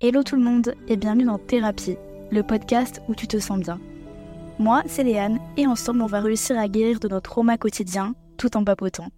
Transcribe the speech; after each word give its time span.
Hello 0.00 0.22
tout 0.22 0.36
le 0.36 0.42
monde 0.42 0.74
et 0.86 0.96
bienvenue 0.96 1.24
dans 1.24 1.38
Thérapie, 1.38 1.96
le 2.30 2.44
podcast 2.44 3.02
où 3.08 3.16
tu 3.16 3.26
te 3.26 3.40
sens 3.40 3.58
bien. 3.58 3.80
Moi, 4.60 4.84
c'est 4.86 5.02
Léane 5.02 5.40
et 5.56 5.66
ensemble 5.66 6.02
on 6.02 6.06
va 6.06 6.20
réussir 6.20 6.56
à 6.56 6.68
guérir 6.68 7.00
de 7.00 7.08
notre 7.08 7.30
trauma 7.30 7.58
quotidien 7.58 8.14
tout 8.36 8.56
en 8.56 8.62
papotant. 8.62 9.08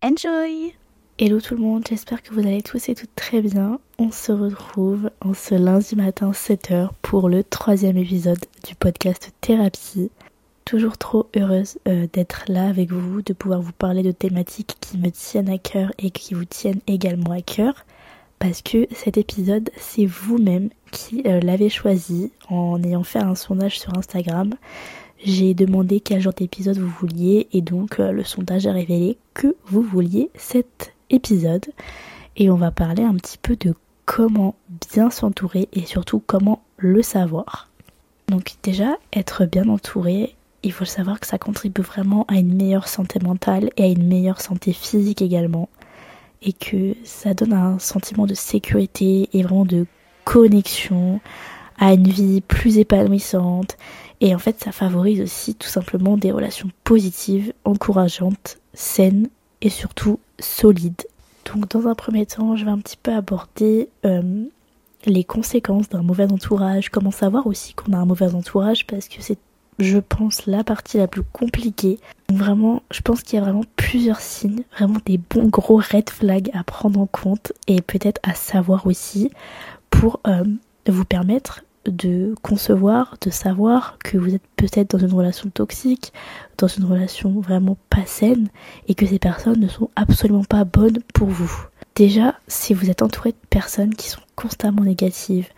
Enjoy 0.00 0.76
Hello 1.18 1.40
tout 1.40 1.56
le 1.56 1.60
monde, 1.62 1.84
j'espère 1.88 2.22
que 2.22 2.32
vous 2.32 2.38
allez 2.38 2.62
tous 2.62 2.88
et 2.88 2.94
toutes 2.94 3.16
très 3.16 3.42
bien. 3.42 3.80
On 3.98 4.12
se 4.12 4.30
retrouve 4.30 5.10
en 5.22 5.34
ce 5.34 5.56
lundi 5.56 5.96
matin 5.96 6.30
7h 6.30 6.90
pour 7.02 7.28
le 7.28 7.42
troisième 7.42 7.96
épisode 7.96 8.38
du 8.64 8.76
podcast 8.76 9.32
Thérapie. 9.40 10.12
Toujours 10.66 10.98
trop 10.98 11.26
heureuse 11.36 11.78
euh, 11.88 12.06
d'être 12.12 12.44
là 12.46 12.68
avec 12.68 12.92
vous, 12.92 13.22
de 13.22 13.32
pouvoir 13.32 13.60
vous 13.60 13.72
parler 13.72 14.04
de 14.04 14.12
thématiques 14.12 14.76
qui 14.80 14.98
me 14.98 15.10
tiennent 15.10 15.50
à 15.50 15.58
cœur 15.58 15.90
et 15.98 16.12
qui 16.12 16.34
vous 16.34 16.44
tiennent 16.44 16.80
également 16.86 17.32
à 17.32 17.42
cœur 17.42 17.84
parce 18.40 18.62
que 18.62 18.88
cet 18.90 19.18
épisode, 19.18 19.70
c'est 19.76 20.06
vous-même 20.06 20.70
qui 20.90 21.22
euh, 21.26 21.40
l'avez 21.40 21.68
choisi 21.68 22.32
en 22.48 22.82
ayant 22.82 23.04
fait 23.04 23.20
un 23.20 23.34
sondage 23.34 23.78
sur 23.78 23.96
Instagram. 23.96 24.54
J'ai 25.22 25.52
demandé 25.52 26.00
quel 26.00 26.22
genre 26.22 26.32
d'épisode 26.32 26.78
vous 26.78 26.88
vouliez 26.88 27.48
et 27.52 27.60
donc 27.60 28.00
euh, 28.00 28.10
le 28.10 28.24
sondage 28.24 28.66
a 28.66 28.72
révélé 28.72 29.18
que 29.34 29.54
vous 29.66 29.82
vouliez 29.82 30.30
cet 30.34 30.94
épisode. 31.10 31.66
Et 32.36 32.50
on 32.50 32.56
va 32.56 32.70
parler 32.70 33.02
un 33.02 33.14
petit 33.14 33.36
peu 33.36 33.56
de 33.56 33.74
comment 34.06 34.54
bien 34.90 35.10
s'entourer 35.10 35.68
et 35.74 35.84
surtout 35.84 36.22
comment 36.26 36.62
le 36.78 37.02
savoir. 37.02 37.68
Donc 38.28 38.54
déjà, 38.62 38.96
être 39.12 39.44
bien 39.44 39.68
entouré, 39.68 40.34
il 40.62 40.72
faut 40.72 40.86
savoir 40.86 41.20
que 41.20 41.26
ça 41.26 41.36
contribue 41.36 41.82
vraiment 41.82 42.24
à 42.28 42.36
une 42.36 42.56
meilleure 42.56 42.88
santé 42.88 43.20
mentale 43.20 43.68
et 43.76 43.84
à 43.84 43.88
une 43.88 44.08
meilleure 44.08 44.40
santé 44.40 44.72
physique 44.72 45.20
également 45.20 45.68
et 46.42 46.52
que 46.52 46.94
ça 47.04 47.34
donne 47.34 47.52
un 47.52 47.78
sentiment 47.78 48.26
de 48.26 48.34
sécurité 48.34 49.28
et 49.32 49.42
vraiment 49.42 49.64
de 49.64 49.86
connexion 50.24 51.20
à 51.78 51.94
une 51.94 52.08
vie 52.08 52.40
plus 52.40 52.78
épanouissante 52.78 53.76
et 54.20 54.34
en 54.34 54.38
fait 54.38 54.62
ça 54.62 54.72
favorise 54.72 55.20
aussi 55.20 55.54
tout 55.54 55.68
simplement 55.68 56.16
des 56.16 56.30
relations 56.30 56.70
positives, 56.84 57.52
encourageantes, 57.64 58.58
saines 58.74 59.28
et 59.62 59.70
surtout 59.70 60.20
solides. 60.38 61.06
Donc 61.46 61.68
dans 61.68 61.88
un 61.88 61.94
premier 61.94 62.26
temps 62.26 62.56
je 62.56 62.64
vais 62.64 62.70
un 62.70 62.78
petit 62.78 62.98
peu 62.98 63.12
aborder 63.12 63.88
euh, 64.04 64.44
les 65.06 65.24
conséquences 65.24 65.88
d'un 65.88 66.02
mauvais 66.02 66.30
entourage, 66.30 66.90
comment 66.90 67.10
savoir 67.10 67.46
aussi 67.46 67.74
qu'on 67.74 67.92
a 67.92 67.96
un 67.96 68.04
mauvais 68.04 68.34
entourage 68.34 68.86
parce 68.86 69.08
que 69.08 69.20
c'est 69.20 69.38
je 69.80 69.98
pense, 69.98 70.46
la 70.46 70.62
partie 70.62 70.98
la 70.98 71.08
plus 71.08 71.22
compliquée. 71.22 71.98
Vraiment, 72.30 72.82
je 72.90 73.00
pense 73.00 73.22
qu'il 73.22 73.38
y 73.38 73.42
a 73.42 73.44
vraiment 73.44 73.64
plusieurs 73.76 74.20
signes, 74.20 74.62
vraiment 74.76 75.00
des 75.04 75.18
bons 75.18 75.48
gros 75.48 75.78
red 75.78 76.10
flags 76.10 76.50
à 76.52 76.62
prendre 76.62 77.00
en 77.00 77.06
compte 77.06 77.52
et 77.66 77.80
peut-être 77.80 78.20
à 78.22 78.34
savoir 78.34 78.86
aussi 78.86 79.30
pour 79.88 80.20
euh, 80.26 80.44
vous 80.86 81.04
permettre 81.04 81.64
de 81.86 82.34
concevoir, 82.42 83.16
de 83.22 83.30
savoir 83.30 83.96
que 84.04 84.18
vous 84.18 84.34
êtes 84.34 84.46
peut-être 84.56 84.96
dans 84.96 85.06
une 85.06 85.14
relation 85.14 85.48
toxique, 85.48 86.12
dans 86.58 86.68
une 86.68 86.84
relation 86.84 87.40
vraiment 87.40 87.78
pas 87.88 88.04
saine 88.04 88.48
et 88.86 88.94
que 88.94 89.06
ces 89.06 89.18
personnes 89.18 89.60
ne 89.60 89.68
sont 89.68 89.90
absolument 89.96 90.44
pas 90.44 90.64
bonnes 90.64 91.00
pour 91.14 91.28
vous. 91.28 91.52
Déjà, 91.94 92.34
si 92.48 92.74
vous 92.74 92.90
êtes 92.90 93.02
entouré 93.02 93.30
de 93.32 93.36
personnes 93.48 93.94
qui 93.94 94.08
sont 94.08 94.20
constamment 94.36 94.82
négatives, 94.82 95.48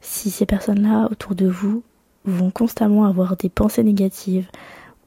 si 0.00 0.30
ces 0.30 0.46
personnes-là 0.46 1.08
autour 1.10 1.34
de 1.34 1.46
vous 1.46 1.82
vont 2.24 2.50
constamment 2.50 3.04
avoir 3.04 3.36
des 3.36 3.48
pensées 3.48 3.82
négatives 3.82 4.48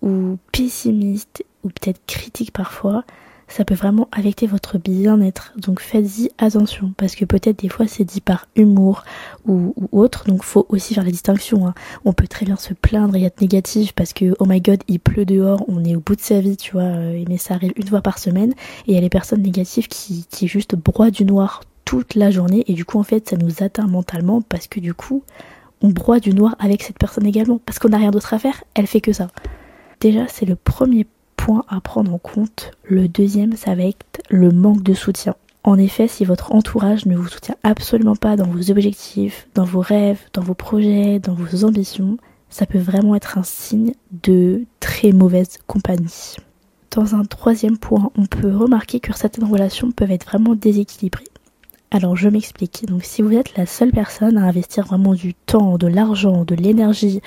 ou 0.02 0.38
pessimistes 0.52 1.44
ou 1.64 1.70
peut-être 1.70 2.02
critiques 2.06 2.52
parfois, 2.52 3.04
ça 3.48 3.64
peut 3.64 3.76
vraiment 3.76 4.08
affecter 4.12 4.48
votre 4.48 4.78
bien-être. 4.78 5.54
Donc 5.58 5.80
faites-y 5.80 6.30
attention 6.38 6.94
parce 6.98 7.16
que 7.16 7.26
peut-être 7.26 7.60
des 7.60 7.70
fois 7.70 7.88
c'est 7.88 8.04
dit 8.04 8.22
par 8.22 8.48
humour 8.56 9.04
ou, 9.46 9.74
autre. 9.92 10.26
Donc 10.28 10.44
faut 10.44 10.66
aussi 10.70 10.94
faire 10.94 11.04
la 11.04 11.12
distinction. 11.12 11.68
Hein. 11.68 11.74
On 12.06 12.14
peut 12.14 12.28
très 12.28 12.46
bien 12.46 12.56
se 12.56 12.74
plaindre 12.74 13.16
et 13.16 13.24
être 13.24 13.42
négatif 13.42 13.94
parce 13.94 14.14
que 14.14 14.36
oh 14.40 14.46
my 14.46 14.62
god 14.62 14.82
il 14.88 15.00
pleut 15.00 15.26
dehors, 15.26 15.64
on 15.68 15.84
est 15.84 15.96
au 15.96 16.00
bout 16.00 16.16
de 16.16 16.22
sa 16.22 16.40
vie, 16.40 16.58
tu 16.58 16.72
vois. 16.74 16.84
Euh, 16.84 17.24
mais 17.30 17.38
ça 17.38 17.56
arrive 17.56 17.74
une 17.76 17.88
fois 17.88 18.02
par 18.02 18.20
semaine 18.20 18.52
et 18.88 18.92
il 18.92 18.96
y 18.96 18.98
a 18.98 19.02
les 19.02 19.10
personnes 19.10 19.42
négatives 19.42 19.88
qui, 19.88 20.26
qui 20.30 20.48
juste 20.48 20.76
broient 20.76 21.12
du 21.12 21.26
noir 21.26 21.62
toute 21.86 22.16
la 22.16 22.32
journée 22.32 22.64
et 22.68 22.74
du 22.74 22.84
coup 22.84 23.00
en 23.00 23.04
fait 23.04 23.30
ça 23.30 23.38
nous 23.38 23.64
atteint 23.64 23.86
mentalement 23.86 24.42
parce 24.42 24.68
que 24.68 24.80
du 24.80 24.96
coup 24.96 25.24
on 25.82 25.90
broie 25.90 26.20
du 26.20 26.34
noir 26.34 26.56
avec 26.60 26.84
cette 26.84 26.98
personne 26.98 27.26
également, 27.26 27.60
parce 27.66 27.80
qu'on 27.80 27.90
n'a 27.90 27.98
rien 27.98 28.12
d'autre 28.12 28.34
à 28.34 28.40
faire, 28.40 28.64
elle 28.74 28.88
fait 28.88 29.02
que 29.02 29.14
ça. 29.14 29.28
Déjà, 30.00 30.28
c'est 30.28 30.46
le 30.46 30.56
premier 30.56 31.08
point 31.36 31.64
à 31.68 31.82
prendre 31.82 32.14
en 32.14 32.18
compte. 32.18 32.72
Le 32.84 33.08
deuxième, 33.08 33.56
ça 33.56 33.76
va 33.76 33.84
être 33.84 34.22
le 34.30 34.52
manque 34.52 34.84
de 34.84 34.94
soutien. 34.94 35.36
En 35.64 35.80
effet, 35.80 36.08
si 36.08 36.26
votre 36.26 36.54
entourage 36.54 37.06
ne 37.06 37.16
vous 37.16 37.28
soutient 37.28 37.56
absolument 37.64 38.16
pas 38.16 38.36
dans 38.36 38.46
vos 38.46 38.70
objectifs, 38.70 39.48
dans 39.56 39.66
vos 39.66 39.82
rêves, 39.82 40.20
dans 40.34 40.44
vos 40.44 40.54
projets, 40.54 41.20
dans 41.20 41.34
vos 41.34 41.66
ambitions, 41.66 42.18
ça 42.50 42.66
peut 42.66 42.80
vraiment 42.80 43.16
être 43.16 43.38
un 43.38 43.44
signe 43.44 43.94
de 44.24 44.64
très 44.80 45.12
mauvaise 45.12 45.58
compagnie. 45.66 46.36
Dans 46.92 47.16
un 47.16 47.26
troisième 47.26 47.78
point, 47.78 48.12
on 48.16 48.26
peut 48.26 48.56
remarquer 48.56 49.00
que 49.00 49.12
certaines 49.14 49.52
relations 49.52 49.92
peuvent 49.92 50.12
être 50.12 50.28
vraiment 50.28 50.56
déséquilibrées. 50.56 51.26
Alors 51.96 52.18
je 52.18 52.28
m'explique. 52.28 52.86
Donc 52.88 53.06
si 53.06 53.22
vous 53.22 53.32
êtes 53.32 53.56
la 53.56 53.66
seule 53.66 53.92
personne 53.92 54.38
à 54.38 54.42
investir 54.42 54.84
vraiment 54.84 55.14
du 55.14 55.34
temps, 55.34 55.78
de 55.78 55.88
l'argent, 55.88 56.44
de 56.44 56.54
l'énergie, 56.54 57.22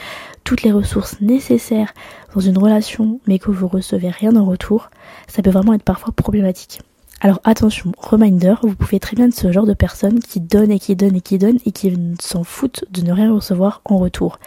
toutes 0.45 0.63
les 0.63 0.73
ressources 0.73 1.23
nécessaires 1.23 1.95
dans 2.35 2.43
une 2.43 2.59
relation 2.59 3.19
mais 3.27 3.39
que 3.39 3.51
vous 3.51 3.67
recevez 3.67 4.11
rien 4.11 4.37
en 4.37 4.45
retour, 4.45 4.91
ça 5.27 5.41
peut 5.41 5.49
vraiment 5.49 5.73
être 5.73 5.85
parfois 5.85 6.13
problématique. 6.13 6.81
Alors 7.23 7.41
attention, 7.45 7.93
reminder, 7.97 8.57
vous 8.63 8.75
pouvez 8.75 9.01
très 9.01 9.17
bien 9.17 9.29
être 9.29 9.35
ce 9.35 9.51
genre 9.51 9.65
de 9.65 9.73
personne 9.73 10.21
qui 10.21 10.39
donne 10.39 10.71
et 10.71 10.79
qui 10.79 10.97
donne 10.97 11.17
et 11.17 11.23
qui 11.23 11.39
donne 11.39 11.57
et 11.65 11.73
qui 11.73 11.97
s'en 12.21 12.45
foutent 12.45 12.85
de 12.91 13.01
ne 13.01 13.13
rien 13.13 13.33
recevoir 13.33 13.81
en 13.87 13.97
retour. 13.97 14.39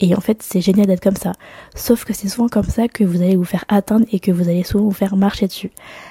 Et 0.00 0.14
en 0.14 0.20
fait, 0.20 0.42
c'est 0.42 0.60
génial 0.60 0.86
d'être 0.86 1.02
comme 1.02 1.16
ça. 1.16 1.32
Sauf 1.74 2.04
que 2.04 2.12
c'est 2.12 2.28
souvent 2.28 2.48
comme 2.48 2.64
ça 2.64 2.88
que 2.88 3.04
vous 3.04 3.20
allez 3.20 3.36
vous 3.36 3.44
faire 3.44 3.64
atteindre 3.68 4.06
et 4.12 4.20
que 4.20 4.30
vous 4.30 4.48
allez 4.48 4.62
souvent 4.62 4.84
vous 4.84 4.92
faire 4.92 5.16
marcher 5.16 5.46
dessus. 5.46 5.70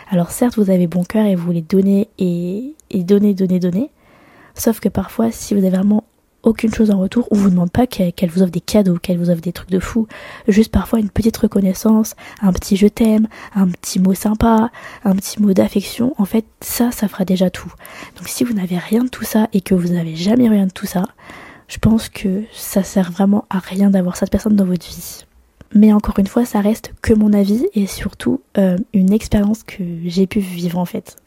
Alors 0.09 0.31
certes, 0.31 0.57
vous 0.57 0.69
avez 0.69 0.87
bon 0.87 1.03
cœur 1.03 1.25
et 1.25 1.35
vous 1.35 1.45
voulez 1.45 1.61
donner 1.61 2.09
et, 2.19 2.73
et 2.89 3.03
donner, 3.03 3.33
donner, 3.33 3.59
donner. 3.59 3.89
Sauf 4.55 4.79
que 4.79 4.89
parfois, 4.89 5.31
si 5.31 5.53
vous 5.53 5.59
avez 5.61 5.75
vraiment 5.77 6.03
aucune 6.43 6.73
chose 6.73 6.91
en 6.91 6.99
retour, 6.99 7.27
on 7.31 7.35
vous 7.35 7.49
demande 7.49 7.71
pas 7.71 7.87
qu'elle 7.87 8.29
vous 8.29 8.41
offre 8.41 8.51
des 8.51 8.61
cadeaux, 8.61 8.97
qu'elle 8.97 9.17
vous 9.17 9.29
offre 9.29 9.41
des 9.41 9.51
trucs 9.51 9.69
de 9.69 9.79
fou, 9.79 10.07
juste 10.47 10.71
parfois 10.71 10.99
une 10.99 11.09
petite 11.09 11.35
reconnaissance, 11.35 12.15
un 12.41 12.53
petit 12.53 12.77
je 12.77 12.87
t'aime, 12.87 13.27
un 13.53 13.67
petit 13.67 13.99
mot 13.99 14.13
sympa, 14.13 14.71
un 15.03 15.15
petit 15.15 15.41
mot 15.41 15.53
d'affection, 15.53 16.13
en 16.17 16.25
fait 16.25 16.45
ça, 16.61 16.91
ça 16.91 17.07
fera 17.07 17.25
déjà 17.25 17.49
tout. 17.49 17.73
Donc 18.17 18.27
si 18.29 18.43
vous 18.43 18.53
n'avez 18.53 18.77
rien 18.77 19.03
de 19.03 19.09
tout 19.09 19.25
ça 19.25 19.49
et 19.51 19.61
que 19.61 19.75
vous 19.75 19.89
n'avez 19.89 20.15
jamais 20.15 20.47
rien 20.47 20.67
de 20.67 20.71
tout 20.71 20.85
ça, 20.85 21.03
je 21.67 21.77
pense 21.79 22.09
que 22.09 22.43
ça 22.53 22.83
sert 22.83 23.11
vraiment 23.11 23.45
à 23.49 23.59
rien 23.59 23.89
d'avoir 23.89 24.15
cette 24.15 24.31
personne 24.31 24.55
dans 24.55 24.65
votre 24.65 24.87
vie. 24.87 25.25
Mais 25.73 25.91
encore 25.91 26.17
une 26.19 26.27
fois, 26.27 26.45
ça 26.45 26.61
reste 26.61 26.93
que 27.01 27.13
mon 27.13 27.33
avis 27.33 27.65
et 27.73 27.87
surtout 27.87 28.41
euh, 28.57 28.77
une 28.93 29.11
expérience 29.11 29.63
que 29.63 29.83
j'ai 30.05 30.27
pu 30.27 30.39
vivre 30.39 30.79
en 30.79 30.85
fait. 30.85 31.17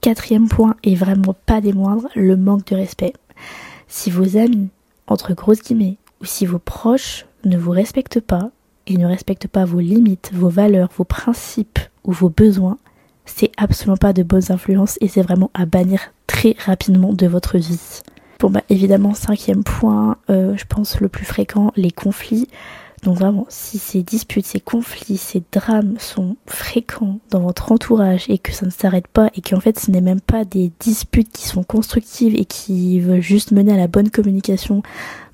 Quatrième 0.00 0.48
point, 0.48 0.76
et 0.84 0.94
vraiment 0.94 1.34
pas 1.46 1.60
des 1.60 1.72
moindres, 1.72 2.08
le 2.14 2.36
manque 2.36 2.66
de 2.66 2.76
respect. 2.76 3.12
Si 3.88 4.10
vos 4.10 4.36
amis, 4.36 4.68
entre 5.08 5.34
grosses 5.34 5.62
guillemets, 5.62 5.96
ou 6.20 6.24
si 6.24 6.46
vos 6.46 6.60
proches 6.60 7.26
ne 7.44 7.58
vous 7.58 7.72
respectent 7.72 8.20
pas, 8.20 8.50
et 8.88 8.96
ne 8.96 9.06
respectent 9.06 9.48
pas 9.48 9.64
vos 9.64 9.80
limites, 9.80 10.30
vos 10.32 10.48
valeurs, 10.48 10.90
vos 10.96 11.04
principes 11.04 11.78
ou 12.04 12.12
vos 12.12 12.30
besoins, 12.30 12.78
c'est 13.26 13.52
absolument 13.58 13.98
pas 13.98 14.14
de 14.14 14.22
bonnes 14.22 14.50
influences 14.50 14.96
et 15.00 15.08
c'est 15.08 15.22
vraiment 15.22 15.50
à 15.52 15.66
bannir 15.66 16.00
très 16.26 16.56
rapidement 16.64 17.12
de 17.12 17.26
votre 17.26 17.58
vie. 17.58 18.00
Bon 18.40 18.50
bah 18.50 18.62
évidemment 18.68 19.14
cinquième 19.14 19.64
point, 19.64 20.16
euh, 20.30 20.56
je 20.56 20.64
pense 20.64 21.00
le 21.00 21.08
plus 21.08 21.24
fréquent, 21.24 21.72
les 21.74 21.90
conflits. 21.90 22.46
Donc 23.02 23.18
vraiment, 23.18 23.46
si 23.48 23.78
ces 23.78 24.02
disputes, 24.02 24.46
ces 24.46 24.60
conflits, 24.60 25.16
ces 25.16 25.42
drames 25.52 25.96
sont 25.98 26.36
fréquents 26.46 27.18
dans 27.30 27.40
votre 27.40 27.72
entourage 27.72 28.26
et 28.28 28.38
que 28.38 28.52
ça 28.52 28.66
ne 28.66 28.70
s'arrête 28.70 29.08
pas 29.08 29.30
et 29.34 29.40
qu'en 29.40 29.60
fait 29.60 29.78
ce 29.78 29.90
n'est 29.90 30.00
même 30.00 30.20
pas 30.20 30.44
des 30.44 30.70
disputes 30.78 31.32
qui 31.32 31.46
sont 31.48 31.64
constructives 31.64 32.34
et 32.36 32.44
qui 32.44 33.00
veulent 33.00 33.20
juste 33.20 33.50
mener 33.50 33.72
à 33.72 33.76
la 33.76 33.88
bonne 33.88 34.10
communication 34.10 34.82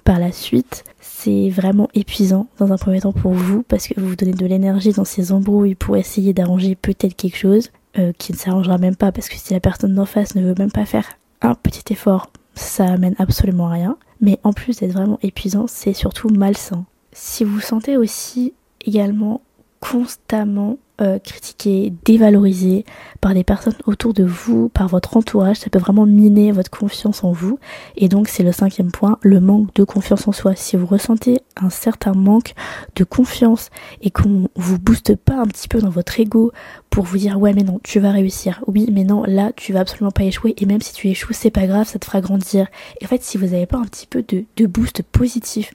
par 0.05 0.19
la 0.19 0.32
suite, 0.32 0.84
c'est 1.00 1.50
vraiment 1.50 1.88
épuisant 1.94 2.46
dans 2.58 2.73
un 2.73 2.79
premier 2.79 3.00
temps 3.00 3.12
pour 3.12 3.32
vous 3.32 3.62
parce 3.62 3.87
que 3.87 3.99
vous 4.00 4.08
vous 4.08 4.17
donnez 4.17 4.32
de 4.32 4.46
l'énergie 4.46 4.93
dans 4.93 5.05
ces 5.05 5.32
embrouilles 5.32 5.75
pour 5.75 5.96
essayer 5.99 6.32
d'arranger 6.32 6.75
peut-être 6.75 7.17
quelque 7.17 7.38
chose 7.38 7.70
euh, 7.99 8.12
qui 8.17 8.32
ne 8.32 8.38
s'arrangera 8.38 8.79
même 8.79 8.96
pas 8.96 9.12
parce 9.12 9.29
que 9.29 9.37
si 9.37 9.52
la 9.52 9.61
personne 9.61 9.94
d'en 9.94 10.06
face 10.06 10.34
ne 10.34 10.43
veut 10.43 10.55
même 10.58 10.73
pas 10.73 10.87
faire 10.87 11.06
un 11.40 11.55
petit 11.55 11.93
effort 11.93 12.31
ça 12.55 12.87
amène 12.87 13.15
absolument 13.19 13.69
rien. 13.69 13.97
Mais 14.21 14.39
en 14.43 14.53
plus 14.53 14.79
d'être 14.79 14.93
vraiment 14.93 15.19
épuisant, 15.23 15.67
c'est 15.67 15.93
surtout 15.93 16.29
malsain. 16.29 16.85
Si 17.12 17.45
vous 17.45 17.61
sentez 17.61 17.97
aussi 17.97 18.55
également 18.85 19.43
constamment 19.81 20.79
euh, 21.00 21.19
critiqué, 21.19 21.93
dévalorisé 22.05 22.85
par 23.20 23.35
des 23.35 23.43
personnes 23.43 23.75
autour 23.87 24.14
de 24.14 24.23
vous, 24.23 24.69
par 24.69 24.87
votre 24.87 25.17
entourage, 25.17 25.56
ça 25.56 25.69
peut 25.69 25.81
vraiment 25.81 26.06
miner 26.06 26.52
votre 26.52 26.70
confiance 26.70 27.25
en 27.25 27.32
vous. 27.32 27.58
Et 27.96 28.08
donc 28.08 28.29
c'est 28.29 28.44
le 28.44 28.52
cinquième 28.52 28.93
point, 28.93 29.19
le 29.23 29.41
manque 29.41 29.75
de 29.75 29.82
confiance 29.82 30.29
en 30.29 30.32
soi. 30.32 30.55
Si 30.55 30.76
vous 30.76 30.87
ressentez 30.87 31.41
un 31.56 31.69
certain 31.69 32.12
manque 32.12 32.55
de 32.94 33.02
confiance 33.02 33.70
et 34.02 34.11
qu'on 34.11 34.49
vous 34.55 34.79
booste 34.79 35.17
pas 35.17 35.35
un 35.35 35.46
petit 35.46 35.67
peu 35.67 35.81
dans 35.81 35.91
votre 35.91 36.20
ego 36.20 36.52
pour 36.91 37.05
vous 37.05 37.19
dire 37.19 37.41
ouais 37.41 37.55
mais 37.55 37.64
non 37.64 37.81
tu 37.82 37.99
vas 37.99 38.12
réussir, 38.12 38.62
oui 38.69 38.88
mais 38.93 39.02
non 39.02 39.25
là 39.25 39.50
tu 39.56 39.73
vas 39.73 39.81
absolument 39.81 40.12
pas 40.12 40.23
échouer 40.23 40.55
et 40.58 40.67
même 40.67 40.81
si 40.81 40.93
tu 40.93 41.08
échoues 41.08 41.32
c'est 41.32 41.50
pas 41.50 41.67
grave 41.67 41.88
ça 41.88 41.99
te 41.99 42.05
fera 42.05 42.20
grandir. 42.20 42.69
Et 43.00 43.05
en 43.05 43.08
fait 43.08 43.23
si 43.25 43.37
vous 43.37 43.46
n'avez 43.46 43.67
pas 43.67 43.79
un 43.79 43.85
petit 43.87 44.06
peu 44.06 44.23
de, 44.29 44.44
de 44.56 44.67
boost 44.67 45.02
positif, 45.02 45.73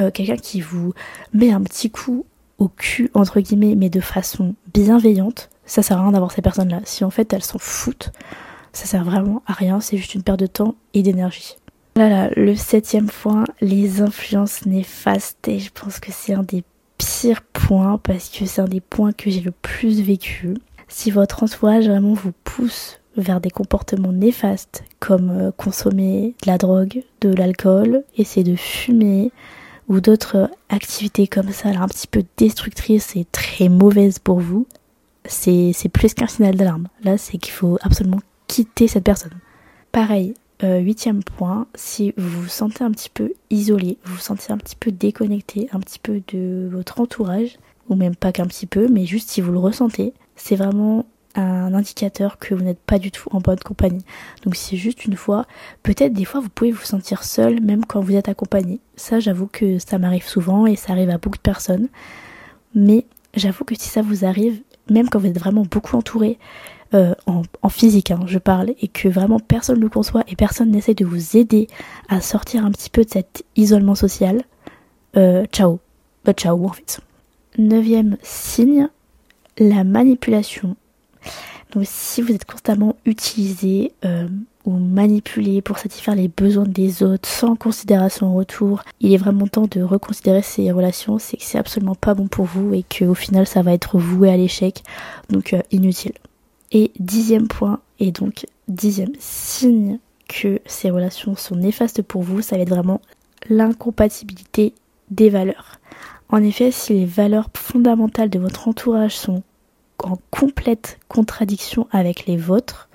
euh, 0.00 0.10
quelqu'un 0.10 0.36
qui 0.36 0.60
vous 0.60 0.92
met 1.32 1.52
un 1.52 1.62
petit 1.62 1.90
coup 1.90 2.26
au 2.58 2.68
cul, 2.68 3.10
entre 3.14 3.40
guillemets, 3.40 3.74
mais 3.74 3.90
de 3.90 4.00
façon 4.00 4.54
bienveillante, 4.72 5.50
ça 5.66 5.82
sert 5.82 5.98
à 5.98 6.02
rien 6.02 6.12
d'avoir 6.12 6.32
ces 6.32 6.42
personnes-là. 6.42 6.80
Si 6.84 7.04
en 7.04 7.10
fait 7.10 7.32
elles 7.32 7.42
s'en 7.42 7.58
foutent, 7.58 8.12
ça 8.72 8.86
sert 8.86 9.04
vraiment 9.04 9.42
à 9.46 9.52
rien, 9.52 9.80
c'est 9.80 9.96
juste 9.96 10.14
une 10.14 10.22
perte 10.22 10.40
de 10.40 10.46
temps 10.46 10.74
et 10.94 11.02
d'énergie. 11.02 11.56
Voilà, 11.96 12.28
le 12.36 12.54
septième 12.54 13.06
point, 13.06 13.44
les 13.62 14.02
influences 14.02 14.66
néfastes. 14.66 15.48
Et 15.48 15.58
je 15.58 15.70
pense 15.72 15.98
que 15.98 16.12
c'est 16.12 16.34
un 16.34 16.42
des 16.42 16.62
pires 16.98 17.42
points 17.42 17.98
parce 17.98 18.28
que 18.28 18.44
c'est 18.44 18.60
un 18.60 18.66
des 18.66 18.82
points 18.82 19.12
que 19.12 19.30
j'ai 19.30 19.40
le 19.40 19.50
plus 19.50 20.02
vécu. 20.02 20.58
Si 20.88 21.10
votre 21.10 21.42
entourage 21.42 21.88
vraiment 21.88 22.12
vous 22.12 22.32
pousse 22.44 23.00
vers 23.16 23.40
des 23.40 23.50
comportements 23.50 24.12
néfastes 24.12 24.84
comme 25.00 25.30
euh, 25.30 25.50
consommer 25.56 26.34
de 26.42 26.50
la 26.50 26.58
drogue, 26.58 27.02
de 27.22 27.30
l'alcool, 27.30 28.04
essayer 28.18 28.44
de 28.44 28.56
fumer, 28.56 29.32
ou 29.88 30.00
d'autres 30.00 30.50
activités 30.68 31.26
comme 31.26 31.50
ça, 31.50 31.68
un 31.68 31.88
petit 31.88 32.06
peu 32.06 32.24
destructrices 32.36 33.16
et 33.16 33.24
très 33.30 33.68
mauvaises 33.68 34.18
pour 34.18 34.40
vous, 34.40 34.66
c'est 35.26 35.90
plus 35.92 36.14
qu'un 36.14 36.26
signal 36.26 36.56
d'alarme. 36.56 36.88
Là, 37.02 37.18
c'est 37.18 37.38
qu'il 37.38 37.52
faut 37.52 37.78
absolument 37.82 38.20
quitter 38.46 38.88
cette 38.88 39.04
personne. 39.04 39.32
Pareil, 39.92 40.34
euh, 40.64 40.78
huitième 40.78 41.22
point, 41.22 41.66
si 41.74 42.14
vous 42.16 42.42
vous 42.42 42.48
sentez 42.48 42.82
un 42.82 42.90
petit 42.90 43.10
peu 43.10 43.32
isolé, 43.50 43.98
vous 44.04 44.14
vous 44.14 44.20
sentez 44.20 44.52
un 44.52 44.58
petit 44.58 44.76
peu 44.76 44.90
déconnecté, 44.90 45.68
un 45.72 45.80
petit 45.80 45.98
peu 45.98 46.22
de 46.32 46.68
votre 46.70 47.00
entourage, 47.00 47.58
ou 47.88 47.94
même 47.94 48.16
pas 48.16 48.32
qu'un 48.32 48.46
petit 48.46 48.66
peu, 48.66 48.88
mais 48.88 49.06
juste 49.06 49.30
si 49.30 49.40
vous 49.40 49.52
le 49.52 49.58
ressentez, 49.58 50.12
c'est 50.34 50.56
vraiment 50.56 51.06
un 51.36 51.74
indicateur 51.74 52.38
que 52.38 52.54
vous 52.54 52.62
n'êtes 52.62 52.80
pas 52.80 52.98
du 52.98 53.10
tout 53.10 53.28
en 53.32 53.40
bonne 53.40 53.58
compagnie. 53.58 54.04
Donc 54.44 54.56
c'est 54.56 54.76
juste 54.76 55.04
une 55.04 55.16
fois, 55.16 55.46
peut-être 55.82 56.12
des 56.12 56.24
fois 56.24 56.40
vous 56.40 56.48
pouvez 56.48 56.72
vous 56.72 56.84
sentir 56.84 57.24
seul 57.24 57.60
même 57.60 57.84
quand 57.84 58.00
vous 58.00 58.16
êtes 58.16 58.28
accompagné. 58.28 58.80
Ça 58.96 59.20
j'avoue 59.20 59.46
que 59.46 59.78
ça 59.78 59.98
m'arrive 59.98 60.26
souvent 60.26 60.66
et 60.66 60.76
ça 60.76 60.92
arrive 60.92 61.10
à 61.10 61.18
beaucoup 61.18 61.38
de 61.38 61.42
personnes. 61.42 61.88
Mais 62.74 63.06
j'avoue 63.34 63.64
que 63.64 63.74
si 63.74 63.88
ça 63.88 64.02
vous 64.02 64.24
arrive, 64.24 64.62
même 64.90 65.08
quand 65.08 65.18
vous 65.18 65.26
êtes 65.26 65.38
vraiment 65.38 65.64
beaucoup 65.68 65.96
entouré, 65.96 66.38
euh, 66.94 67.14
en, 67.26 67.68
physique, 67.68 68.12
hein, 68.12 68.20
je 68.26 68.38
parle, 68.38 68.72
et 68.80 68.86
que 68.86 69.08
vraiment 69.08 69.40
personne 69.40 69.78
ne 69.78 69.82
le 69.82 69.88
conçoit 69.88 70.22
et 70.28 70.36
personne 70.36 70.70
n'essaie 70.70 70.94
de 70.94 71.04
vous 71.04 71.36
aider 71.36 71.66
à 72.08 72.20
sortir 72.20 72.64
un 72.64 72.70
petit 72.70 72.90
peu 72.90 73.04
de 73.04 73.10
cet 73.10 73.44
isolement 73.56 73.96
social, 73.96 74.42
euh, 75.16 75.44
ciao. 75.46 75.80
Bah 76.24 76.32
ciao 76.32 76.64
en 76.64 76.72
fait. 76.72 77.00
Neuvième 77.58 78.16
signe, 78.22 78.88
la 79.58 79.82
manipulation 79.82 80.76
donc 81.72 81.84
si 81.86 82.22
vous 82.22 82.32
êtes 82.32 82.44
constamment 82.44 82.96
utilisé 83.04 83.92
euh, 84.04 84.28
ou 84.64 84.72
manipulé 84.72 85.62
pour 85.62 85.78
satisfaire 85.78 86.14
les 86.14 86.28
besoins 86.28 86.66
des 86.66 87.02
autres 87.02 87.28
sans 87.28 87.56
considération 87.56 88.28
en 88.28 88.34
retour, 88.34 88.82
il 89.00 89.12
est 89.12 89.18
vraiment 89.18 89.46
temps 89.46 89.68
de 89.70 89.82
reconsidérer 89.82 90.42
ces 90.42 90.70
relations, 90.72 91.18
c'est 91.18 91.36
que 91.36 91.42
c'est 91.42 91.58
absolument 91.58 91.94
pas 91.94 92.14
bon 92.14 92.28
pour 92.28 92.44
vous 92.44 92.72
et 92.74 92.84
qu'au 92.84 93.14
final 93.14 93.46
ça 93.46 93.62
va 93.62 93.72
être 93.72 93.98
voué 93.98 94.30
à 94.30 94.36
l'échec, 94.36 94.82
donc 95.30 95.52
euh, 95.52 95.60
inutile. 95.70 96.12
Et 96.72 96.90
dixième 96.98 97.48
point, 97.48 97.80
et 98.00 98.10
donc 98.10 98.46
dixième 98.68 99.12
signe 99.18 99.98
que 100.28 100.60
ces 100.66 100.90
relations 100.90 101.36
sont 101.36 101.56
néfastes 101.56 102.02
pour 102.02 102.22
vous, 102.22 102.42
ça 102.42 102.56
va 102.56 102.62
être 102.62 102.70
vraiment 102.70 103.00
l'incompatibilité 103.48 104.74
des 105.10 105.30
valeurs. 105.30 105.78
En 106.28 106.42
effet, 106.42 106.72
si 106.72 106.94
les 106.94 107.06
valeurs 107.06 107.50
fondamentales 107.54 108.30
de 108.30 108.38
votre 108.38 108.66
entourage 108.66 109.16
sont 109.16 109.42
en 110.06 110.18
complète 110.30 110.98
contradiction 111.08 111.88
avec 111.90 112.26
les 112.26 112.36
vôtres, 112.36 112.88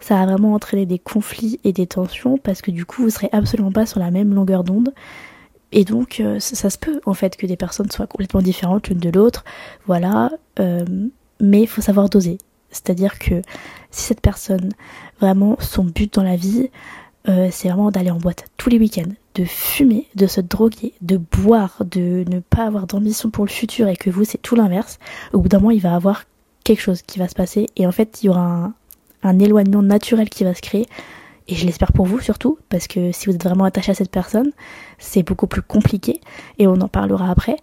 ça 0.00 0.16
va 0.16 0.26
vraiment 0.26 0.54
entraîner 0.54 0.86
des 0.86 0.98
conflits 0.98 1.60
et 1.64 1.72
des 1.72 1.86
tensions 1.86 2.38
parce 2.38 2.62
que 2.62 2.70
du 2.70 2.84
coup 2.84 3.02
vous 3.02 3.10
serez 3.10 3.28
absolument 3.32 3.72
pas 3.72 3.86
sur 3.86 4.00
la 4.00 4.10
même 4.10 4.34
longueur 4.34 4.64
d'onde. 4.64 4.92
Et 5.70 5.84
donc 5.84 6.20
euh, 6.20 6.38
ça, 6.38 6.70
se 6.70 6.78
peut 6.78 7.00
en 7.06 7.14
fait 7.14 7.36
que 7.36 7.46
des 7.46 7.56
personnes 7.56 7.90
soient 7.90 8.06
complètement 8.06 8.42
différentes 8.42 8.88
l'une 8.88 8.98
de 8.98 9.10
l'autre, 9.10 9.44
voilà, 9.86 10.30
euh, 10.60 10.84
mais 11.40 11.62
il 11.62 11.66
faut 11.66 11.80
savoir 11.80 12.08
doser. 12.08 12.38
C'est-à-dire 12.70 13.18
que 13.18 13.42
si 13.90 14.02
cette 14.04 14.20
personne, 14.20 14.70
vraiment 15.20 15.56
son 15.60 15.84
but 15.84 16.12
dans 16.14 16.22
la 16.22 16.36
vie, 16.36 16.70
euh, 17.28 17.48
c'est 17.50 17.68
vraiment 17.68 17.90
d'aller 17.90 18.10
en 18.10 18.18
boîte 18.18 18.44
tous 18.56 18.68
les 18.68 18.78
week-ends, 18.78 19.12
de 19.34 19.44
fumer, 19.44 20.08
de 20.14 20.26
se 20.26 20.40
droguer, 20.40 20.94
de 21.00 21.16
boire, 21.16 21.84
de 21.88 22.24
ne 22.28 22.40
pas 22.40 22.64
avoir 22.64 22.86
d'ambition 22.86 23.30
pour 23.30 23.44
le 23.44 23.50
futur 23.50 23.88
et 23.88 23.96
que 23.96 24.10
vous 24.10 24.24
c'est 24.24 24.38
tout 24.38 24.56
l'inverse, 24.56 24.98
au 25.32 25.40
bout 25.40 25.48
d'un 25.48 25.58
moment 25.58 25.70
il 25.70 25.80
va 25.80 25.94
avoir 25.94 26.24
quelque 26.62 26.80
chose 26.80 27.02
qui 27.02 27.18
va 27.18 27.28
se 27.28 27.34
passer 27.34 27.66
et 27.76 27.86
en 27.86 27.92
fait 27.92 28.22
il 28.22 28.26
y 28.26 28.28
aura 28.28 28.72
un, 29.22 29.38
éloignement 29.38 29.82
naturel 29.82 30.28
qui 30.28 30.44
va 30.44 30.54
se 30.54 30.60
créer 30.60 30.86
et 31.48 31.54
je 31.54 31.66
l'espère 31.66 31.92
pour 31.92 32.06
vous 32.06 32.20
surtout 32.20 32.58
parce 32.68 32.86
que 32.86 33.12
si 33.12 33.26
vous 33.26 33.34
êtes 33.34 33.44
vraiment 33.44 33.64
attaché 33.64 33.92
à 33.92 33.94
cette 33.94 34.10
personne 34.10 34.52
c'est 34.98 35.22
beaucoup 35.22 35.46
plus 35.46 35.62
compliqué 35.62 36.20
et 36.58 36.66
on 36.66 36.80
en 36.80 36.88
parlera 36.88 37.30
après 37.30 37.56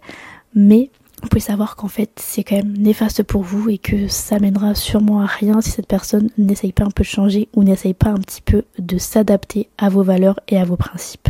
mais 0.54 0.90
vous 1.22 1.28
pouvez 1.28 1.40
savoir 1.40 1.76
qu'en 1.76 1.88
fait 1.88 2.10
c'est 2.16 2.44
quand 2.44 2.56
même 2.56 2.76
néfaste 2.76 3.22
pour 3.22 3.42
vous 3.42 3.68
et 3.68 3.78
que 3.78 4.08
ça 4.08 4.38
mènera 4.38 4.74
sûrement 4.74 5.20
à 5.20 5.26
rien 5.26 5.60
si 5.60 5.70
cette 5.70 5.86
personne 5.86 6.30
n'essaye 6.38 6.72
pas 6.72 6.84
un 6.84 6.90
peu 6.90 7.02
de 7.02 7.08
changer 7.08 7.48
ou 7.54 7.62
n'essaye 7.62 7.94
pas 7.94 8.10
un 8.10 8.18
petit 8.18 8.42
peu 8.42 8.64
de 8.78 8.98
s'adapter 8.98 9.68
à 9.76 9.88
vos 9.88 10.02
valeurs 10.02 10.40
et 10.48 10.58
à 10.58 10.64
vos 10.64 10.76
principes. 10.76 11.28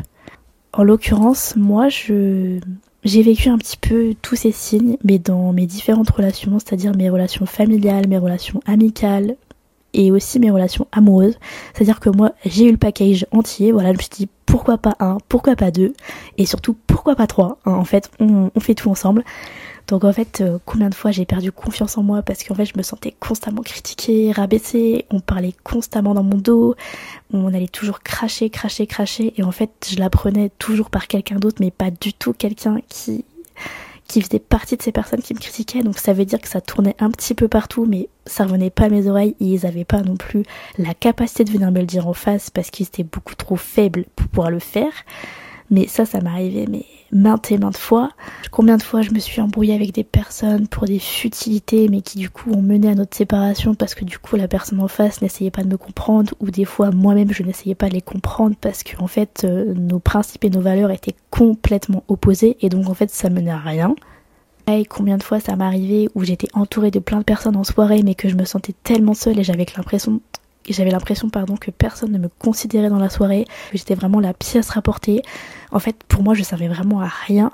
En 0.72 0.84
l'occurrence, 0.84 1.56
moi 1.56 1.88
je 1.88 2.60
j'ai 3.04 3.22
vécu 3.22 3.48
un 3.48 3.58
petit 3.58 3.76
peu 3.76 4.14
tous 4.20 4.36
ces 4.36 4.52
signes, 4.52 4.96
mais 5.04 5.18
dans 5.18 5.52
mes 5.52 5.66
différentes 5.66 6.10
relations, 6.10 6.58
c'est-à-dire 6.58 6.94
mes 6.96 7.08
relations 7.08 7.46
familiales, 7.46 8.06
mes 8.08 8.18
relations 8.18 8.60
amicales 8.66 9.36
et 9.92 10.12
aussi 10.12 10.38
mes 10.38 10.50
relations 10.50 10.86
amoureuses. 10.92 11.38
C'est-à-dire 11.74 12.00
que 12.00 12.10
moi, 12.10 12.32
j'ai 12.44 12.66
eu 12.66 12.70
le 12.70 12.76
package 12.76 13.26
entier. 13.32 13.72
Voilà, 13.72 13.92
je 13.92 13.98
me 13.98 14.02
suis 14.02 14.10
dit 14.10 14.28
pourquoi 14.46 14.78
pas 14.78 14.96
un, 15.00 15.18
pourquoi 15.28 15.56
pas 15.56 15.70
deux, 15.70 15.94
et 16.36 16.46
surtout 16.46 16.76
pourquoi 16.86 17.16
pas 17.16 17.26
trois. 17.26 17.58
Hein, 17.64 17.72
en 17.72 17.84
fait, 17.84 18.10
on, 18.20 18.50
on 18.54 18.60
fait 18.60 18.74
tout 18.74 18.90
ensemble. 18.90 19.24
Donc 19.88 20.04
en 20.04 20.12
fait, 20.12 20.40
euh, 20.40 20.58
combien 20.64 20.88
de 20.88 20.94
fois 20.94 21.10
j'ai 21.10 21.24
perdu 21.24 21.52
confiance 21.52 21.98
en 21.98 22.02
moi 22.02 22.22
parce 22.22 22.44
qu'en 22.44 22.54
fait 22.54 22.66
je 22.66 22.76
me 22.76 22.82
sentais 22.82 23.14
constamment 23.18 23.62
critiquée, 23.62 24.32
rabaissée, 24.32 25.06
on 25.10 25.20
parlait 25.20 25.54
constamment 25.64 26.14
dans 26.14 26.22
mon 26.22 26.38
dos, 26.38 26.74
on 27.32 27.52
allait 27.52 27.68
toujours 27.68 28.00
cracher, 28.00 28.50
cracher, 28.50 28.86
cracher. 28.86 29.34
Et 29.36 29.42
en 29.42 29.52
fait 29.52 29.88
je 29.90 29.98
l'apprenais 29.98 30.50
toujours 30.58 30.90
par 30.90 31.08
quelqu'un 31.08 31.36
d'autre 31.36 31.56
mais 31.60 31.70
pas 31.70 31.90
du 31.90 32.12
tout 32.12 32.32
quelqu'un 32.32 32.78
qui 32.88 33.24
qui 34.10 34.22
faisait 34.22 34.40
partie 34.40 34.76
de 34.76 34.82
ces 34.82 34.90
personnes 34.90 35.22
qui 35.22 35.34
me 35.34 35.38
critiquaient. 35.38 35.82
Donc 35.82 35.98
ça 35.98 36.12
veut 36.12 36.24
dire 36.24 36.40
que 36.40 36.48
ça 36.48 36.60
tournait 36.60 36.96
un 36.98 37.10
petit 37.10 37.34
peu 37.34 37.46
partout 37.48 37.86
mais 37.86 38.08
ça 38.26 38.44
revenait 38.44 38.70
pas 38.70 38.84
à 38.84 38.88
mes 38.88 39.08
oreilles. 39.08 39.36
Et 39.40 39.46
ils 39.46 39.66
avaient 39.66 39.84
pas 39.84 40.02
non 40.02 40.16
plus 40.16 40.42
la 40.78 40.94
capacité 40.94 41.44
de 41.44 41.50
venir 41.50 41.70
me 41.70 41.80
le 41.80 41.86
dire 41.86 42.08
en 42.08 42.12
face 42.12 42.50
parce 42.50 42.70
qu'ils 42.70 42.86
étaient 42.86 43.04
beaucoup 43.04 43.36
trop 43.36 43.56
faibles 43.56 44.04
pour 44.16 44.28
pouvoir 44.28 44.50
le 44.50 44.58
faire. 44.58 44.92
Mais 45.70 45.86
ça 45.86 46.04
ça 46.04 46.20
m'arrivait 46.20 46.66
mais 46.68 46.84
maintes 47.12 47.50
et 47.50 47.58
maintes 47.58 47.76
fois. 47.76 48.10
Combien 48.50 48.76
de 48.76 48.82
fois 48.82 49.02
je 49.02 49.10
me 49.10 49.18
suis 49.18 49.40
embrouillée 49.40 49.74
avec 49.74 49.92
des 49.92 50.04
personnes 50.04 50.66
pour 50.68 50.84
des 50.84 50.98
futilités, 50.98 51.88
mais 51.88 52.02
qui 52.02 52.18
du 52.18 52.30
coup 52.30 52.52
ont 52.52 52.62
mené 52.62 52.88
à 52.88 52.94
notre 52.94 53.16
séparation 53.16 53.74
parce 53.74 53.94
que 53.94 54.04
du 54.04 54.18
coup 54.18 54.36
la 54.36 54.48
personne 54.48 54.80
en 54.80 54.88
face 54.88 55.22
n'essayait 55.22 55.50
pas 55.50 55.62
de 55.62 55.68
me 55.68 55.76
comprendre, 55.76 56.34
ou 56.40 56.50
des 56.50 56.64
fois 56.64 56.90
moi-même 56.90 57.32
je 57.32 57.42
n'essayais 57.42 57.74
pas 57.74 57.88
de 57.88 57.94
les 57.94 58.02
comprendre 58.02 58.56
parce 58.60 58.82
que 58.82 58.96
en 59.00 59.06
fait 59.06 59.42
euh, 59.44 59.74
nos 59.74 59.98
principes 59.98 60.44
et 60.44 60.50
nos 60.50 60.60
valeurs 60.60 60.90
étaient 60.90 61.16
complètement 61.30 62.04
opposés 62.08 62.56
et 62.60 62.68
donc 62.68 62.88
en 62.88 62.94
fait 62.94 63.10
ça 63.10 63.30
menait 63.30 63.50
à 63.50 63.58
rien. 63.58 63.94
Et 64.66 64.84
combien 64.84 65.16
de 65.16 65.22
fois 65.22 65.40
ça 65.40 65.56
m'arrivait 65.56 66.08
où 66.14 66.22
j'étais 66.22 66.48
entourée 66.52 66.90
de 66.90 67.00
plein 67.00 67.18
de 67.18 67.24
personnes 67.24 67.56
en 67.56 67.64
soirée 67.64 68.02
mais 68.04 68.14
que 68.14 68.28
je 68.28 68.36
me 68.36 68.44
sentais 68.44 68.74
tellement 68.84 69.14
seule 69.14 69.38
et 69.38 69.44
j'avais 69.44 69.66
l'impression 69.76 70.20
j'avais 70.68 70.90
l'impression 70.90 71.28
pardon 71.28 71.56
que 71.56 71.70
personne 71.70 72.12
ne 72.12 72.18
me 72.18 72.28
considérait 72.28 72.90
dans 72.90 72.98
la 72.98 73.10
soirée, 73.10 73.46
que 73.70 73.78
j'étais 73.78 73.94
vraiment 73.94 74.20
la 74.20 74.34
pièce 74.34 74.70
rapportée. 74.70 75.22
En 75.72 75.78
fait, 75.78 75.96
pour 76.04 76.22
moi, 76.22 76.34
je 76.34 76.42
servais 76.42 76.68
vraiment 76.68 77.00
à 77.00 77.08
rien 77.08 77.50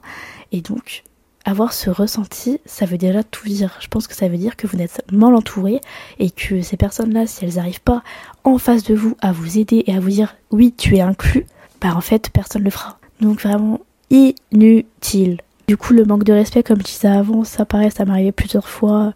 et 0.52 0.60
donc 0.60 1.04
avoir 1.44 1.72
ce 1.72 1.90
ressenti, 1.90 2.60
ça 2.66 2.86
veut 2.86 2.98
déjà 2.98 3.22
tout 3.22 3.48
dire. 3.48 3.78
Je 3.80 3.86
pense 3.86 4.08
que 4.08 4.14
ça 4.14 4.28
veut 4.28 4.36
dire 4.36 4.56
que 4.56 4.66
vous 4.66 4.80
êtes 4.80 5.00
mal 5.12 5.34
entouré 5.34 5.80
et 6.18 6.30
que 6.30 6.60
ces 6.60 6.76
personnes-là, 6.76 7.26
si 7.28 7.44
elles 7.44 7.54
n'arrivent 7.54 7.80
pas 7.80 8.02
en 8.42 8.58
face 8.58 8.82
de 8.82 8.94
vous 8.94 9.16
à 9.20 9.30
vous 9.30 9.56
aider 9.58 9.84
et 9.86 9.94
à 9.94 10.00
vous 10.00 10.10
dire 10.10 10.34
oui, 10.50 10.74
tu 10.76 10.96
es 10.96 11.00
inclus, 11.00 11.46
bah 11.80 11.94
en 11.94 12.00
fait, 12.00 12.30
personne 12.30 12.64
le 12.64 12.70
fera. 12.70 12.98
Donc 13.20 13.40
vraiment 13.40 13.80
inutile. 14.10 15.40
Du 15.68 15.76
coup, 15.76 15.92
le 15.92 16.04
manque 16.04 16.24
de 16.24 16.32
respect, 16.32 16.64
comme 16.64 16.78
je 16.78 16.84
disais 16.84 17.08
avant, 17.08 17.44
ça 17.44 17.64
paraît, 17.64 17.90
ça 17.90 18.04
m'arrivait 18.04 18.32
plusieurs 18.32 18.68
fois. 18.68 19.14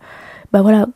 Bah 0.53 0.63
voilà, 0.63 0.87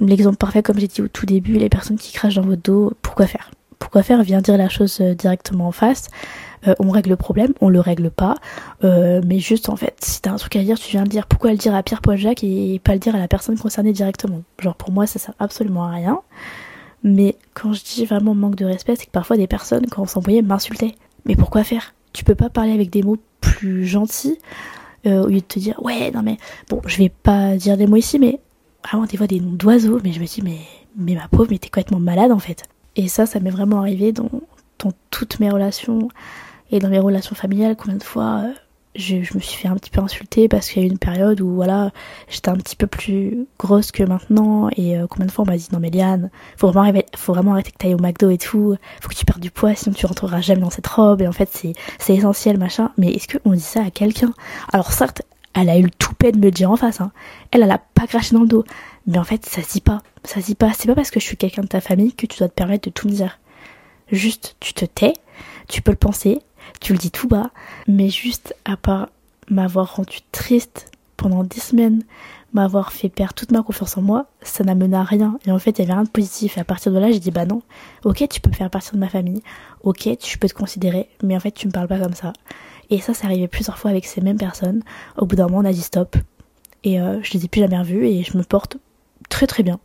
l'exemple 0.00 0.36
parfait, 0.36 0.62
comme 0.62 0.78
j'ai 0.78 0.86
dit 0.88 1.02
au 1.02 1.08
tout 1.08 1.26
début, 1.26 1.54
les 1.54 1.68
personnes 1.68 1.96
qui 1.96 2.12
crachent 2.12 2.36
dans 2.36 2.42
votre 2.42 2.62
dos, 2.62 2.92
pourquoi 3.02 3.26
faire? 3.26 3.50
Pourquoi 3.78 4.02
faire? 4.02 4.22
Viens 4.22 4.40
dire 4.40 4.56
la 4.56 4.68
chose 4.68 4.98
euh, 5.00 5.14
directement 5.14 5.68
en 5.68 5.72
face. 5.72 6.08
euh, 6.66 6.74
on 6.80 6.90
règle 6.90 7.10
le 7.10 7.16
problème, 7.16 7.52
on 7.60 7.68
le 7.68 7.80
règle 7.80 8.10
pas, 8.10 8.34
euh, 8.82 9.20
mais 9.24 9.38
juste 9.38 9.68
en 9.68 9.76
fait, 9.76 9.96
si 10.02 10.20
t'as 10.20 10.32
un 10.32 10.36
truc 10.36 10.56
à 10.56 10.62
dire, 10.62 10.78
tu 10.78 10.90
viens 10.90 11.04
le 11.04 11.08
dire. 11.08 11.26
Pourquoi 11.26 11.52
le 11.52 11.56
dire 11.56 11.74
à 11.74 11.82
Pierre 11.82 12.00
Paul 12.02 12.16
Jacques 12.16 12.42
et 12.42 12.80
pas 12.82 12.94
le 12.94 12.98
dire 12.98 13.14
à 13.14 13.18
la 13.18 13.28
personne 13.28 13.56
concernée 13.56 13.92
directement? 13.92 14.42
Genre 14.58 14.74
pour 14.74 14.90
moi, 14.90 15.06
ça 15.06 15.18
sert 15.18 15.34
absolument 15.38 15.84
à 15.84 15.90
rien. 15.90 16.20
Mais 17.04 17.36
quand 17.54 17.72
je 17.72 17.84
dis 17.84 18.04
vraiment 18.04 18.34
manque 18.34 18.56
de 18.56 18.64
respect, 18.64 18.96
c'est 18.96 19.06
que 19.06 19.12
parfois 19.12 19.36
des 19.36 19.46
personnes, 19.46 19.86
quand 19.86 20.02
on 20.02 20.06
s'envoyait, 20.06 20.42
m'insultaient. 20.42 20.96
Mais 21.26 21.36
pourquoi 21.36 21.62
faire? 21.62 21.94
Tu 22.12 22.24
peux 22.24 22.34
pas 22.34 22.50
parler 22.50 22.72
avec 22.72 22.90
des 22.90 23.02
mots 23.04 23.18
plus 23.40 23.86
gentils 23.86 24.38
au 25.06 25.28
lieu 25.28 25.36
de 25.36 25.40
te 25.40 25.58
dire 25.58 25.80
ouais 25.82 26.10
non 26.10 26.22
mais 26.22 26.36
bon 26.68 26.82
je 26.84 26.98
vais 26.98 27.08
pas 27.08 27.56
dire 27.56 27.78
des 27.78 27.86
mots 27.86 27.96
ici 27.96 28.18
mais 28.18 28.40
vraiment 28.84 29.06
des 29.06 29.16
fois 29.16 29.26
des 29.26 29.40
noms 29.40 29.52
d'oiseaux 29.52 30.00
mais 30.02 30.12
je 30.12 30.20
me 30.20 30.26
dis 30.26 30.42
mais 30.42 30.58
mais 30.96 31.14
ma 31.14 31.28
pauvre 31.28 31.48
mais 31.50 31.58
t'es 31.58 31.68
complètement 31.68 32.00
malade 32.00 32.32
en 32.32 32.38
fait. 32.38 32.64
Et 32.96 33.08
ça 33.08 33.26
ça 33.26 33.40
m'est 33.40 33.50
vraiment 33.50 33.80
arrivé 33.80 34.12
dans, 34.12 34.30
dans 34.78 34.92
toutes 35.10 35.40
mes 35.40 35.50
relations 35.50 36.08
et 36.70 36.78
dans 36.78 36.88
mes 36.88 36.98
relations 36.98 37.34
familiales 37.34 37.76
combien 37.76 37.96
de 37.96 38.02
fois 38.02 38.42
euh, 38.44 38.52
je, 38.94 39.16
me 39.16 39.40
suis 39.40 39.56
fait 39.56 39.68
un 39.68 39.76
petit 39.76 39.90
peu 39.90 40.00
insulter 40.00 40.48
parce 40.48 40.68
qu'il 40.68 40.82
y 40.82 40.84
a 40.84 40.88
eu 40.88 40.90
une 40.90 40.98
période 40.98 41.40
où 41.40 41.54
voilà 41.54 41.92
j'étais 42.28 42.48
un 42.48 42.56
petit 42.56 42.74
peu 42.74 42.86
plus 42.86 43.46
grosse 43.58 43.92
que 43.92 44.02
maintenant 44.02 44.68
et 44.76 44.98
euh, 44.98 45.06
combien 45.08 45.26
de 45.26 45.30
fois 45.30 45.44
on 45.46 45.50
m'a 45.50 45.56
dit 45.56 45.68
non 45.72 45.78
mais 45.78 45.90
Liane 45.90 46.30
faut 46.56 46.66
vraiment 46.68 46.82
arrêter, 46.82 47.06
faut 47.16 47.32
vraiment 47.32 47.52
arrêter 47.52 47.70
que 47.70 47.78
t'ailles 47.78 47.94
au 47.94 47.98
McDo 47.98 48.30
et 48.30 48.38
tout 48.38 48.76
faut 49.00 49.08
que 49.08 49.14
tu 49.14 49.24
perdes 49.24 49.40
du 49.40 49.50
poids 49.50 49.74
sinon 49.74 49.94
tu 49.94 50.06
rentreras 50.06 50.40
jamais 50.40 50.62
dans 50.62 50.70
cette 50.70 50.86
robe 50.86 51.22
et 51.22 51.28
en 51.28 51.32
fait 51.32 51.48
c'est 51.98 52.14
essentiel 52.14 52.58
machin. 52.58 52.90
Mais 52.98 53.12
est-ce 53.12 53.38
qu'on 53.38 53.52
dit 53.52 53.60
ça 53.60 53.84
à 53.84 53.90
quelqu'un? 53.90 54.32
Alors 54.72 54.92
certes 54.92 55.22
elle 55.62 55.70
a 55.70 55.78
eu 55.78 55.82
le 55.82 55.90
toupet 55.90 56.32
de 56.32 56.38
me 56.38 56.44
le 56.44 56.50
dire 56.50 56.70
en 56.70 56.76
face 56.76 57.00
hein. 57.00 57.12
elle 57.50 57.62
elle 57.62 57.70
a 57.70 57.78
pas 57.78 58.06
craché 58.06 58.34
dans 58.34 58.42
le 58.42 58.48
dos 58.48 58.64
mais 59.06 59.18
en 59.18 59.24
fait 59.24 59.44
ça 59.46 59.62
se 59.62 59.72
dit 59.72 59.80
pas 59.80 60.02
ça 60.24 60.40
se 60.40 60.46
dit 60.46 60.54
pas 60.54 60.72
c'est 60.72 60.86
pas 60.86 60.94
parce 60.94 61.10
que 61.10 61.20
je 61.20 61.24
suis 61.24 61.36
quelqu'un 61.36 61.62
de 61.62 61.68
ta 61.68 61.80
famille 61.80 62.12
que 62.12 62.26
tu 62.26 62.38
dois 62.38 62.48
te 62.48 62.54
permettre 62.54 62.88
de 62.88 62.92
tout 62.92 63.08
me 63.08 63.12
dire 63.12 63.38
juste 64.10 64.56
tu 64.60 64.74
te 64.74 64.84
tais 64.84 65.14
tu 65.68 65.82
peux 65.82 65.90
le 65.92 65.96
penser 65.96 66.40
tu 66.80 66.92
le 66.92 66.98
dis 66.98 67.10
tout 67.10 67.28
bas, 67.28 67.50
mais 67.86 68.08
juste 68.08 68.54
à 68.64 68.76
part 68.76 69.08
m'avoir 69.48 69.96
rendu 69.96 70.18
triste 70.32 70.90
pendant 71.16 71.42
dix 71.42 71.60
semaines, 71.60 72.02
m'avoir 72.52 72.92
fait 72.92 73.08
perdre 73.08 73.34
toute 73.34 73.50
ma 73.50 73.62
confiance 73.62 73.96
en 73.96 74.02
moi, 74.02 74.26
ça 74.42 74.64
n'amène 74.64 74.94
à 74.94 75.02
rien. 75.02 75.38
Et 75.46 75.50
en 75.50 75.58
fait, 75.58 75.70
il 75.70 75.78
y 75.80 75.84
avait 75.84 75.94
rien 75.94 76.04
de 76.04 76.08
positif. 76.08 76.56
Et 76.56 76.60
à 76.60 76.64
partir 76.64 76.92
de 76.92 76.98
là, 76.98 77.10
j'ai 77.10 77.18
dit, 77.18 77.30
bah 77.30 77.44
non, 77.44 77.62
ok, 78.04 78.26
tu 78.28 78.40
peux 78.40 78.52
faire 78.52 78.70
partie 78.70 78.92
de 78.92 78.98
ma 78.98 79.08
famille, 79.08 79.42
ok, 79.82 80.16
tu 80.18 80.38
peux 80.38 80.48
te 80.48 80.54
considérer, 80.54 81.08
mais 81.22 81.36
en 81.36 81.40
fait, 81.40 81.50
tu 81.50 81.66
me 81.66 81.72
parles 81.72 81.88
pas 81.88 81.98
comme 81.98 82.14
ça. 82.14 82.32
Et 82.90 83.00
ça, 83.00 83.14
ça 83.14 83.26
arrivait 83.26 83.48
plusieurs 83.48 83.78
fois 83.78 83.90
avec 83.90 84.06
ces 84.06 84.20
mêmes 84.20 84.38
personnes. 84.38 84.82
Au 85.16 85.26
bout 85.26 85.36
d'un 85.36 85.46
moment, 85.46 85.58
on 85.58 85.64
a 85.64 85.72
dit 85.72 85.82
stop. 85.82 86.16
Et 86.84 87.00
euh, 87.00 87.20
je 87.22 87.32
les 87.34 87.44
ai 87.44 87.48
plus 87.48 87.60
jamais 87.60 87.78
revus 87.78 88.06
et 88.06 88.22
je 88.22 88.36
me 88.36 88.42
porte 88.42 88.78
très 89.28 89.46
très 89.46 89.62
bien. 89.62 89.78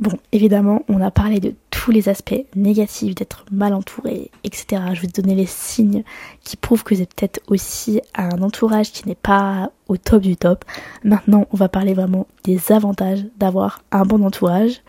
Bon, 0.00 0.12
évidemment, 0.32 0.82
on 0.88 1.02
a 1.02 1.10
parlé 1.10 1.40
de 1.40 1.54
tous 1.70 1.90
les 1.90 2.08
aspects 2.08 2.46
négatifs 2.56 3.14
d'être 3.14 3.44
mal 3.50 3.74
entouré, 3.74 4.30
etc. 4.44 4.82
Je 4.94 5.02
vais 5.02 5.08
te 5.08 5.20
donner 5.20 5.34
les 5.34 5.44
signes 5.44 6.04
qui 6.42 6.56
prouvent 6.56 6.84
que 6.84 6.94
c'est 6.94 7.12
peut-être 7.12 7.40
aussi 7.48 8.00
un 8.14 8.40
entourage 8.40 8.92
qui 8.92 9.06
n'est 9.06 9.14
pas 9.14 9.72
au 9.88 9.98
top 9.98 10.22
du 10.22 10.36
top. 10.36 10.64
Maintenant, 11.04 11.46
on 11.52 11.56
va 11.58 11.68
parler 11.68 11.92
vraiment 11.92 12.26
des 12.44 12.72
avantages 12.72 13.26
d'avoir 13.36 13.82
un 13.92 14.04
bon 14.04 14.24
entourage. 14.24 14.80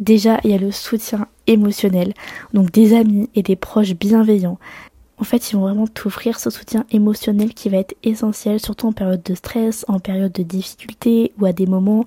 Déjà, 0.00 0.40
il 0.42 0.50
y 0.50 0.54
a 0.54 0.58
le 0.58 0.72
soutien 0.72 1.28
émotionnel, 1.46 2.12
donc 2.52 2.72
des 2.72 2.96
amis 2.96 3.30
et 3.36 3.42
des 3.42 3.56
proches 3.56 3.94
bienveillants. 3.94 4.58
En 5.20 5.24
fait, 5.24 5.50
ils 5.50 5.56
vont 5.56 5.62
vraiment 5.62 5.86
t'offrir 5.86 6.38
ce 6.38 6.50
soutien 6.50 6.84
émotionnel 6.90 7.52
qui 7.54 7.68
va 7.68 7.78
être 7.78 7.96
essentiel, 8.02 8.60
surtout 8.60 8.86
en 8.86 8.92
période 8.92 9.22
de 9.22 9.34
stress, 9.34 9.84
en 9.88 9.98
période 9.98 10.32
de 10.32 10.42
difficulté 10.42 11.32
ou 11.38 11.46
à 11.46 11.52
des 11.52 11.66
moments 11.66 12.04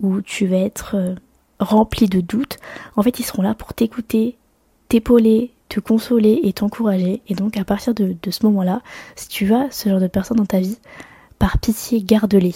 où 0.00 0.20
tu 0.20 0.46
vas 0.46 0.58
être 0.58 0.96
euh, 0.96 1.14
remplis 1.60 2.08
de 2.08 2.20
doutes, 2.20 2.58
en 2.96 3.02
fait 3.02 3.18
ils 3.18 3.24
seront 3.24 3.42
là 3.42 3.54
pour 3.54 3.74
t'écouter, 3.74 4.36
t'épauler, 4.88 5.52
te 5.68 5.78
consoler 5.78 6.40
et 6.42 6.52
t'encourager. 6.52 7.22
Et 7.28 7.34
donc 7.34 7.56
à 7.56 7.64
partir 7.64 7.94
de, 7.94 8.16
ce 8.28 8.46
moment-là, 8.46 8.82
si 9.14 9.28
tu 9.28 9.54
as 9.54 9.70
ce 9.70 9.88
genre 9.88 10.00
de 10.00 10.08
personnes 10.08 10.38
dans 10.38 10.46
ta 10.46 10.60
vie, 10.60 10.78
par 11.38 11.58
pitié, 11.58 12.02
garde-les. 12.02 12.54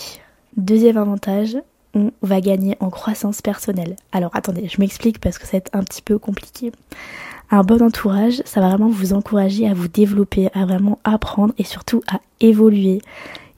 Deuxième 0.56 0.96
avantage, 0.96 1.56
on 1.94 2.10
va 2.22 2.40
gagner 2.40 2.76
en 2.80 2.90
croissance 2.90 3.40
personnelle. 3.40 3.96
Alors 4.12 4.30
attendez, 4.34 4.68
je 4.68 4.80
m'explique 4.80 5.20
parce 5.20 5.38
que 5.38 5.46
ça 5.46 5.52
va 5.52 5.58
être 5.58 5.70
un 5.74 5.84
petit 5.84 6.02
peu 6.02 6.18
compliqué. 6.18 6.72
Un 7.50 7.62
bon 7.62 7.82
entourage, 7.82 8.42
ça 8.44 8.60
va 8.60 8.68
vraiment 8.68 8.88
vous 8.88 9.12
encourager 9.12 9.68
à 9.68 9.74
vous 9.74 9.88
développer, 9.88 10.48
à 10.54 10.64
vraiment 10.64 10.98
apprendre 11.04 11.54
et 11.58 11.64
surtout 11.64 12.02
à 12.10 12.20
évoluer. 12.40 13.00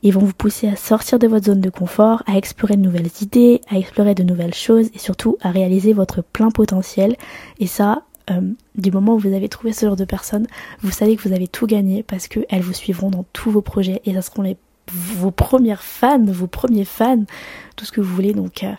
Ils 0.02 0.12
vont 0.12 0.20
vous 0.20 0.34
pousser 0.34 0.68
à 0.68 0.76
sortir 0.76 1.18
de 1.18 1.26
votre 1.26 1.46
zone 1.46 1.60
de 1.60 1.70
confort, 1.70 2.22
à 2.26 2.36
explorer 2.36 2.76
de 2.76 2.82
nouvelles 2.82 3.10
idées, 3.22 3.60
à 3.68 3.78
explorer 3.78 4.14
de 4.14 4.22
nouvelles 4.22 4.54
choses 4.54 4.90
et 4.94 4.98
surtout 4.98 5.36
à 5.40 5.50
réaliser 5.50 5.92
votre 5.92 6.22
plein 6.22 6.50
potentiel. 6.50 7.16
Et 7.58 7.66
ça, 7.66 8.02
euh, 8.30 8.40
du 8.74 8.90
moment 8.90 9.14
où 9.14 9.18
vous 9.18 9.34
avez 9.34 9.48
trouvé 9.48 9.72
ce 9.72 9.86
genre 9.86 9.96
de 9.96 10.04
personnes, 10.04 10.46
vous 10.82 10.90
savez 10.90 11.16
que 11.16 11.26
vous 11.26 11.34
avez 11.34 11.48
tout 11.48 11.66
gagné 11.66 12.02
parce 12.02 12.28
qu'elles 12.28 12.62
vous 12.62 12.72
suivront 12.72 13.10
dans 13.10 13.24
tous 13.32 13.50
vos 13.50 13.62
projets 13.62 14.02
et 14.04 14.14
ça 14.14 14.22
seront 14.22 14.42
les, 14.42 14.56
vos 14.92 15.30
premières 15.30 15.82
fans, 15.82 16.24
vos 16.24 16.46
premiers 16.46 16.84
fans, 16.84 17.24
tout 17.76 17.84
ce 17.84 17.92
que 17.92 18.00
vous 18.00 18.14
voulez. 18.14 18.34
Donc 18.34 18.64
euh, 18.64 18.72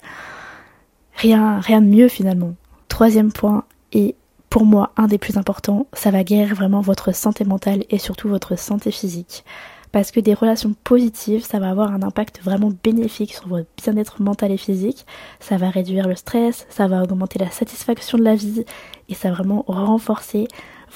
rien, 1.15 1.59
rien 1.59 1.81
de 1.81 1.87
mieux 1.87 2.07
finalement. 2.07 2.55
Troisième 2.87 3.31
point 3.31 3.63
et 3.91 4.15
pour 4.57 4.65
moi 4.65 4.91
un 4.97 5.05
des 5.05 5.19
plus 5.19 5.37
importants, 5.37 5.85
ça 5.93 6.09
va 6.09 6.23
guérir 6.23 6.55
vraiment 6.55 6.81
votre 6.81 7.13
santé 7.13 7.45
mentale 7.45 7.83
et 7.91 7.99
surtout 7.99 8.27
votre 8.27 8.57
santé 8.57 8.89
physique 8.89 9.45
parce 9.91 10.09
que 10.09 10.19
des 10.19 10.33
relations 10.33 10.73
positives, 10.83 11.45
ça 11.45 11.59
va 11.59 11.69
avoir 11.69 11.93
un 11.93 12.01
impact 12.01 12.41
vraiment 12.41 12.71
bénéfique 12.83 13.35
sur 13.35 13.47
votre 13.47 13.67
bien-être 13.77 14.19
mental 14.19 14.51
et 14.51 14.57
physique, 14.57 15.05
ça 15.39 15.57
va 15.57 15.69
réduire 15.69 16.07
le 16.07 16.15
stress, 16.15 16.65
ça 16.69 16.87
va 16.87 17.03
augmenter 17.03 17.37
la 17.37 17.51
satisfaction 17.51 18.17
de 18.17 18.23
la 18.23 18.33
vie 18.33 18.65
et 19.09 19.13
ça 19.13 19.29
va 19.29 19.35
vraiment 19.35 19.63
renforcer 19.67 20.47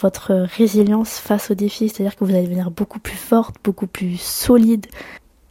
votre 0.02 0.34
résilience 0.34 1.20
face 1.20 1.52
aux 1.52 1.56
défis, 1.56 1.90
c'est-à-dire 1.90 2.16
que 2.16 2.26
vous 2.26 2.32
allez 2.32 2.48
devenir 2.48 2.72
beaucoup 2.72 3.00
plus 3.00 3.16
forte, 3.16 3.58
beaucoup 3.64 3.86
plus 3.86 4.20
solide. 4.20 4.88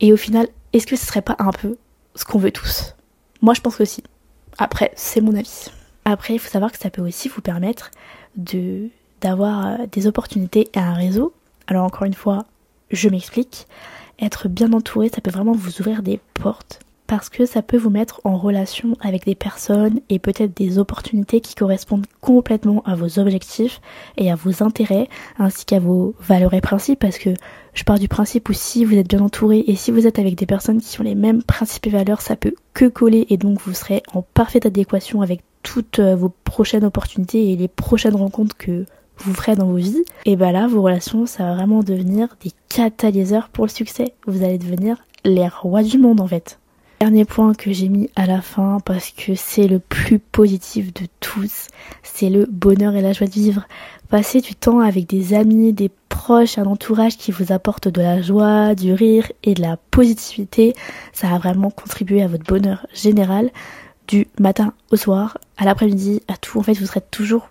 Et 0.00 0.12
au 0.12 0.16
final, 0.16 0.48
est-ce 0.72 0.88
que 0.88 0.96
ce 0.96 1.06
serait 1.06 1.22
pas 1.22 1.36
un 1.38 1.52
peu 1.52 1.76
ce 2.16 2.24
qu'on 2.24 2.40
veut 2.40 2.50
tous? 2.50 2.96
Moi 3.40 3.54
je 3.54 3.60
pense 3.60 3.76
que 3.76 3.84
si. 3.84 4.02
Après, 4.58 4.90
c'est 4.96 5.20
mon 5.20 5.36
avis. 5.36 5.70
Après, 6.10 6.34
il 6.34 6.40
faut 6.40 6.50
savoir 6.50 6.72
que 6.72 6.78
ça 6.78 6.90
peut 6.90 7.02
aussi 7.02 7.28
vous 7.28 7.40
permettre 7.40 7.92
de 8.36 8.88
d'avoir 9.20 9.86
des 9.86 10.08
opportunités 10.08 10.68
et 10.74 10.78
un 10.78 10.94
réseau. 10.94 11.32
Alors 11.68 11.84
encore 11.84 12.04
une 12.04 12.14
fois, 12.14 12.46
je 12.90 13.08
m'explique. 13.08 13.68
Être 14.18 14.48
bien 14.48 14.72
entouré, 14.72 15.08
ça 15.08 15.20
peut 15.20 15.30
vraiment 15.30 15.52
vous 15.52 15.80
ouvrir 15.80 16.02
des 16.02 16.18
portes 16.34 16.80
parce 17.06 17.28
que 17.28 17.46
ça 17.46 17.62
peut 17.62 17.76
vous 17.76 17.90
mettre 17.90 18.20
en 18.24 18.36
relation 18.36 18.96
avec 19.00 19.24
des 19.24 19.36
personnes 19.36 20.00
et 20.08 20.18
peut-être 20.18 20.56
des 20.56 20.78
opportunités 20.78 21.40
qui 21.40 21.54
correspondent 21.54 22.06
complètement 22.20 22.82
à 22.86 22.96
vos 22.96 23.18
objectifs 23.18 23.80
et 24.16 24.32
à 24.32 24.34
vos 24.34 24.64
intérêts 24.64 25.08
ainsi 25.38 25.64
qu'à 25.64 25.78
vos 25.78 26.14
valeurs 26.20 26.54
et 26.54 26.60
principes 26.60 26.98
parce 26.98 27.18
que 27.18 27.30
je 27.74 27.84
pars 27.84 27.98
du 27.98 28.08
principe 28.08 28.48
où 28.48 28.52
si 28.52 28.84
vous 28.84 28.94
êtes 28.94 29.08
bien 29.08 29.20
entouré 29.20 29.64
et 29.66 29.76
si 29.76 29.92
vous 29.92 30.08
êtes 30.08 30.18
avec 30.18 30.34
des 30.34 30.46
personnes 30.46 30.80
qui 30.80 31.00
ont 31.00 31.04
les 31.04 31.14
mêmes 31.14 31.42
principes 31.42 31.86
et 31.86 31.90
valeurs, 31.90 32.20
ça 32.20 32.36
peut 32.36 32.54
que 32.74 32.86
coller 32.86 33.26
et 33.28 33.36
donc 33.36 33.60
vous 33.60 33.74
serez 33.74 34.02
en 34.12 34.22
parfaite 34.22 34.66
adéquation 34.66 35.22
avec 35.22 35.40
toutes 35.62 35.98
euh, 35.98 36.16
vos 36.16 36.32
prochaines 36.44 36.84
opportunités 36.84 37.50
et 37.50 37.56
les 37.56 37.68
prochaines 37.68 38.16
rencontres 38.16 38.56
que 38.56 38.84
vous 39.18 39.34
ferez 39.34 39.54
dans 39.54 39.66
vos 39.66 39.76
vies, 39.76 40.02
et 40.24 40.36
bah 40.36 40.50
là, 40.50 40.66
vos 40.66 40.82
relations, 40.82 41.26
ça 41.26 41.44
va 41.44 41.54
vraiment 41.54 41.82
devenir 41.82 42.28
des 42.42 42.52
catalyseurs 42.68 43.50
pour 43.50 43.66
le 43.66 43.70
succès. 43.70 44.14
Vous 44.26 44.42
allez 44.42 44.56
devenir 44.58 44.96
les 45.24 45.46
rois 45.48 45.82
du 45.82 45.98
monde 45.98 46.20
en 46.20 46.26
fait. 46.26 46.58
Dernier 47.00 47.24
point 47.24 47.54
que 47.54 47.72
j'ai 47.72 47.88
mis 47.88 48.10
à 48.14 48.26
la 48.26 48.42
fin 48.42 48.78
parce 48.84 49.10
que 49.10 49.34
c'est 49.34 49.66
le 49.66 49.78
plus 49.78 50.18
positif 50.18 50.92
de 50.92 51.06
tous, 51.20 51.68
c'est 52.02 52.28
le 52.28 52.46
bonheur 52.46 52.94
et 52.94 53.00
la 53.00 53.14
joie 53.14 53.26
de 53.26 53.32
vivre. 53.32 53.66
Passer 54.10 54.40
du 54.42 54.54
temps 54.54 54.80
avec 54.80 55.06
des 55.06 55.32
amis, 55.32 55.72
des 55.72 55.90
proches, 56.10 56.58
un 56.58 56.66
entourage 56.66 57.16
qui 57.16 57.32
vous 57.32 57.52
apporte 57.52 57.88
de 57.88 58.02
la 58.02 58.20
joie, 58.20 58.74
du 58.74 58.92
rire 58.92 59.32
et 59.44 59.54
de 59.54 59.62
la 59.62 59.78
positivité, 59.90 60.74
ça 61.14 61.28
va 61.28 61.38
vraiment 61.38 61.70
contribuer 61.70 62.22
à 62.22 62.26
votre 62.26 62.44
bonheur 62.44 62.86
général 62.92 63.50
du 64.06 64.26
matin 64.38 64.74
au 64.90 64.96
soir, 64.96 65.38
à 65.60 65.66
l'après-midi, 65.66 66.22
à 66.26 66.36
tout. 66.36 66.58
En 66.58 66.62
fait, 66.62 66.72
vous 66.74 66.86
serez 66.86 67.02
toujours 67.02 67.50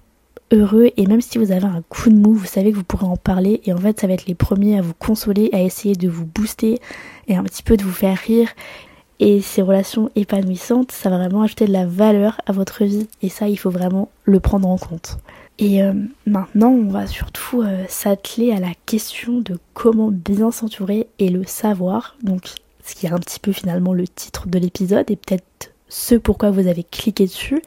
heureux 0.52 0.90
et 0.98 1.06
même 1.06 1.22
si 1.22 1.38
vous 1.38 1.52
avez 1.52 1.66
un 1.66 1.84
coup 1.90 2.10
de 2.10 2.16
mou, 2.16 2.34
vous 2.34 2.46
savez 2.46 2.72
que 2.72 2.76
vous 2.76 2.84
pourrez 2.84 3.06
en 3.06 3.18
parler 3.18 3.62
et 3.66 3.72
en 3.74 3.78
fait 3.78 4.00
ça 4.00 4.08
va 4.08 4.14
être 4.14 4.26
les 4.26 4.34
premiers 4.34 4.80
à 4.80 4.82
vous 4.82 4.96
consoler, 4.96 5.52
à 5.54 5.62
essayer 5.62 5.96
de 5.96 6.10
vous 6.10 6.26
booster 6.26 6.80
et 7.28 7.36
un 7.36 7.44
petit 7.44 7.62
peu 7.62 7.78
de 7.78 7.84
vous 7.84 7.92
faire 7.92 8.18
rire. 8.18 8.50
Et 9.20 9.42
ces 9.42 9.62
relations 9.62 10.10
épanouissantes, 10.16 10.92
ça 10.92 11.12
va 11.12 11.18
vraiment 11.18 11.44
ajouter 11.44 11.68
de 11.68 11.74
la 11.74 11.86
valeur 11.86 12.42
à 12.48 12.52
votre 12.52 12.84
vie 12.84 13.08
et 13.22 13.30
ça 13.30 13.48
il 13.48 13.58
faut 13.58 13.70
vraiment 13.70 14.10
le 14.24 14.40
prendre 14.40 14.68
en 14.68 14.78
compte. 14.78 15.20
Et 15.60 15.84
euh, 15.84 15.94
maintenant 16.26 16.70
on 16.70 16.90
va 16.90 17.06
surtout 17.06 17.62
euh, 17.62 17.84
s'atteler 17.88 18.52
à 18.52 18.60
la 18.60 18.72
question 18.88 19.40
de 19.42 19.60
comment 19.76 20.10
bien 20.10 20.50
s'entourer 20.50 21.08
et 21.20 21.30
le 21.30 21.44
savoir. 21.44 22.16
Donc 22.24 22.50
ce 22.84 22.96
qui 22.96 23.06
est 23.06 23.12
un 23.12 23.20
petit 23.20 23.40
peu 23.40 23.52
finalement 23.52 23.94
le 23.94 24.08
titre 24.08 24.48
de 24.48 24.58
l'épisode 24.58 25.12
et 25.12 25.16
peut-être 25.16 25.74
ce 25.90 26.16
pourquoi 26.16 26.52
vous 26.52 26.68
avez 26.68 26.84
cliqué 26.84 27.26
dessus. 27.26 27.62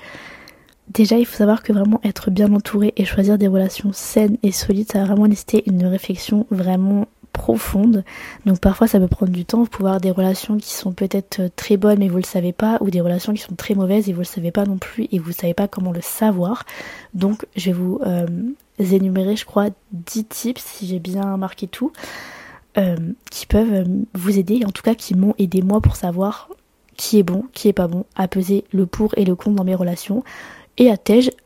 Déjà, 0.89 1.19
il 1.19 1.27
faut 1.27 1.37
savoir 1.37 1.63
que 1.63 1.73
vraiment 1.73 2.01
être 2.05 2.31
bien 2.31 2.53
entouré 2.53 2.93
et 2.97 3.05
choisir 3.05 3.39
des 3.39 3.49
relations 3.49 3.93
saines 3.93 4.37
et 4.43 4.53
solides, 4.53 4.91
ça 4.91 4.99
va 5.01 5.07
vraiment 5.07 5.29
nécessiter 5.29 5.63
une 5.67 5.87
réflexion 5.87 6.47
vraiment 6.51 7.07
profondes. 7.33 8.05
Donc 8.47 8.61
parfois 8.61 8.87
ça 8.87 9.01
peut 9.01 9.09
prendre 9.09 9.33
du 9.33 9.45
temps. 9.45 9.63
Vous 9.63 9.87
avoir 9.87 10.01
des 10.01 10.11
relations 10.11 10.59
qui 10.59 10.73
sont 10.73 10.93
peut-être 10.93 11.41
euh, 11.41 11.49
très 11.57 11.77
bonnes 11.77 11.99
mais 11.99 12.09
vous 12.09 12.19
le 12.19 12.25
savez 12.25 12.53
pas, 12.53 12.79
ou 12.81 12.91
des 12.91 13.01
relations 13.01 13.33
qui 13.33 13.41
sont 13.41 13.55
très 13.55 13.75
mauvaises 13.75 14.09
et 14.09 14.13
vous 14.13 14.21
le 14.21 14.27
savez 14.27 14.51
pas 14.51 14.67
non 14.67 14.77
plus 14.77 15.09
et 15.11 15.19
vous 15.19 15.33
savez 15.33 15.55
pas 15.55 15.69
comment 15.69 15.93
le 15.93 16.03
savoir. 16.03 16.65
Donc 17.15 17.47
je 17.57 17.67
vais 17.67 17.73
vous 17.73 18.01
euh, 18.05 18.27
énumérer, 18.79 19.37
je 19.37 19.47
crois, 19.47 19.69
10 19.93 20.25
tips 20.27 20.63
si 20.63 20.87
j'ai 20.87 20.99
bien 20.99 21.37
marqué 21.37 21.67
tout. 21.67 21.93
Euh, 22.79 22.97
qui 23.31 23.45
peuvent 23.45 23.87
vous 24.15 24.39
aider, 24.39 24.65
en 24.65 24.71
tout 24.71 24.83
cas 24.83 24.95
qui 24.95 25.15
m'ont 25.15 25.35
aidé 25.39 25.61
moi 25.61 25.83
pour 25.83 25.95
savoir 25.95 26.49
qui 27.03 27.19
est 27.19 27.25
bon, 27.25 27.47
qui 27.53 27.67
est 27.67 27.73
pas 27.73 27.89
bon, 27.89 28.05
à 28.15 28.29
peser 28.29 28.63
le 28.73 28.87
pour 28.87 29.13
et 29.19 29.25
le 29.25 29.35
contre 29.35 29.57
dans 29.57 29.65
mes 29.65 29.75
relations, 29.75 30.23
et 30.79 30.89
à 30.89 30.95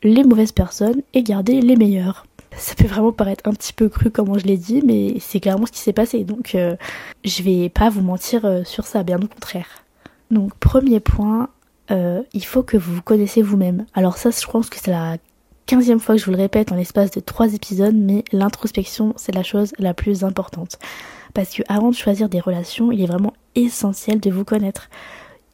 les 0.02 0.22
mauvaises 0.22 0.52
personnes 0.52 1.00
et 1.14 1.22
garder 1.22 1.62
les 1.62 1.76
meilleures. 1.76 2.26
Ça 2.58 2.74
peut 2.74 2.86
vraiment 2.86 3.10
paraître 3.10 3.48
un 3.48 3.54
petit 3.54 3.72
peu 3.72 3.88
cru 3.88 4.10
comment 4.10 4.36
je 4.36 4.44
l'ai 4.44 4.58
dit, 4.58 4.82
mais 4.84 5.14
c'est 5.18 5.40
clairement 5.40 5.64
ce 5.64 5.72
qui 5.72 5.78
s'est 5.80 5.94
passé. 5.94 6.24
Donc 6.24 6.54
euh, 6.54 6.76
je 7.24 7.42
vais 7.42 7.70
pas 7.70 7.88
vous 7.88 8.02
mentir 8.02 8.44
euh, 8.44 8.64
sur 8.64 8.84
ça, 8.84 9.02
bien 9.02 9.16
au 9.16 9.26
contraire. 9.26 9.82
Donc 10.30 10.54
premier 10.56 11.00
point, 11.00 11.48
euh, 11.90 12.22
il 12.34 12.44
faut 12.44 12.62
que 12.62 12.76
vous 12.76 12.96
vous 12.96 13.02
connaissez 13.02 13.40
vous-même. 13.40 13.86
Alors 13.94 14.18
ça, 14.18 14.28
je 14.28 14.46
pense 14.46 14.68
que 14.68 14.76
c'est 14.78 14.90
la 14.90 15.16
quinzième 15.64 16.00
fois 16.00 16.16
que 16.16 16.20
je 16.20 16.26
vous 16.26 16.32
le 16.32 16.36
répète 16.36 16.70
en 16.70 16.76
l'espace 16.76 17.10
de 17.12 17.20
trois 17.20 17.54
épisodes, 17.54 17.96
mais 17.96 18.24
l'introspection, 18.30 19.14
c'est 19.16 19.34
la 19.34 19.42
chose 19.42 19.72
la 19.78 19.94
plus 19.94 20.22
importante. 20.22 20.78
Parce 21.32 21.48
que 21.54 21.62
avant 21.66 21.88
de 21.88 21.94
choisir 21.94 22.28
des 22.28 22.40
relations, 22.40 22.92
il 22.92 23.00
est 23.00 23.06
vraiment 23.06 23.32
essentiel 23.54 24.20
de 24.20 24.30
vous 24.30 24.44
connaître. 24.44 24.90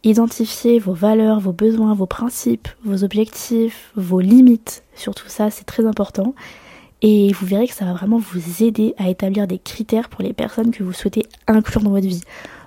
Identifiez 0.04 0.80
vos 0.80 0.94
valeurs, 0.94 1.38
vos 1.38 1.52
besoins, 1.52 1.94
vos 1.94 2.06
principes, 2.06 2.68
vos 2.84 3.04
objectifs, 3.04 3.92
vos 3.94 4.20
limites. 4.20 4.82
Surtout 4.96 5.28
ça, 5.28 5.50
c'est 5.50 5.64
très 5.64 5.86
important. 5.86 6.34
Et 7.02 7.32
vous 7.32 7.46
verrez 7.46 7.68
que 7.68 7.74
ça 7.74 7.84
va 7.84 7.92
vraiment 7.92 8.18
vous 8.18 8.64
aider 8.64 8.94
à 8.98 9.08
établir 9.08 9.46
des 9.46 9.58
critères 9.58 10.08
pour 10.08 10.22
les 10.22 10.32
personnes 10.32 10.70
que 10.70 10.82
vous 10.82 10.92
souhaitez 10.92 11.26
inclure 11.46 11.82
dans 11.82 11.90
votre 11.90 12.06
vie. 12.06 12.22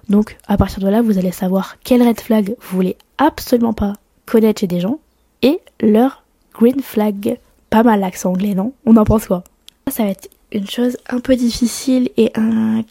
Donc 0.10 0.38
à 0.48 0.58
partir 0.58 0.80
de 0.80 0.88
là, 0.88 1.02
vous 1.02 1.18
allez 1.18 1.32
savoir 1.32 1.78
quel 1.84 2.08
red 2.08 2.20
flag 2.20 2.56
vous 2.60 2.76
voulez 2.76 2.98
absolument 3.18 3.74
pas 3.74 3.94
connaître 4.26 4.62
chez 4.62 4.68
des 4.68 4.80
gens 4.80 5.00
et 5.42 5.60
leur 5.82 6.24
green 6.54 6.82
flag. 6.82 7.38
Pas 7.70 7.84
mal 7.84 8.00
l'accent 8.00 8.30
anglais, 8.30 8.56
non? 8.56 8.74
On 8.86 8.96
en 8.98 9.04
pense 9.04 9.28
quoi? 9.28 9.44
Ça 9.90 10.04
va 10.04 10.10
être 10.10 10.30
une 10.52 10.70
chose 10.70 10.98
un 11.10 11.20
peu 11.20 11.36
difficile 11.36 12.10
et 12.18 12.32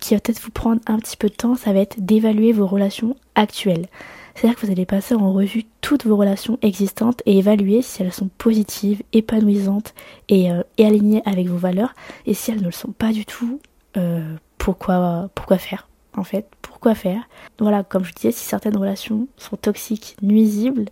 qui 0.01 0.15
va 0.15 0.21
peut-être 0.21 0.41
vous 0.41 0.51
prendre 0.51 0.81
un 0.87 0.99
petit 0.99 1.17
peu 1.17 1.29
de 1.29 1.35
temps, 1.35 1.55
ça 1.55 1.73
va 1.73 1.81
être 1.81 1.97
d'évaluer 1.99 2.53
vos 2.53 2.67
relations 2.67 3.17
actuelles. 3.35 3.87
C'est-à-dire 4.35 4.59
que 4.59 4.67
vous 4.67 4.73
allez 4.73 4.87
passer 4.87 5.15
en 5.15 5.33
revue 5.33 5.65
toutes 5.81 6.07
vos 6.07 6.17
relations 6.17 6.59
existantes 6.63 7.23
et 7.25 7.39
évaluer 7.39 7.83
si 7.83 8.03
elles 8.03 8.13
sont 8.13 8.29
positives, 8.39 9.03
épanouissantes 9.13 9.95
et, 10.29 10.51
euh, 10.51 10.63
alignées 10.79 11.23
avec 11.25 11.47
vos 11.49 11.57
valeurs. 11.57 11.95
Et 12.27 12.35
si 12.35 12.51
elles 12.51 12.61
ne 12.61 12.67
le 12.67 12.73
sont 12.73 12.93
pas 12.93 13.13
du 13.13 13.25
tout, 13.27 13.61
euh, 13.97 14.35
pourquoi, 14.59 15.31
pourquoi 15.35 15.59
faire 15.59 15.89
en 16.17 16.25
fait 16.25 16.47
Pourquoi 16.63 16.95
faire 16.95 17.23
Voilà, 17.59 17.85
comme 17.85 18.05
je 18.05 18.13
disais, 18.13 18.33
si 18.33 18.45
certaines 18.45 18.77
relations 18.77 19.29
sont 19.37 19.57
toxiques, 19.57 20.17
nuisibles, 20.23 20.87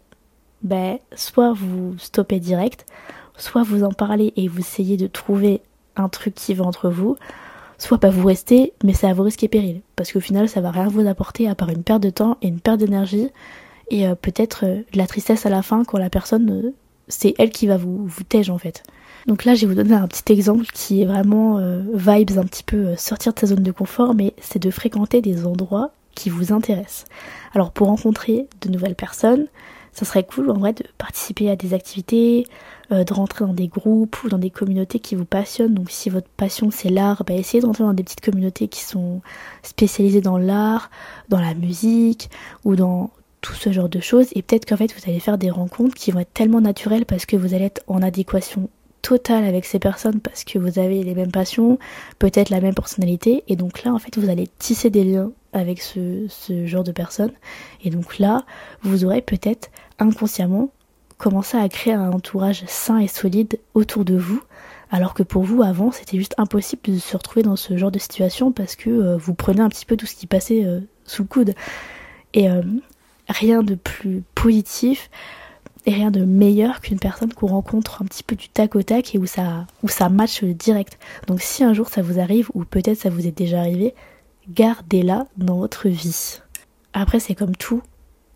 ben, 0.62 0.99
soit 1.16 1.52
vous 1.52 1.96
stoppez 1.99 2.38
direct, 2.38 2.87
soit 3.37 3.62
vous 3.62 3.82
en 3.82 3.92
parlez 3.92 4.32
et 4.37 4.49
vous 4.49 4.61
essayez 4.61 4.96
de 4.96 5.06
trouver 5.06 5.62
un 5.96 6.08
truc 6.08 6.34
qui 6.34 6.54
va 6.54 6.64
entre 6.64 6.90
vous, 6.90 7.16
soit 7.83 7.99
pas 7.99 8.11
vous 8.11 8.27
restez, 8.27 8.73
mais 8.85 8.93
c'est 8.93 9.09
à 9.09 9.15
vos 9.15 9.25
risques 9.25 9.43
et 9.43 9.49
périls. 9.49 9.83
Parce 9.97 10.12
qu'au 10.12 10.21
final, 10.21 10.49
ça 10.49 10.61
va 10.61 10.71
rien 10.71 10.89
vous 10.89 11.07
apporter 11.07 11.49
à 11.49 11.55
part 11.55 11.71
une 11.71 11.83
perte 11.83 12.03
de 12.03 12.11
temps 12.11 12.37
et 12.41 12.49
une 12.49 12.61
perte 12.61 12.79
d'énergie, 12.79 13.29
et 13.91 14.07
euh, 14.07 14.15
peut-être 14.15 14.65
euh, 14.65 14.83
de 14.93 14.99
la 14.99 15.07
tristesse 15.07 15.47
à 15.47 15.51
la 15.51 15.62
fin 15.62 15.85
quand 15.85 15.99
la 15.99 16.11
personne, 16.11 16.51
euh, 16.51 16.75
c'est 17.09 17.35
elle 17.39 17.51
qui 17.51 17.67
va 17.67 17.77
vous, 17.77 18.07
vous 18.07 18.23
tège 18.23 18.51
en 18.51 18.59
fait. 18.59 18.85
Donc 19.27 19.45
là, 19.45 19.55
je 19.55 19.62
vais 19.62 19.67
vous 19.67 19.75
donner 19.75 19.95
un 19.95 20.07
petit 20.07 20.33
exemple 20.33 20.67
qui 20.73 21.03
est 21.03 21.05
vraiment 21.05 21.61
vibes 21.93 22.39
un 22.39 22.45
petit 22.45 22.65
peu 22.65 22.97
sortir 22.97 23.33
de 23.33 23.39
sa 23.39 23.47
zone 23.47 23.62
de 23.62 23.71
confort, 23.71 24.15
mais 24.15 24.35
c'est 24.41 24.61
de 24.61 24.71
fréquenter 24.71 25.21
des 25.21 25.47
endroits 25.47 25.91
qui 26.17 26.29
vous 26.29 26.53
intéressent. 26.53 27.05
Alors 27.55 27.71
pour 27.71 27.87
rencontrer 27.87 28.49
de 28.62 28.69
nouvelles 28.69 28.97
personnes, 28.97 29.47
ça 29.92 30.04
serait 30.04 30.25
cool 30.25 30.50
en 30.50 30.58
vrai 30.58 30.72
de 30.72 30.84
participer 30.99 31.50
à 31.50 31.56
des 31.56 31.75
activités, 31.75 32.46
euh, 32.90 33.04
de 33.04 33.12
rentrer 33.12 33.44
dans 33.44 33.52
des 33.52 33.68
groupes 33.68 34.22
ou 34.25 34.28
dans 34.28 34.38
des 34.38 34.50
communautés 34.50 34.99
qui 34.99 35.14
vous 35.14 35.26
passionnent. 35.26 35.75
Donc 35.75 35.90
si 35.90 36.08
votre 36.08 36.28
passion 36.28 36.70
c'est 36.70 36.88
l'art, 36.88 37.25
bah, 37.26 37.34
essayez 37.34 37.61
de 37.61 37.66
rentrer 37.66 37.84
dans 37.84 37.92
des 37.92 38.02
petites 38.02 38.22
communautés 38.22 38.68
qui 38.68 38.80
sont 38.80 39.20
spécialisées 39.62 40.22
dans 40.22 40.38
l'art, 40.38 40.90
dans 41.28 41.40
la 41.40 41.54
musique 41.54 42.30
ou 42.64 42.75
dans 42.75 43.11
tout 43.42 43.54
ce 43.54 43.70
genre 43.70 43.88
de 43.88 44.00
choses. 44.00 44.28
Et 44.34 44.42
peut-être 44.42 44.66
qu'en 44.66 44.76
fait 44.76 44.94
vous 44.94 45.11
allez 45.11 45.20
faire 45.20 45.38
des 45.38 45.50
rencontres 45.50 45.94
qui 45.94 46.11
vont 46.11 46.20
être 46.20 46.32
tellement 46.32 46.61
naturelles 46.61 47.04
parce 47.04 47.26
que 47.26 47.37
vous 47.37 47.54
allez 47.54 47.66
être 47.66 47.82
en 47.87 48.02
adéquation 48.02 48.70
totale 49.02 49.44
avec 49.44 49.64
ces 49.64 49.80
personnes 49.80 50.20
parce 50.20 50.44
que 50.44 50.58
vous 50.58 50.78
avez 50.78 51.02
les 51.02 51.14
mêmes 51.14 51.32
passions, 51.32 51.78
peut-être 52.18 52.50
la 52.50 52.61
même 52.61 52.75
personnalité. 52.75 53.44
Et 53.49 53.56
donc 53.56 53.82
là 53.84 53.92
en 53.92 53.99
fait 53.99 54.16
vous 54.16 54.30
allez 54.30 54.49
tisser 54.58 54.88
des 54.88 55.04
liens 55.04 55.32
avec 55.52 55.80
ce, 55.82 56.26
ce 56.28 56.66
genre 56.66 56.84
de 56.84 56.92
personnes. 56.92 57.32
Et 57.84 57.90
donc 57.90 58.18
là, 58.18 58.44
vous 58.82 59.04
aurez 59.04 59.20
peut-être 59.20 59.70
inconsciemment 60.02 60.71
commencé 61.18 61.56
à 61.56 61.68
créer 61.68 61.94
un 61.94 62.11
entourage 62.11 62.64
sain 62.66 62.99
et 62.99 63.06
solide 63.06 63.61
autour 63.75 64.04
de 64.04 64.16
vous. 64.16 64.42
Alors 64.90 65.14
que 65.14 65.23
pour 65.23 65.44
vous, 65.44 65.62
avant, 65.62 65.92
c'était 65.92 66.18
juste 66.18 66.35
impossible 66.37 66.82
de 66.85 66.99
se 66.99 67.16
retrouver 67.16 67.42
dans 67.42 67.56
ce 67.56 67.76
genre 67.76 67.92
de 67.92 67.99
situation 67.99 68.52
parce 68.52 68.77
que 68.77 68.90
euh, 68.90 69.16
vous 69.16 69.33
prenez 69.33 69.61
un 69.61 69.68
petit 69.68 69.87
peu 69.87 69.96
tout 69.96 70.07
ce 70.07 70.16
qui 70.16 70.27
passait 70.27 70.64
euh, 70.64 70.81
sous 71.05 71.22
le 71.22 71.29
coude. 71.29 71.55
Et 72.35 72.50
euh, 72.50 72.62
rien 73.29 73.62
de 73.62 73.77
plus 73.77 74.22
positif 74.35 75.11
et 75.87 75.92
rien 75.92 76.11
de 76.11 76.24
meilleur 76.24 76.81
qu'une 76.81 76.98
personne 76.98 77.33
qu'on 77.33 77.46
rencontre 77.46 78.03
un 78.03 78.05
petit 78.05 78.22
peu 78.22 78.37
du 78.37 78.48
tac 78.48 78.74
au 78.74 78.83
tac 78.83 79.14
et 79.14 79.18
où 79.18 79.27
ça, 79.27 79.66
où 79.83 79.88
ça 79.88 80.09
match 80.09 80.42
direct. 80.44 80.98
Donc 81.27 81.40
si 81.40 81.64
un 81.64 81.72
jour 81.72 81.88
ça 81.88 82.03
vous 82.03 82.18
arrive, 82.20 82.50
ou 82.55 82.64
peut-être 82.64 82.98
ça 82.98 83.11
vous 83.11 83.27
est 83.27 83.37
déjà 83.37 83.61
arrivé, 83.61 83.94
gardez-la 84.48 85.27
dans 85.37 85.59
votre 85.59 85.88
vie. 85.88 86.40
Après, 86.92 87.20
c'est 87.20 87.35
comme 87.35 87.57
tout, 87.57 87.83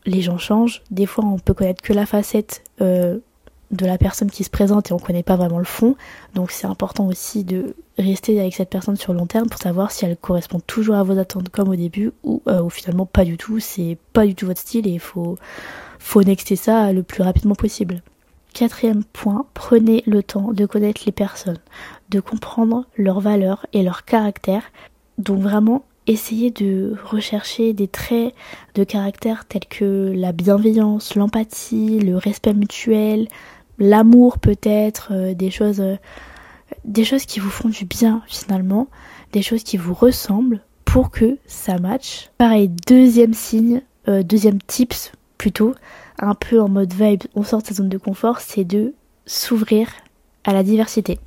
les 0.06 0.22
gens 0.22 0.38
changent. 0.38 0.82
Des 0.90 1.06
fois, 1.06 1.24
on 1.24 1.38
peut 1.38 1.54
connaître 1.54 1.82
que 1.82 1.92
la 1.92 2.06
facette 2.06 2.62
euh, 2.80 3.18
de 3.70 3.84
la 3.84 3.98
personne 3.98 4.30
qui 4.30 4.44
se 4.44 4.50
présente 4.50 4.90
et 4.90 4.94
on 4.94 4.98
connaît 4.98 5.22
pas 5.22 5.36
vraiment 5.36 5.58
le 5.58 5.64
fond. 5.64 5.96
Donc, 6.34 6.50
c'est 6.50 6.66
important 6.66 7.06
aussi 7.06 7.44
de 7.44 7.74
rester 7.98 8.40
avec 8.40 8.54
cette 8.54 8.70
personne 8.70 8.96
sur 8.96 9.12
long 9.12 9.26
terme 9.26 9.48
pour 9.48 9.60
savoir 9.60 9.90
si 9.90 10.04
elle 10.04 10.16
correspond 10.16 10.60
toujours 10.60 10.94
à 10.94 11.02
vos 11.02 11.18
attentes 11.18 11.48
comme 11.48 11.68
au 11.68 11.76
début 11.76 12.12
ou, 12.22 12.42
euh, 12.46 12.68
finalement 12.68 13.06
pas 13.06 13.24
du 13.24 13.36
tout. 13.36 13.58
C'est 13.58 13.98
pas 14.12 14.26
du 14.26 14.34
tout 14.34 14.46
votre 14.46 14.60
style 14.60 14.86
et 14.86 14.92
il 14.92 15.00
faut, 15.00 15.36
faut 15.98 16.22
nexter 16.22 16.56
ça 16.56 16.92
le 16.92 17.02
plus 17.02 17.22
rapidement 17.22 17.54
possible. 17.54 18.02
Quatrième 18.54 19.04
point, 19.04 19.44
prenez 19.52 20.02
le 20.06 20.22
temps 20.22 20.52
de 20.52 20.64
connaître 20.64 21.02
les 21.04 21.12
personnes, 21.12 21.58
de 22.08 22.20
comprendre 22.20 22.86
leurs 22.96 23.20
valeurs 23.20 23.66
et 23.74 23.82
leur 23.82 24.04
caractère. 24.04 24.62
Donc 25.18 25.40
vraiment, 25.40 25.84
essayer 26.06 26.50
de 26.50 26.94
rechercher 27.04 27.72
des 27.72 27.88
traits 27.88 28.34
de 28.74 28.84
caractère 28.84 29.44
tels 29.46 29.66
que 29.66 30.12
la 30.14 30.32
bienveillance, 30.32 31.14
l'empathie, 31.14 31.98
le 31.98 32.16
respect 32.16 32.54
mutuel, 32.54 33.28
l'amour 33.78 34.38
peut-être, 34.38 35.08
euh, 35.12 35.34
des 35.34 35.50
choses 35.50 35.80
euh, 35.80 35.96
des 36.84 37.04
choses 37.04 37.26
qui 37.26 37.40
vous 37.40 37.50
font 37.50 37.68
du 37.68 37.84
bien 37.84 38.22
finalement, 38.26 38.88
des 39.32 39.42
choses 39.42 39.62
qui 39.62 39.76
vous 39.76 39.94
ressemblent 39.94 40.60
pour 40.84 41.10
que 41.10 41.38
ça 41.46 41.78
matche. 41.78 42.30
Pareil, 42.38 42.70
deuxième 42.86 43.34
signe, 43.34 43.82
euh, 44.08 44.22
deuxième 44.22 44.60
tips 44.62 45.12
plutôt, 45.38 45.74
un 46.18 46.34
peu 46.34 46.60
en 46.60 46.68
mode 46.68 46.92
vibe, 46.92 47.24
on 47.34 47.42
sort 47.42 47.62
de 47.62 47.66
sa 47.66 47.74
zone 47.74 47.88
de 47.88 47.98
confort, 47.98 48.40
c'est 48.40 48.64
de 48.64 48.94
s'ouvrir 49.26 49.88
à 50.44 50.52
la 50.52 50.62
diversité. 50.62 51.18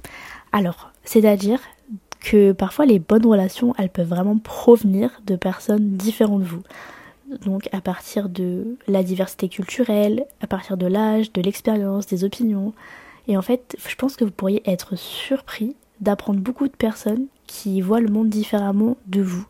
Alors, 0.51 0.91
c'est-à-dire 1.03 1.59
que 2.19 2.51
parfois 2.51 2.85
les 2.85 2.99
bonnes 2.99 3.25
relations, 3.25 3.73
elles 3.77 3.89
peuvent 3.89 4.09
vraiment 4.09 4.37
provenir 4.37 5.21
de 5.25 5.35
personnes 5.35 5.91
différentes 5.95 6.43
de 6.43 6.47
vous. 6.47 6.63
Donc 7.45 7.69
à 7.71 7.81
partir 7.81 8.27
de 8.29 8.77
la 8.87 9.03
diversité 9.03 9.49
culturelle, 9.49 10.25
à 10.41 10.47
partir 10.47 10.77
de 10.77 10.87
l'âge, 10.87 11.31
de 11.31 11.41
l'expérience, 11.41 12.07
des 12.07 12.23
opinions. 12.23 12.73
Et 13.27 13.37
en 13.37 13.41
fait, 13.41 13.75
je 13.87 13.95
pense 13.95 14.15
que 14.15 14.25
vous 14.25 14.31
pourriez 14.31 14.61
être 14.69 14.95
surpris 14.97 15.75
d'apprendre 16.01 16.39
beaucoup 16.39 16.67
de 16.67 16.75
personnes 16.75 17.27
qui 17.45 17.81
voient 17.81 17.99
le 17.99 18.09
monde 18.09 18.29
différemment 18.29 18.97
de 19.07 19.21
vous. 19.21 19.45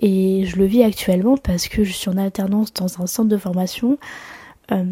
Et 0.00 0.44
je 0.46 0.56
le 0.56 0.64
vis 0.64 0.82
actuellement 0.82 1.36
parce 1.36 1.68
que 1.68 1.84
je 1.84 1.92
suis 1.92 2.08
en 2.08 2.16
alternance 2.16 2.72
dans 2.72 3.02
un 3.02 3.06
centre 3.06 3.28
de 3.28 3.36
formation 3.36 3.98
euh, 4.70 4.84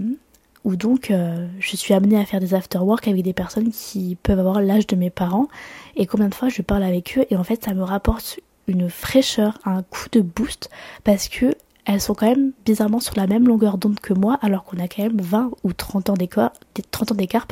où 0.67 0.75
donc 0.75 1.11
euh, 1.11 1.47
je 1.61 1.77
suis 1.77 1.95
amenée 1.95 2.19
à 2.19 2.27
faire 2.27 2.41
des 2.41 2.53
after-work 2.53 3.07
avec 3.09 3.23
des 3.23 3.33
personnes 3.33 3.71
qui 3.71 4.19
peuvent 4.23 4.41
avoir 4.41 4.61
l'âge 4.61 4.87
de 4.89 4.97
mes 4.97 5.11
parents 5.11 5.47
et 5.95 6.07
combien 6.07 6.29
de 6.29 6.35
fois 6.35 6.49
je 6.49 6.61
parle 6.61 6.83
avec 6.83 7.17
eux 7.17 7.25
et 7.31 7.37
en 7.37 7.45
fait 7.45 7.65
ça 7.65 7.73
me 7.73 7.85
rapporte 7.85 8.41
une 8.67 8.91
fraîcheur, 8.91 9.59
un 9.65 9.85
coup 9.85 10.09
de 10.11 10.21
boost 10.21 10.69
parce 11.05 11.29
que 11.29 11.55
elles 11.85 12.01
sont 12.01 12.15
quand 12.15 12.27
même 12.27 12.51
bizarrement 12.65 12.99
sur 12.99 13.15
la 13.17 13.29
même 13.29 13.47
longueur 13.47 13.79
d'onde 13.79 14.01
que 14.01 14.13
moi 14.13 14.41
alors 14.43 14.65
qu'on 14.65 14.79
a 14.79 14.89
quand 14.89 15.05
même 15.05 15.21
20 15.21 15.53
ou 15.63 15.73
30 15.73 16.11
ans 16.11 16.15
d'écart 16.15 16.53
30 16.91 17.13
ans 17.13 17.15
d'écart 17.15 17.47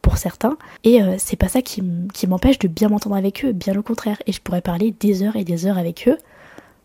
pour 0.00 0.16
certains. 0.16 0.56
Et 0.84 1.02
euh, 1.02 1.16
c'est 1.18 1.34
pas 1.34 1.48
ça 1.48 1.60
qui 1.60 1.82
m'empêche 2.28 2.60
de 2.60 2.68
bien 2.68 2.88
m'entendre 2.88 3.16
avec 3.16 3.44
eux 3.44 3.50
bien 3.50 3.76
au 3.76 3.82
contraire. 3.82 4.22
Et 4.28 4.32
je 4.32 4.40
pourrais 4.40 4.60
parler 4.60 4.92
des 4.92 5.24
heures 5.24 5.34
et 5.34 5.42
des 5.42 5.66
heures 5.66 5.76
avec 5.76 6.06
eux 6.06 6.18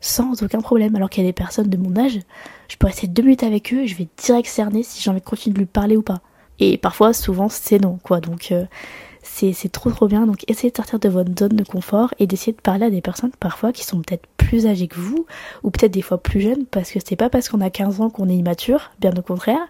sans 0.02 0.44
aucun 0.44 0.62
problème. 0.62 0.96
Alors 0.96 1.10
qu'il 1.10 1.24
y 1.24 1.28
a 1.28 1.30
des 1.30 1.34
personnes 1.34 1.70
de 1.70 1.78
mon 1.78 1.96
âge, 1.98 2.20
je 2.68 2.78
peux 2.78 2.88
rester 2.88 3.08
deux 3.08 3.24
minutes 3.24 3.44
avec 3.44 3.74
eux, 3.74 3.86
je 3.86 3.96
vais 3.96 4.08
direct 4.18 4.48
cerner 4.48 4.84
si 4.84 5.02
j'ai 5.02 5.10
envie 5.10 5.20
de 5.20 5.26
continuer 5.26 5.54
de 5.54 5.60
lui 5.60 5.66
parler 5.66 5.98
ou 5.98 6.02
pas. 6.02 6.22
Et 6.60 6.78
parfois, 6.78 7.14
souvent, 7.14 7.48
c'est 7.50 7.80
non, 7.80 8.00
quoi. 8.04 8.20
Donc, 8.20 8.52
euh, 8.52 8.66
C'est 9.24 9.72
trop 9.72 9.92
trop 9.92 10.08
bien. 10.08 10.26
Donc 10.26 10.44
essayez 10.48 10.72
de 10.72 10.76
sortir 10.76 11.00
de 11.00 11.10
votre 11.10 11.32
zone 11.38 11.56
de 11.56 11.64
confort 11.64 12.14
et 12.20 12.28
d'essayer 12.28 12.54
de 12.54 12.62
parler 12.62 12.86
à 12.86 12.90
des 12.90 13.02
personnes 13.02 13.32
parfois 13.40 13.72
qui 13.72 13.84
sont 13.86 14.02
peut-être 14.02 14.28
plus 14.38 14.66
âgées 14.68 14.88
que 14.88 15.00
vous 15.00 15.26
ou 15.64 15.72
peut-être 15.72 15.92
des 15.92 16.02
fois 16.02 16.18
plus 16.18 16.42
jeunes 16.42 16.66
parce 16.66 16.92
que 16.92 17.00
c'est 17.04 17.16
pas 17.16 17.30
parce 17.30 17.50
qu'on 17.50 17.62
a 17.62 17.70
15 17.70 18.02
ans 18.02 18.10
qu'on 18.10 18.28
est 18.30 18.36
immature, 18.36 18.92
bien 19.00 19.14
au 19.18 19.22
contraire. 19.22 19.62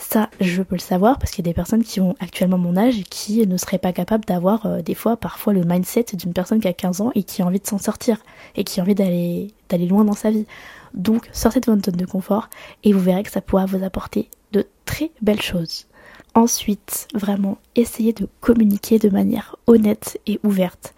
Ça, 0.00 0.30
je 0.40 0.62
peux 0.62 0.76
le 0.76 0.80
savoir 0.80 1.18
parce 1.18 1.32
qu'il 1.32 1.44
y 1.44 1.48
a 1.48 1.50
des 1.50 1.54
personnes 1.54 1.82
qui 1.82 2.00
ont 2.00 2.14
actuellement 2.20 2.56
mon 2.56 2.76
âge 2.76 3.00
et 3.00 3.02
qui 3.02 3.44
ne 3.44 3.56
seraient 3.56 3.78
pas 3.78 3.92
capables 3.92 4.24
d'avoir 4.24 4.64
euh, 4.64 4.80
des 4.80 4.94
fois, 4.94 5.16
parfois, 5.16 5.52
le 5.52 5.64
mindset 5.64 6.06
d'une 6.14 6.32
personne 6.32 6.60
qui 6.60 6.68
a 6.68 6.72
15 6.72 7.00
ans 7.00 7.10
et 7.16 7.24
qui 7.24 7.42
a 7.42 7.46
envie 7.46 7.58
de 7.58 7.66
s'en 7.66 7.78
sortir 7.78 8.18
et 8.54 8.62
qui 8.62 8.78
a 8.78 8.84
envie 8.84 8.94
d'aller 8.94 9.48
d'aller 9.68 9.86
loin 9.86 10.04
dans 10.04 10.14
sa 10.14 10.30
vie. 10.30 10.46
Donc, 10.94 11.28
sortez 11.32 11.58
de 11.58 11.66
votre 11.66 11.84
zone 11.84 11.96
de 11.96 12.06
confort 12.06 12.48
et 12.84 12.92
vous 12.92 13.00
verrez 13.00 13.24
que 13.24 13.30
ça 13.30 13.40
pourra 13.40 13.66
vous 13.66 13.82
apporter 13.82 14.30
de 14.52 14.66
très 14.84 15.10
belles 15.20 15.42
choses. 15.42 15.86
Ensuite, 16.34 17.08
vraiment, 17.12 17.58
essayez 17.74 18.12
de 18.12 18.28
communiquer 18.40 19.00
de 19.00 19.08
manière 19.08 19.56
honnête 19.66 20.20
et 20.28 20.38
ouverte. 20.44 20.94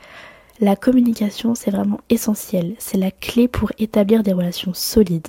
La 0.61 0.77
communication, 0.77 1.55
c'est 1.55 1.71
vraiment 1.71 2.01
essentiel. 2.11 2.75
C'est 2.79 2.99
la 2.99 3.11
clé 3.11 3.49
pour 3.49 3.73
établir 3.79 4.23
des 4.23 4.35
relations 4.35 4.75
solides. 4.75 5.29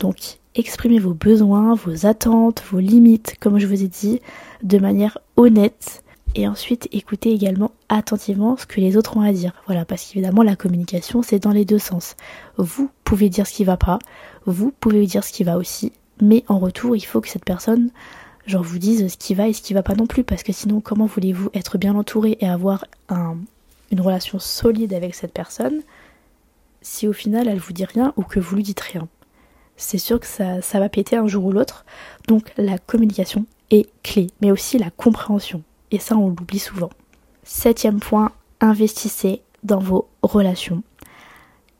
Donc, 0.00 0.38
exprimez 0.56 0.98
vos 0.98 1.14
besoins, 1.14 1.74
vos 1.74 2.06
attentes, 2.06 2.62
vos 2.70 2.80
limites, 2.80 3.36
comme 3.40 3.58
je 3.58 3.66
vous 3.66 3.82
ai 3.82 3.88
dit, 3.88 4.20
de 4.62 4.78
manière 4.78 5.18
honnête. 5.36 6.02
Et 6.34 6.48
ensuite, 6.48 6.88
écoutez 6.92 7.32
également 7.32 7.70
attentivement 7.88 8.56
ce 8.56 8.66
que 8.66 8.80
les 8.80 8.96
autres 8.96 9.16
ont 9.16 9.22
à 9.22 9.32
dire. 9.32 9.52
Voilà, 9.66 9.84
parce 9.84 10.04
qu'évidemment, 10.04 10.42
la 10.42 10.56
communication, 10.56 11.22
c'est 11.22 11.38
dans 11.38 11.50
les 11.50 11.64
deux 11.64 11.78
sens. 11.78 12.14
Vous 12.58 12.90
pouvez 13.04 13.28
dire 13.28 13.46
ce 13.46 13.52
qui 13.54 13.64
va 13.64 13.76
pas, 13.76 13.98
vous 14.44 14.72
pouvez 14.80 15.06
dire 15.06 15.24
ce 15.24 15.32
qui 15.32 15.44
va 15.44 15.56
aussi, 15.56 15.92
mais 16.20 16.44
en 16.48 16.58
retour, 16.58 16.96
il 16.96 17.00
faut 17.00 17.20
que 17.20 17.28
cette 17.28 17.44
personne, 17.44 17.90
genre, 18.46 18.62
vous 18.62 18.78
dise 18.78 19.08
ce 19.08 19.16
qui 19.16 19.34
va 19.34 19.48
et 19.48 19.52
ce 19.52 19.62
qui 19.62 19.74
va 19.74 19.82
pas 19.82 19.94
non 19.94 20.06
plus, 20.06 20.24
parce 20.24 20.42
que 20.42 20.52
sinon, 20.52 20.80
comment 20.80 21.06
voulez-vous 21.06 21.50
être 21.54 21.78
bien 21.78 21.94
entouré 21.94 22.36
et 22.40 22.48
avoir 22.48 22.84
une 23.90 24.00
relation 24.00 24.38
solide 24.38 24.92
avec 24.92 25.14
cette 25.14 25.32
personne 25.32 25.82
si 26.82 27.08
au 27.08 27.12
final 27.12 27.48
elle 27.48 27.58
vous 27.58 27.72
dit 27.72 27.84
rien 27.84 28.12
ou 28.16 28.22
que 28.22 28.38
vous 28.38 28.56
lui 28.56 28.62
dites 28.62 28.80
rien? 28.80 29.08
C'est 29.76 29.98
sûr 29.98 30.20
que 30.20 30.26
ça, 30.26 30.60
va 30.78 30.88
péter 30.88 31.16
un 31.16 31.26
jour 31.26 31.44
ou 31.44 31.52
l'autre. 31.52 31.84
Donc 32.28 32.52
la 32.56 32.78
communication 32.78 33.46
est 33.70 33.88
clé, 34.02 34.28
mais 34.40 34.50
aussi 34.50 34.78
la 34.78 34.90
compréhension. 34.90 35.62
Et 35.90 35.98
ça, 35.98 36.16
on 36.16 36.28
l'oublie 36.28 36.58
souvent. 36.58 36.90
Septième 37.44 38.00
point, 38.00 38.32
investissez 38.60 39.42
dans 39.62 39.78
vos 39.78 40.08
relations. 40.22 40.82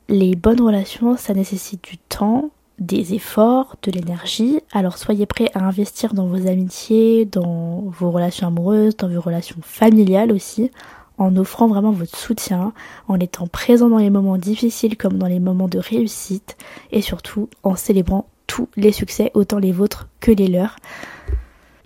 Les 0.09 0.37
bonnes 0.37 0.61
relations, 0.61 1.17
ça 1.17 1.35
nécessite 1.35 1.83
du 1.83 1.99
temps, 1.99 2.51
des 2.79 3.15
efforts, 3.15 3.77
de 3.83 3.91
l'énergie. 3.91 4.61
Alors 4.73 4.99
soyez 4.99 5.27
prêts 5.27 5.51
à 5.55 5.65
investir 5.65 6.15
dans 6.15 6.27
vos 6.27 6.47
amitiés, 6.47 7.25
dans 7.25 7.85
vos 7.87 8.11
relations 8.11 8.47
amoureuses, 8.47 8.97
dans 8.97 9.09
vos 9.09 9.21
relations 9.21 9.57
familiales 9.63 10.33
aussi, 10.33 10.71
en 11.19 11.37
offrant 11.37 11.69
vraiment 11.69 11.93
votre 11.93 12.17
soutien, 12.17 12.73
en 13.09 13.19
étant 13.19 13.47
présent 13.47 13.89
dans 13.89 13.99
les 13.99 14.11
moments 14.11 14.39
difficiles 14.39 14.97
comme 14.97 15.19
dans 15.19 15.27
les 15.27 15.41
moments 15.41 15.69
de 15.69 15.79
réussite, 15.79 16.57
et 16.93 17.03
surtout 17.03 17.49
en 17.63 17.77
célébrant 17.77 18.29
tous 18.47 18.69
les 18.77 18.93
succès, 18.93 19.31
autant 19.35 19.59
les 19.59 19.73
vôtres 19.73 20.09
que 20.21 20.31
les 20.31 20.49
leurs. 20.49 20.77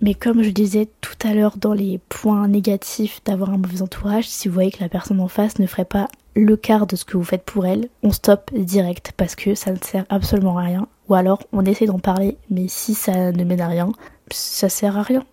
Mais 0.01 0.15
comme 0.15 0.41
je 0.41 0.49
disais 0.49 0.89
tout 1.01 1.15
à 1.23 1.33
l'heure 1.33 1.57
dans 1.57 1.73
les 1.73 1.99
points 2.09 2.47
négatifs 2.47 3.21
d'avoir 3.23 3.51
un 3.51 3.57
mauvais 3.57 3.83
entourage, 3.83 4.27
si 4.27 4.47
vous 4.47 4.53
voyez 4.53 4.71
que 4.71 4.81
la 4.81 4.89
personne 4.89 5.19
en 5.19 5.27
face 5.27 5.59
ne 5.59 5.67
ferait 5.67 5.85
pas 5.85 6.07
le 6.35 6.55
quart 6.55 6.87
de 6.87 6.95
ce 6.95 7.05
que 7.05 7.17
vous 7.17 7.23
faites 7.23 7.43
pour 7.43 7.67
elle, 7.67 7.87
on 8.01 8.11
stoppe 8.11 8.51
direct 8.55 9.11
parce 9.15 9.35
que 9.35 9.53
ça 9.53 9.71
ne 9.71 9.77
sert 9.77 10.05
absolument 10.09 10.57
à 10.57 10.63
rien. 10.63 10.87
Ou 11.07 11.13
alors 11.13 11.43
on 11.51 11.65
essaie 11.65 11.85
d'en 11.85 11.99
parler, 11.99 12.37
mais 12.49 12.67
si 12.67 12.95
ça 12.95 13.31
ne 13.31 13.43
mène 13.43 13.61
à 13.61 13.67
rien, 13.67 13.91
ça 14.31 14.69
sert 14.69 14.97
à 14.97 15.03
rien. 15.03 15.23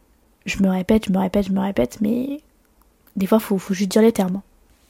Je 0.44 0.62
me 0.62 0.68
répète, 0.68 1.06
je 1.06 1.12
me 1.12 1.18
répète, 1.18 1.46
je 1.46 1.52
me 1.52 1.60
répète, 1.60 1.98
mais 2.02 2.40
des 3.18 3.26
fois, 3.26 3.40
faut, 3.40 3.58
faut 3.58 3.74
juste 3.74 3.90
dire 3.90 4.02
les 4.02 4.12
termes. 4.12 4.40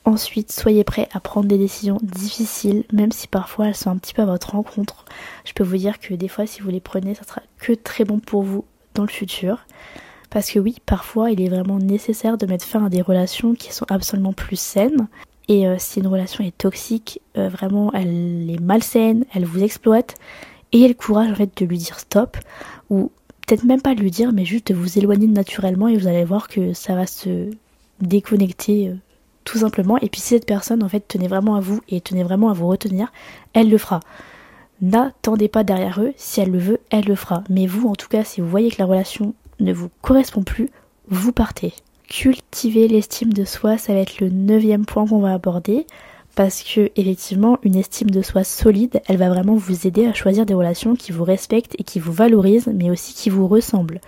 Ensuite, 0.04 0.52
soyez 0.52 0.84
prêts 0.84 1.08
à 1.12 1.20
prendre 1.20 1.48
des 1.48 1.58
décisions 1.58 1.98
difficiles, 2.02 2.84
même 2.92 3.12
si 3.12 3.26
parfois 3.26 3.68
elles 3.68 3.74
sont 3.74 3.90
un 3.90 3.96
petit 3.96 4.14
peu 4.14 4.22
à 4.22 4.26
votre 4.26 4.52
rencontre. 4.52 5.04
Je 5.44 5.52
peux 5.52 5.64
vous 5.64 5.76
dire 5.76 5.98
que 5.98 6.14
des 6.14 6.28
fois, 6.28 6.46
si 6.46 6.60
vous 6.60 6.70
les 6.70 6.80
prenez, 6.80 7.14
ça 7.14 7.24
sera 7.24 7.42
que 7.58 7.72
très 7.72 8.04
bon 8.04 8.18
pour 8.18 8.42
vous 8.42 8.64
dans 8.94 9.02
le 9.02 9.08
futur. 9.08 9.66
Parce 10.30 10.50
que 10.50 10.58
oui, 10.58 10.76
parfois, 10.86 11.30
il 11.30 11.40
est 11.40 11.48
vraiment 11.48 11.78
nécessaire 11.78 12.38
de 12.38 12.46
mettre 12.46 12.64
fin 12.64 12.84
à 12.84 12.88
des 12.88 13.02
relations 13.02 13.54
qui 13.54 13.72
sont 13.72 13.86
absolument 13.90 14.32
plus 14.32 14.58
saines. 14.60 15.08
Et 15.48 15.66
euh, 15.66 15.76
si 15.78 16.00
une 16.00 16.06
relation 16.06 16.44
est 16.44 16.56
toxique, 16.56 17.20
euh, 17.36 17.48
vraiment, 17.48 17.90
elle 17.94 18.50
est 18.50 18.60
malsaine, 18.60 19.24
elle 19.34 19.46
vous 19.46 19.62
exploite, 19.62 20.14
ayez 20.72 20.88
le 20.88 20.94
courage 20.94 21.30
en 21.30 21.34
fait 21.34 21.50
de 21.56 21.64
lui 21.64 21.78
dire 21.78 21.98
stop, 21.98 22.36
ou 22.90 23.10
peut-être 23.46 23.64
même 23.64 23.80
pas 23.80 23.94
lui 23.94 24.10
dire, 24.10 24.32
mais 24.32 24.44
juste 24.44 24.68
de 24.68 24.74
vous 24.74 24.98
éloigner 24.98 25.26
naturellement 25.26 25.88
et 25.88 25.96
vous 25.96 26.06
allez 26.06 26.24
voir 26.24 26.48
que 26.48 26.74
ça 26.74 26.94
va 26.94 27.06
se 27.06 27.50
déconnecter 28.00 28.88
euh, 28.88 28.94
tout 29.44 29.58
simplement. 29.58 29.98
Et 29.98 30.08
puis 30.08 30.20
si 30.20 30.28
cette 30.28 30.46
personne 30.46 30.82
en 30.82 30.88
fait 30.88 31.06
tenait 31.06 31.28
vraiment 31.28 31.56
à 31.56 31.60
vous 31.60 31.80
et 31.88 32.00
tenait 32.00 32.24
vraiment 32.24 32.50
à 32.50 32.52
vous 32.52 32.68
retenir, 32.68 33.12
elle 33.54 33.70
le 33.70 33.78
fera. 33.78 34.00
N'attendez 34.80 35.48
pas 35.48 35.64
derrière 35.64 36.00
eux, 36.00 36.12
si 36.16 36.40
elle 36.40 36.52
le 36.52 36.58
veut, 36.58 36.80
elle 36.90 37.06
le 37.06 37.16
fera. 37.16 37.42
Mais 37.48 37.66
vous, 37.66 37.88
en 37.88 37.94
tout 37.94 38.08
cas, 38.08 38.24
si 38.24 38.40
vous 38.40 38.48
voyez 38.48 38.70
que 38.70 38.78
la 38.78 38.86
relation 38.86 39.34
ne 39.58 39.72
vous 39.72 39.90
correspond 40.02 40.42
plus, 40.42 40.70
vous 41.08 41.32
partez. 41.32 41.72
Cultiver 42.08 42.86
l'estime 42.86 43.32
de 43.32 43.44
soi, 43.44 43.76
ça 43.76 43.92
va 43.92 44.00
être 44.00 44.20
le 44.20 44.28
neuvième 44.28 44.86
point 44.86 45.06
qu'on 45.06 45.18
va 45.18 45.32
aborder. 45.32 45.86
Parce 46.36 46.62
que 46.62 46.92
effectivement, 46.94 47.58
une 47.64 47.74
estime 47.74 48.10
de 48.10 48.22
soi 48.22 48.44
solide, 48.44 49.00
elle 49.08 49.16
va 49.16 49.28
vraiment 49.28 49.56
vous 49.56 49.88
aider 49.88 50.06
à 50.06 50.14
choisir 50.14 50.46
des 50.46 50.54
relations 50.54 50.94
qui 50.94 51.10
vous 51.10 51.24
respectent 51.24 51.74
et 51.78 51.82
qui 51.82 51.98
vous 51.98 52.12
valorisent, 52.12 52.70
mais 52.72 52.90
aussi 52.90 53.12
qui 53.12 53.28
vous 53.28 53.48
ressemblent. 53.48 54.00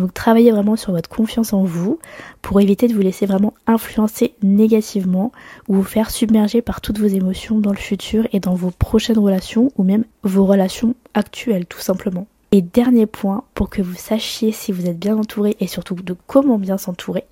Donc 0.00 0.14
travaillez 0.14 0.50
vraiment 0.50 0.76
sur 0.76 0.92
votre 0.92 1.10
confiance 1.10 1.52
en 1.52 1.62
vous 1.62 1.98
pour 2.40 2.58
éviter 2.58 2.88
de 2.88 2.94
vous 2.94 3.02
laisser 3.02 3.26
vraiment 3.26 3.52
influencer 3.66 4.32
négativement 4.42 5.30
ou 5.68 5.74
vous 5.74 5.82
faire 5.82 6.10
submerger 6.10 6.62
par 6.62 6.80
toutes 6.80 6.98
vos 6.98 7.06
émotions 7.06 7.58
dans 7.58 7.70
le 7.70 7.76
futur 7.76 8.26
et 8.32 8.40
dans 8.40 8.54
vos 8.54 8.70
prochaines 8.70 9.18
relations 9.18 9.70
ou 9.76 9.82
même 9.84 10.06
vos 10.22 10.46
relations 10.46 10.94
actuelles 11.12 11.66
tout 11.66 11.80
simplement. 11.80 12.26
Et 12.50 12.62
dernier 12.62 13.04
point, 13.04 13.44
pour 13.52 13.68
que 13.68 13.82
vous 13.82 13.94
sachiez 13.94 14.52
si 14.52 14.72
vous 14.72 14.86
êtes 14.86 14.98
bien 14.98 15.18
entouré 15.18 15.54
et 15.60 15.66
surtout 15.66 15.96
de 15.96 16.16
comment 16.26 16.58
bien 16.58 16.78
s'entourer, 16.78 17.24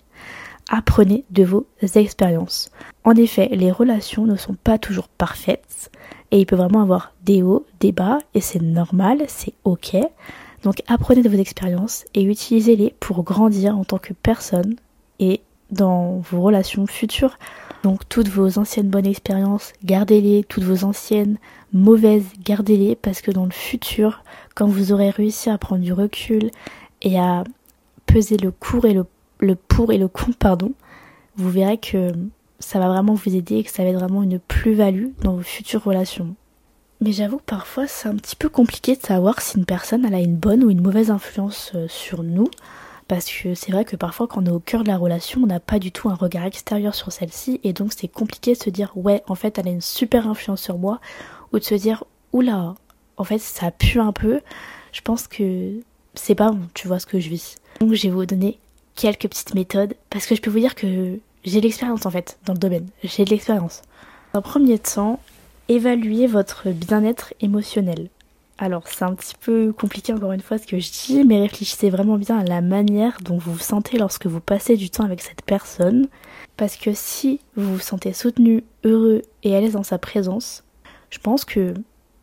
apprenez 0.69 1.25
de 1.31 1.45
vos 1.45 1.67
expériences. 1.95 2.71
En 3.03 3.13
effet, 3.13 3.49
les 3.51 3.73
relations 3.73 4.27
ne 4.27 4.37
sont 4.37 4.57
pas 4.63 4.77
toujours 4.77 5.09
parfaites 5.09 5.91
et 6.33 6.39
il 6.39 6.45
peut 6.45 6.55
vraiment 6.55 6.83
avoir 6.83 7.15
des 7.25 7.43
hauts, 7.43 7.65
des 7.81 7.93
bas 7.93 8.19
et 8.35 8.43
c'est 8.43 8.61
normal, 8.61 9.23
c'est 9.27 9.55
ok. 9.65 9.97
Donc 10.63 10.83
apprenez 10.87 11.23
de 11.23 11.29
vos 11.29 11.39
expériences 11.39 12.05
et 12.15 12.23
utilisez-les 12.23 12.95
pour 13.01 13.23
grandir 13.23 13.79
en 13.79 13.85
tant 13.85 13.99
que 13.99 14.13
personne 14.13 14.77
et 15.21 15.41
dans 15.71 16.19
vos 16.19 16.41
relations 16.41 16.87
futures. 16.87 17.39
Donc 17.83 18.09
toutes 18.09 18.29
vos 18.29 18.59
anciennes 18.59 18.89
bonnes 18.89 19.07
expériences, 19.07 19.73
gardez-les, 19.85 20.45
toutes 20.45 20.65
vos 20.65 20.85
anciennes 20.85 21.39
mauvaises, 21.73 22.27
gardez-les 22.45 22.97
parce 22.97 23.21
que 23.21 23.31
dans 23.31 23.45
le 23.45 23.53
futur, 23.53 24.25
quand 24.55 24.67
vous 24.67 24.93
aurez 24.93 25.11
réussi 25.11 25.51
à 25.51 25.59
prendre 25.59 25.83
du 25.83 25.93
recul 25.93 26.51
et 27.03 27.19
à 27.19 27.45
peser 28.07 28.37
le 28.37 28.51
cours 28.51 28.87
et 28.87 28.95
le, 28.95 29.07
le 29.39 29.55
pour 29.55 29.93
et 29.93 29.99
le 29.99 30.09
contre, 30.09 30.57
vous 31.37 31.51
verrez 31.51 31.79
que 31.79 32.13
ça 32.59 32.81
va 32.81 32.89
vraiment 32.89 33.15
vous 33.15 33.37
aider 33.37 33.59
et 33.59 33.65
que 33.65 33.71
ça 33.71 33.85
va 33.85 33.91
être 33.91 33.99
vraiment 33.99 34.23
une 34.23 34.41
plus-value 34.41 35.11
dans 35.23 35.35
vos 35.37 35.43
futures 35.43 35.85
relations. 35.85 36.35
Mais 37.01 37.13
j'avoue, 37.13 37.39
parfois, 37.39 37.87
c'est 37.87 38.09
un 38.09 38.17
petit 38.17 38.35
peu 38.35 38.49
compliqué 38.49 38.97
de 38.97 39.03
savoir 39.03 39.41
si 39.41 39.57
une 39.57 39.65
personne 39.65 40.05
a 40.13 40.19
une 40.19 40.35
bonne 40.37 40.65
ou 40.65 40.71
une 40.71 40.81
mauvaise 40.81 41.11
influence 41.11 41.73
euh, 41.75 41.87
sur 41.89 42.25
nous. 42.25 42.51
Parce 43.07 43.27
que 43.27 43.55
c'est 43.55 43.73
vrai 43.73 43.85
que 43.85 43.97
parfois, 43.97 44.27
quand 44.27 44.43
on 44.43 44.47
est 44.47 44.51
au 44.51 44.59
cœur 44.59 44.83
de 44.83 44.89
la 44.89 44.99
relation, 44.99 45.43
on 45.43 45.47
n'a 45.47 45.61
pas 45.61 45.79
du 45.79 45.93
tout 45.93 46.11
un 46.11 46.15
regard 46.15 46.45
extérieur 46.45 46.95
sur 46.95 47.13
celle-ci. 47.13 47.61
Et 47.63 47.73
donc, 47.73 47.93
c'est 47.97 48.09
compliqué 48.09 48.53
de 48.55 48.59
se 48.59 48.69
dire, 48.69 48.93
ouais, 48.97 49.23
en 49.29 49.35
fait, 49.35 49.59
elle 49.59 49.69
a 49.69 49.71
une 49.71 49.81
super 49.81 50.29
influence 50.29 50.61
sur 50.61 50.77
moi. 50.77 51.01
Ou 51.53 51.59
de 51.59 51.65
se 51.65 51.75
dire, 51.75 52.05
oula, 52.33 52.75
en 53.17 53.25
fait, 53.25 53.39
ça 53.39 53.71
pue 53.71 54.01
un 54.01 54.13
peu. 54.13 54.41
Je 54.93 55.01
pense 55.01 55.29
que 55.29 55.75
c'est 56.15 56.35
pas 56.35 56.51
bon, 56.51 56.69
tu 56.75 56.89
vois 56.89 56.99
ce 56.99 57.07
que 57.07 57.21
je 57.21 57.31
vis. 57.31 57.57
Donc, 57.81 57.95
je 57.95 58.03
vais 58.03 58.13
vous 58.13 58.27
donner 58.27 58.59
quelques 58.97 59.29
petites 59.29 59.55
méthodes. 59.55 59.95
Parce 60.11 60.27
que 60.27 60.35
je 60.35 60.43
peux 60.43 60.51
vous 60.51 60.59
dire 60.59 60.75
que 60.75 61.19
j'ai 61.45 61.61
de 61.61 61.65
l'expérience, 61.65 62.05
en 62.05 62.11
fait, 62.11 62.39
dans 62.45 62.53
le 62.53 62.59
domaine. 62.59 62.89
J'ai 63.05 63.25
de 63.25 63.31
l'expérience. 63.31 63.83
En 64.35 64.43
premier 64.43 64.79
temps, 64.79 65.21
évaluer 65.69 66.27
votre 66.27 66.71
bien-être 66.71 67.35
émotionnel. 67.41 68.09
Alors 68.57 68.89
c'est 68.89 69.05
un 69.05 69.15
petit 69.15 69.37
peu 69.39 69.73
compliqué 69.73 70.13
encore 70.13 70.33
une 70.33 70.41
fois 70.41 70.59
ce 70.59 70.67
que 70.67 70.81
je 70.81 70.91
dis, 70.91 71.25
mais 71.25 71.41
réfléchissez 71.41 71.91
vraiment 71.91 72.17
bien 72.19 72.39
à 72.39 72.45
la 72.45 72.61
manière 72.61 73.19
dont 73.23 73.39
vous 73.39 73.53
vous 73.53 73.59
sentez 73.59 73.99
lorsque 73.99 74.27
vous 74.27 74.41
passez 74.41 74.77
du 74.77 74.91
temps 74.91 75.05
avec 75.05 75.21
cette 75.21 75.43
personne. 75.43 76.09
Parce 76.57 76.77
que 76.77 76.93
si 76.93 77.41
vous 77.55 77.75
vous 77.75 77.81
sentez 77.81 78.13
soutenu, 78.13 78.65
heureux 78.83 79.23
et 79.45 79.55
à 79.55 79.61
l'aise 79.61 79.75
dans 79.75 79.85
sa 79.85 79.99
présence, 79.99 80.65
je 81.11 81.19
pense 81.19 81.45
que 81.45 81.75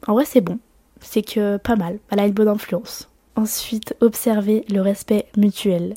en 0.07 0.13
vrai 0.13 0.25
c'est 0.25 0.41
bon. 0.41 0.59
C'est 0.99 1.21
que 1.21 1.57
pas 1.57 1.75
mal, 1.75 1.99
elle 2.09 2.19
a 2.19 2.25
une 2.25 2.33
bonne 2.33 2.47
influence. 2.47 3.09
Ensuite, 3.35 3.95
observez 4.01 4.65
le 4.69 4.81
respect 4.81 5.27
mutuel. 5.37 5.93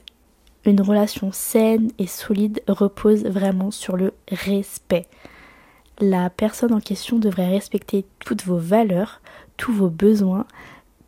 Une 0.64 0.80
relation 0.80 1.30
saine 1.32 1.90
et 1.98 2.06
solide 2.06 2.60
repose 2.68 3.24
vraiment 3.24 3.70
sur 3.70 3.96
le 3.96 4.12
respect 4.30 5.06
la 6.00 6.30
personne 6.30 6.72
en 6.72 6.80
question 6.80 7.18
devrait 7.18 7.48
respecter 7.48 8.04
toutes 8.20 8.44
vos 8.44 8.58
valeurs, 8.58 9.20
tous 9.56 9.72
vos 9.72 9.88
besoins, 9.88 10.46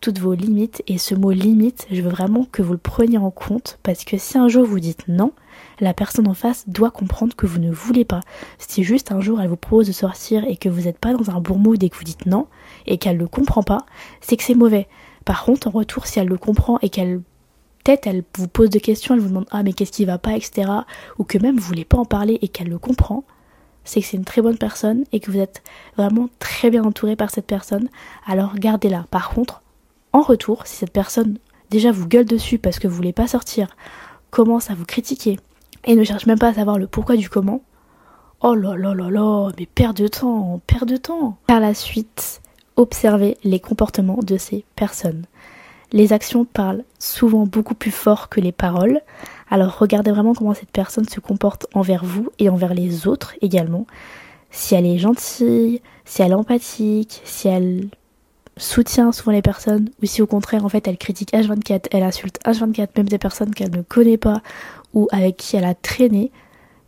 toutes 0.01 0.19
vos 0.19 0.35
limites. 0.35 0.83
Et 0.87 0.99
ce 0.99 1.15
mot 1.15 1.31
limite, 1.31 1.87
je 1.91 2.03
veux 2.03 2.11
vraiment 2.11 2.47
que 2.51 2.63
vous 2.63 2.73
le 2.73 2.79
preniez 2.79 3.19
en 3.19 3.31
compte 3.31 3.79
parce 3.83 4.05
que 4.05 4.19
si 4.19 4.39
un 4.39 4.49
jour 4.49 4.65
vous 4.65 4.81
dites 4.81 5.07
non, 5.09 5.33
la 5.81 5.95
personne 5.95 6.29
en 6.29 6.35
face 6.35 6.69
doit 6.69 6.91
comprendre 6.91 7.37
que 7.37 7.47
vous 7.47 7.59
ne 7.59 7.71
voulez 7.71 8.05
pas. 8.05 8.21
Si 8.59 8.83
juste 8.83 9.13
un 9.13 9.21
jour 9.21 9.41
elle 9.41 9.49
vous 9.49 9.57
propose 9.57 9.87
de 9.87 9.93
sortir 9.93 10.45
et 10.45 10.57
que 10.57 10.69
vous 10.69 10.83
n'êtes 10.83 10.99
pas 10.99 11.15
dans 11.15 11.31
un 11.31 11.41
bon 11.41 11.59
mood 11.59 11.83
et 11.83 11.89
que 11.89 11.97
vous 11.97 12.05
dites 12.05 12.27
non 12.27 12.47
et 12.87 12.99
qu'elle 12.99 13.17
ne 13.17 13.23
le 13.23 13.29
comprend 13.29 13.63
pas, 13.63 13.87
c'est 14.21 14.37
que 14.37 14.43
c'est 14.43 14.55
mauvais. 14.55 14.89
Par 15.25 15.45
contre, 15.45 15.69
en 15.69 15.71
retour, 15.71 16.07
si 16.07 16.19
elle 16.19 16.29
le 16.29 16.39
comprend 16.39 16.79
et 16.83 16.89
qu'elle 16.89 17.21
peut-être 17.85 18.07
elle 18.07 18.25
vous 18.37 18.49
pose 18.49 18.71
des 18.71 18.81
questions, 18.81 19.15
elle 19.15 19.21
vous 19.21 19.29
demande 19.29 19.47
ah 19.51 19.63
mais 19.63 19.73
qu'est-ce 19.73 19.93
qui 19.93 20.05
va 20.05 20.19
pas, 20.19 20.33
etc. 20.33 20.71
ou 21.19 21.25
que 21.25 21.39
même 21.39 21.57
vous 21.57 21.67
voulez 21.67 21.85
pas 21.85 21.99
en 21.99 22.05
parler 22.05 22.39
et 22.43 22.49
qu'elle 22.49 22.69
le 22.69 22.79
comprend, 22.79 23.25
c'est 23.85 24.01
que 24.01 24.07
c'est 24.07 24.17
une 24.17 24.25
très 24.25 24.43
bonne 24.43 24.59
personne 24.59 25.05
et 25.13 25.21
que 25.21 25.31
vous 25.31 25.39
êtes 25.39 25.63
vraiment 25.97 26.29
très 26.39 26.71
bien 26.71 26.85
entouré 26.85 27.17
par 27.17 27.31
cette 27.31 27.47
personne, 27.47 27.89
alors 28.27 28.55
gardez-la. 28.55 29.07
Par 29.11 29.31
contre, 29.31 29.63
en 30.13 30.23
retour, 30.23 30.67
si 30.67 30.77
cette 30.77 30.93
personne 30.93 31.39
déjà 31.71 31.93
vous 31.93 32.07
gueule 32.07 32.25
dessus 32.25 32.59
parce 32.59 32.79
que 32.79 32.89
vous 32.89 32.97
voulez 32.97 33.13
pas 33.13 33.29
sortir, 33.29 33.69
commence 34.31 34.71
à 34.71 34.75
vous 34.75 34.85
critiquer 34.85 35.39
et 35.85 35.97
ne 35.97 36.05
cherche 36.05 36.27
même 36.27 36.39
pas 36.39 36.49
à 36.49 36.55
savoir 36.55 36.79
le 36.79 36.87
pourquoi 36.87 37.17
du 37.17 37.29
comment, 37.29 37.63
oh 38.43 38.55
là 38.55 38.77
là 38.77 38.95
là 38.95 39.11
là, 39.11 39.51
mais 39.59 39.67
perd 39.67 39.97
de 39.97 40.09
temps, 40.09 40.61
perd 40.67 40.89
de 40.89 40.97
temps. 40.97 41.37
Par 41.47 41.61
la 41.61 41.75
suite, 41.75 42.41
observez 42.77 43.37
les 43.45 43.61
comportements 43.61 44.21
de 44.23 44.37
ces 44.37 44.65
personnes. 44.77 45.25
Les 45.93 46.13
actions 46.13 46.45
parlent 46.45 46.85
souvent 46.99 47.47
beaucoup 47.47 47.75
plus 47.75 47.91
fort 47.91 48.29
que 48.29 48.41
les 48.41 48.53
paroles. 48.53 49.01
Alors 49.51 49.77
regardez 49.79 50.13
vraiment 50.13 50.33
comment 50.33 50.55
cette 50.55 50.71
personne 50.71 51.09
se 51.09 51.19
comporte 51.19 51.67
envers 51.75 52.05
vous 52.05 52.31
et 52.39 52.49
envers 52.49 52.73
les 52.73 53.09
autres 53.09 53.35
également. 53.43 53.87
Si 54.51 54.75
elle 54.75 54.87
est 54.87 54.99
gentille, 54.99 55.83
si 56.05 56.23
elle 56.23 56.31
est 56.31 56.35
empathique, 56.35 57.21
si 57.25 57.49
elle 57.49 57.89
soutient 58.57 59.11
souvent 59.11 59.33
les 59.33 59.43
personnes 59.43 59.89
ou 60.03 60.07
si 60.07 60.23
au 60.23 60.27
contraire 60.27 60.65
en 60.65 60.69
fait 60.69 60.87
elle 60.87 60.99
critique 60.99 61.33
H24, 61.33 61.87
elle 61.91 62.03
insulte 62.05 62.39
H24 62.45 62.89
même 62.97 63.09
des 63.09 63.19
personnes 63.19 63.53
qu'elle 63.53 63.71
ne 63.71 63.83
connaît 63.83 64.19
pas 64.19 64.43
ou 64.95 65.09
avec 65.13 65.37
qui 65.37 65.57
elle 65.57 65.65
a 65.65 65.75
traîné, 65.75 66.31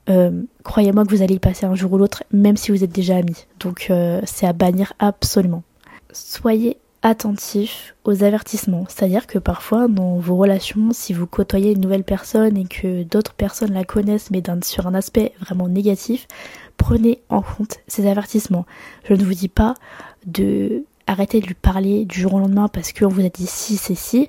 euh, 0.09 0.43
croyez-moi 0.65 1.05
que 1.05 1.11
vous 1.11 1.23
allez 1.23 1.35
y 1.35 1.39
passer 1.39 1.67
un 1.67 1.75
jour 1.75 1.93
ou 1.93 1.99
l'autre 1.99 2.23
même 2.33 2.57
si 2.57 2.71
vous 2.71 2.85
êtes 2.85 2.93
déjà 2.93 3.17
amis. 3.17 3.47
Donc 3.59 3.89
euh, 3.91 4.21
c'est 4.25 4.47
à 4.47 4.53
bannir 4.53 4.93
absolument. 5.01 5.65
Soyez 6.13 6.79
attentif 7.03 7.95
aux 8.05 8.23
avertissements. 8.23 8.85
C'est-à-dire 8.89 9.27
que 9.27 9.39
parfois 9.39 9.89
dans 9.89 10.17
vos 10.19 10.37
relations, 10.37 10.91
si 10.93 11.13
vous 11.13 11.27
côtoyez 11.27 11.73
une 11.73 11.81
nouvelle 11.81 12.05
personne 12.05 12.57
et 12.57 12.65
que 12.65 13.03
d'autres 13.03 13.35
personnes 13.35 13.73
la 13.73 13.85
connaissent 13.85 14.31
mais 14.31 14.43
sur 14.65 14.87
un 14.87 14.95
aspect 14.95 15.33
vraiment 15.41 15.69
négatif, 15.69 16.27
prenez 16.77 17.21
en 17.29 17.43
compte 17.43 17.79
ces 17.89 18.09
avertissements. 18.09 18.67
Je 19.05 19.15
ne 19.15 19.25
vous 19.25 19.35
dis 19.35 19.49
pas 19.49 19.75
de 20.27 20.85
arrêter 21.09 21.41
de 21.41 21.47
lui 21.47 21.55
parler 21.55 22.05
du 22.05 22.21
jour 22.21 22.35
au 22.35 22.39
lendemain 22.39 22.69
parce 22.69 22.93
qu'on 22.93 23.09
vous 23.09 23.25
a 23.25 23.29
dit 23.29 23.47
si 23.47 23.77
c'est 23.77 23.97
si, 23.97 24.29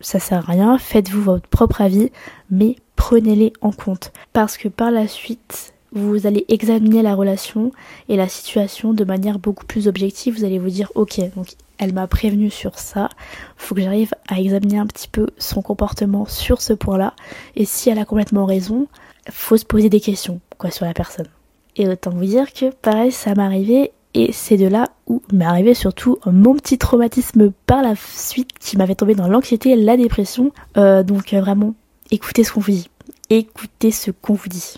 ça 0.00 0.18
sert 0.18 0.38
à 0.38 0.52
rien, 0.52 0.78
faites-vous 0.78 1.22
votre 1.22 1.48
propre 1.48 1.80
avis, 1.80 2.10
mais 2.50 2.76
prenez-les 2.96 3.52
en 3.62 3.72
compte. 3.72 4.12
Parce 4.32 4.58
que 4.58 4.68
par 4.68 4.90
la 4.90 5.08
suite, 5.08 5.72
vous 5.92 6.26
allez 6.26 6.44
examiner 6.48 7.02
la 7.02 7.14
relation 7.14 7.72
et 8.08 8.16
la 8.16 8.28
situation 8.28 8.92
de 8.92 9.04
manière 9.04 9.38
beaucoup 9.38 9.66
plus 9.66 9.88
objective. 9.88 10.36
Vous 10.36 10.44
allez 10.44 10.58
vous 10.58 10.70
dire, 10.70 10.92
ok, 10.94 11.20
donc 11.34 11.48
elle 11.80 11.94
m'a 11.94 12.06
prévenu 12.06 12.50
sur 12.50 12.78
ça, 12.78 13.08
faut 13.56 13.74
que 13.74 13.80
j'arrive 13.80 14.12
à 14.28 14.38
examiner 14.38 14.78
un 14.78 14.86
petit 14.86 15.08
peu 15.08 15.28
son 15.38 15.62
comportement 15.62 16.26
sur 16.26 16.60
ce 16.60 16.74
point-là. 16.74 17.14
Et 17.56 17.64
si 17.64 17.88
elle 17.88 17.98
a 17.98 18.04
complètement 18.04 18.44
raison, 18.44 18.86
faut 19.30 19.56
se 19.56 19.64
poser 19.64 19.88
des 19.88 20.00
questions 20.00 20.40
quoi 20.58 20.70
sur 20.70 20.84
la 20.84 20.92
personne. 20.92 21.28
Et 21.76 21.88
autant 21.88 22.10
vous 22.10 22.26
dire 22.26 22.52
que 22.52 22.70
pareil, 22.70 23.10
ça 23.10 23.34
m'est 23.34 23.42
arrivé 23.42 23.92
et 24.12 24.30
c'est 24.32 24.58
de 24.58 24.66
là 24.66 24.90
où 25.06 25.22
m'est 25.32 25.46
arrivé 25.46 25.72
surtout 25.72 26.18
mon 26.26 26.54
petit 26.54 26.76
traumatisme 26.76 27.50
par 27.64 27.82
la 27.82 27.94
suite 27.96 28.50
qui 28.58 28.76
m'avait 28.76 28.94
tombé 28.94 29.14
dans 29.14 29.28
l'anxiété, 29.28 29.74
la 29.74 29.96
dépression. 29.96 30.52
Euh, 30.76 31.02
donc 31.02 31.32
euh, 31.32 31.40
vraiment, 31.40 31.74
écoutez 32.10 32.44
ce 32.44 32.52
qu'on 32.52 32.60
vous 32.60 32.72
dit. 32.72 32.90
Écoutez 33.30 33.90
ce 33.90 34.10
qu'on 34.10 34.34
vous 34.34 34.48
dit. 34.50 34.74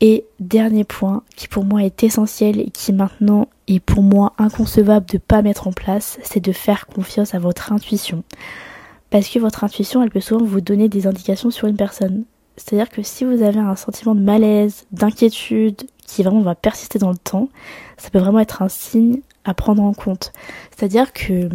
Et 0.00 0.24
dernier 0.40 0.84
point 0.84 1.22
qui 1.36 1.48
pour 1.48 1.64
moi 1.64 1.84
est 1.84 2.02
essentiel 2.02 2.60
et 2.60 2.70
qui 2.70 2.92
maintenant 2.92 3.48
est 3.68 3.80
pour 3.80 4.02
moi 4.02 4.32
inconcevable 4.38 5.06
de 5.06 5.18
pas 5.18 5.42
mettre 5.42 5.68
en 5.68 5.72
place, 5.72 6.18
c'est 6.22 6.44
de 6.44 6.52
faire 6.52 6.86
confiance 6.86 7.34
à 7.34 7.38
votre 7.38 7.72
intuition. 7.72 8.24
Parce 9.10 9.28
que 9.28 9.38
votre 9.38 9.64
intuition, 9.64 10.02
elle 10.02 10.10
peut 10.10 10.20
souvent 10.20 10.44
vous 10.44 10.60
donner 10.60 10.88
des 10.88 11.06
indications 11.06 11.50
sur 11.50 11.68
une 11.68 11.76
personne. 11.76 12.24
C'est-à-dire 12.56 12.88
que 12.88 13.02
si 13.02 13.24
vous 13.24 13.42
avez 13.42 13.60
un 13.60 13.76
sentiment 13.76 14.14
de 14.14 14.20
malaise, 14.20 14.86
d'inquiétude, 14.92 15.82
qui 16.06 16.22
vraiment 16.22 16.42
va 16.42 16.54
persister 16.54 16.98
dans 16.98 17.10
le 17.10 17.16
temps, 17.16 17.48
ça 17.96 18.10
peut 18.10 18.18
vraiment 18.18 18.40
être 18.40 18.62
un 18.62 18.68
signe 18.68 19.20
à 19.44 19.54
prendre 19.54 19.82
en 19.82 19.94
compte. 19.94 20.32
C'est-à-dire 20.76 21.12
que 21.12 21.48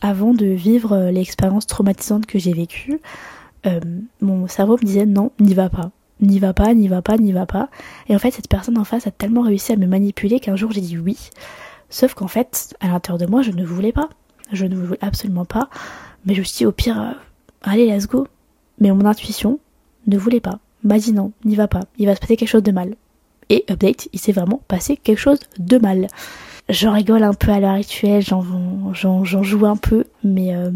avant 0.00 0.34
de 0.34 0.46
vivre 0.46 1.10
l'expérience 1.10 1.66
traumatisante 1.66 2.26
que 2.26 2.38
j'ai 2.38 2.52
vécue, 2.52 3.00
euh, 3.66 3.80
mon 4.20 4.46
cerveau 4.46 4.74
me 4.74 4.84
disait 4.84 5.06
non, 5.06 5.32
n'y 5.40 5.54
va 5.54 5.68
pas 5.68 5.90
n'y 6.20 6.38
va 6.38 6.52
pas, 6.52 6.74
n'y 6.74 6.88
va 6.88 7.02
pas, 7.02 7.16
n'y 7.16 7.32
va 7.32 7.46
pas. 7.46 7.68
Et 8.08 8.14
en 8.14 8.18
fait, 8.18 8.30
cette 8.30 8.48
personne 8.48 8.78
en 8.78 8.84
face 8.84 9.06
a 9.06 9.10
tellement 9.10 9.42
réussi 9.42 9.72
à 9.72 9.76
me 9.76 9.86
manipuler 9.86 10.40
qu'un 10.40 10.56
jour 10.56 10.70
j'ai 10.72 10.80
dit 10.80 10.98
oui. 10.98 11.30
Sauf 11.90 12.14
qu'en 12.14 12.28
fait, 12.28 12.76
à 12.80 12.88
l'intérieur 12.88 13.18
de 13.18 13.30
moi, 13.30 13.42
je 13.42 13.50
ne 13.50 13.64
voulais 13.64 13.92
pas. 13.92 14.08
Je 14.52 14.66
ne 14.66 14.76
voulais 14.76 14.98
absolument 15.00 15.44
pas. 15.44 15.68
Mais 16.24 16.34
je 16.34 16.40
me 16.40 16.44
suis 16.44 16.58
dit, 16.58 16.66
au 16.66 16.72
pire, 16.72 17.00
euh, 17.00 17.12
allez, 17.62 17.86
let's 17.86 18.06
go. 18.06 18.26
Mais 18.80 18.90
mon 18.90 19.06
intuition 19.06 19.58
ne 20.06 20.18
voulait 20.18 20.40
pas. 20.40 20.58
M'a 20.84 20.98
dit 20.98 21.12
non, 21.12 21.32
n'y 21.44 21.56
va 21.56 21.68
pas. 21.68 21.82
Il 21.98 22.06
va 22.06 22.14
se 22.14 22.20
passer 22.20 22.36
quelque 22.36 22.48
chose 22.48 22.62
de 22.62 22.72
mal. 22.72 22.94
Et 23.50 23.64
update, 23.70 24.08
il 24.12 24.18
s'est 24.18 24.32
vraiment 24.32 24.60
passé 24.68 24.96
quelque 24.96 25.18
chose 25.18 25.40
de 25.58 25.78
mal. 25.78 26.08
J'en 26.68 26.92
rigole 26.92 27.22
un 27.22 27.32
peu 27.32 27.50
à 27.50 27.60
l'heure 27.60 27.72
actuelle, 27.72 28.22
j'en 28.22 29.24
joue 29.24 29.66
un 29.66 29.76
peu, 29.76 30.04
mais 30.22 30.54
euh, 30.54 30.70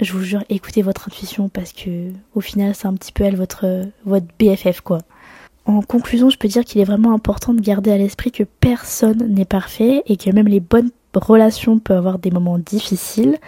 je 0.00 0.12
vous 0.12 0.22
jure, 0.22 0.42
écoutez 0.48 0.82
votre 0.82 1.08
intuition 1.08 1.48
parce 1.48 1.72
que 1.72 2.08
au 2.34 2.40
final, 2.40 2.74
c'est 2.74 2.86
un 2.86 2.94
petit 2.94 3.12
peu 3.12 3.24
elle 3.24 3.36
votre, 3.36 3.84
votre 4.04 4.26
BFF 4.38 4.80
quoi. 4.80 4.98
En 5.64 5.80
conclusion, 5.80 6.28
je 6.28 6.38
peux 6.38 6.48
dire 6.48 6.64
qu'il 6.64 6.80
est 6.80 6.84
vraiment 6.84 7.14
important 7.14 7.54
de 7.54 7.60
garder 7.60 7.92
à 7.92 7.96
l'esprit 7.96 8.32
que 8.32 8.42
personne 8.42 9.32
n'est 9.32 9.44
parfait 9.44 10.02
et 10.06 10.16
que 10.16 10.30
même 10.30 10.48
les 10.48 10.58
bonnes 10.58 10.90
relations 11.14 11.78
peuvent 11.78 11.98
avoir 11.98 12.18
des 12.18 12.32
moments 12.32 12.58
difficiles. 12.58 13.38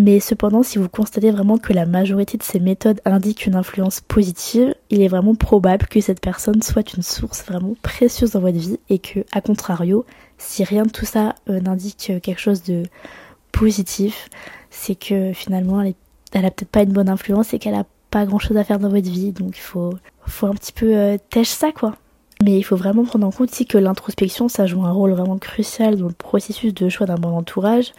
Mais 0.00 0.20
cependant, 0.20 0.62
si 0.62 0.78
vous 0.78 0.88
constatez 0.88 1.30
vraiment 1.30 1.58
que 1.58 1.72
la 1.72 1.84
majorité 1.84 2.38
de 2.38 2.42
ces 2.44 2.60
méthodes 2.60 3.00
indiquent 3.04 3.46
une 3.46 3.56
influence 3.56 4.00
positive, 4.00 4.74
il 4.90 5.02
est 5.02 5.08
vraiment 5.08 5.34
probable 5.34 5.88
que 5.88 6.00
cette 6.00 6.20
personne 6.20 6.62
soit 6.62 6.94
une 6.94 7.02
source 7.02 7.42
vraiment 7.44 7.74
précieuse 7.82 8.30
dans 8.30 8.40
votre 8.40 8.56
vie 8.56 8.78
et 8.88 9.00
que, 9.00 9.20
à 9.32 9.40
contrario, 9.40 10.06
si 10.38 10.62
rien 10.62 10.84
de 10.84 10.90
tout 10.90 11.04
ça 11.04 11.34
euh, 11.50 11.60
n'indique 11.60 12.12
quelque 12.22 12.40
chose 12.40 12.62
de 12.62 12.84
positif, 13.58 14.28
c'est 14.70 14.94
que 14.94 15.32
finalement 15.32 15.82
elle, 15.82 15.94
a 16.44 16.50
peut-être 16.50 16.70
pas 16.70 16.82
une 16.82 16.92
bonne 16.92 17.08
influence 17.08 17.54
et 17.54 17.58
qu'elle 17.58 17.74
a 17.74 17.84
pas 18.10 18.24
grand 18.24 18.38
chose 18.38 18.56
à 18.56 18.64
faire 18.64 18.78
dans 18.78 18.88
votre 18.88 19.10
vie. 19.10 19.32
Donc 19.32 19.56
il 19.56 19.60
faut, 19.60 19.94
faut 20.26 20.46
un 20.46 20.54
petit 20.54 20.72
peu 20.72 20.96
euh, 20.96 21.16
têche 21.30 21.48
ça 21.48 21.72
quoi. 21.72 21.96
Mais 22.42 22.56
il 22.56 22.62
faut 22.62 22.76
vraiment 22.76 23.04
prendre 23.04 23.26
en 23.26 23.32
compte 23.32 23.50
aussi 23.50 23.66
que 23.66 23.78
l'introspection, 23.78 24.48
ça 24.48 24.66
joue 24.66 24.84
un 24.84 24.92
rôle 24.92 25.10
vraiment 25.12 25.38
crucial 25.38 25.96
dans 25.96 26.06
le 26.06 26.12
processus 26.12 26.72
de 26.72 26.88
choix 26.88 27.06
d'un 27.06 27.16
bon 27.16 27.36
entourage, 27.36 27.92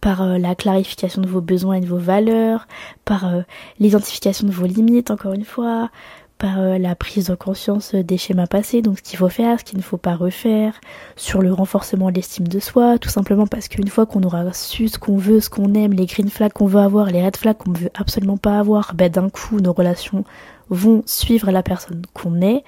par 0.00 0.22
euh, 0.22 0.38
la 0.38 0.54
clarification 0.54 1.20
de 1.22 1.26
vos 1.26 1.40
besoins 1.40 1.74
et 1.74 1.80
de 1.80 1.86
vos 1.86 1.98
valeurs, 1.98 2.68
par 3.04 3.26
euh, 3.26 3.42
l'identification 3.80 4.46
de 4.46 4.52
vos 4.52 4.66
limites, 4.66 5.10
encore 5.10 5.32
une 5.32 5.44
fois, 5.44 5.90
par 6.40 6.58
euh, 6.58 6.78
la 6.78 6.96
prise 6.96 7.26
de 7.26 7.34
conscience 7.34 7.94
des 7.94 8.16
schémas 8.16 8.46
passés, 8.46 8.80
donc 8.80 8.98
ce 8.98 9.02
qu'il 9.02 9.18
faut 9.18 9.28
faire, 9.28 9.60
ce 9.60 9.64
qu'il 9.64 9.76
ne 9.78 9.82
faut 9.82 9.98
pas 9.98 10.16
refaire, 10.16 10.80
sur 11.14 11.42
le 11.42 11.52
renforcement 11.52 12.10
de 12.10 12.16
l'estime 12.16 12.48
de 12.48 12.58
soi, 12.58 12.98
tout 12.98 13.10
simplement 13.10 13.46
parce 13.46 13.68
qu'une 13.68 13.88
fois 13.88 14.06
qu'on 14.06 14.22
aura 14.22 14.52
su 14.54 14.88
ce 14.88 14.98
qu'on 14.98 15.18
veut, 15.18 15.40
ce 15.40 15.50
qu'on 15.50 15.74
aime, 15.74 15.92
les 15.92 16.06
green 16.06 16.30
flags 16.30 16.52
qu'on 16.52 16.66
veut 16.66 16.80
avoir, 16.80 17.06
les 17.10 17.22
red 17.22 17.36
flags 17.36 17.58
qu'on 17.58 17.72
ne 17.72 17.78
veut 17.78 17.90
absolument 17.94 18.38
pas 18.38 18.58
avoir, 18.58 18.94
ben 18.94 19.12
d'un 19.12 19.28
coup 19.28 19.60
nos 19.60 19.74
relations 19.74 20.24
vont 20.70 21.02
suivre 21.04 21.50
la 21.50 21.62
personne 21.62 22.02
qu'on 22.14 22.40
est. 22.40 22.64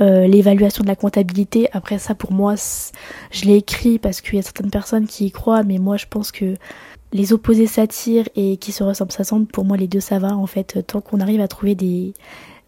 Euh, 0.00 0.26
l'évaluation 0.26 0.82
de 0.84 0.88
la 0.88 0.96
comptabilité, 0.96 1.68
après 1.72 1.98
ça 1.98 2.14
pour 2.14 2.32
moi 2.32 2.54
je 3.32 3.44
l'ai 3.44 3.56
écrit 3.56 3.98
parce 3.98 4.20
qu'il 4.20 4.36
y 4.36 4.38
a 4.38 4.42
certaines 4.42 4.70
personnes 4.70 5.06
qui 5.06 5.26
y 5.26 5.30
croient, 5.32 5.64
mais 5.64 5.78
moi 5.78 5.96
je 5.96 6.06
pense 6.08 6.30
que 6.30 6.54
les 7.12 7.32
opposés 7.32 7.66
s'attirent 7.66 8.28
et 8.36 8.56
qui 8.58 8.70
se 8.70 8.84
ressemblent 8.84 9.12
s'assemblent, 9.12 9.46
pour 9.46 9.64
moi 9.64 9.76
les 9.76 9.88
deux 9.88 10.00
ça 10.00 10.20
va 10.20 10.36
en 10.36 10.46
fait, 10.46 10.84
tant 10.86 11.00
qu'on 11.00 11.20
arrive 11.20 11.40
à 11.40 11.48
trouver 11.48 11.74
des, 11.74 12.14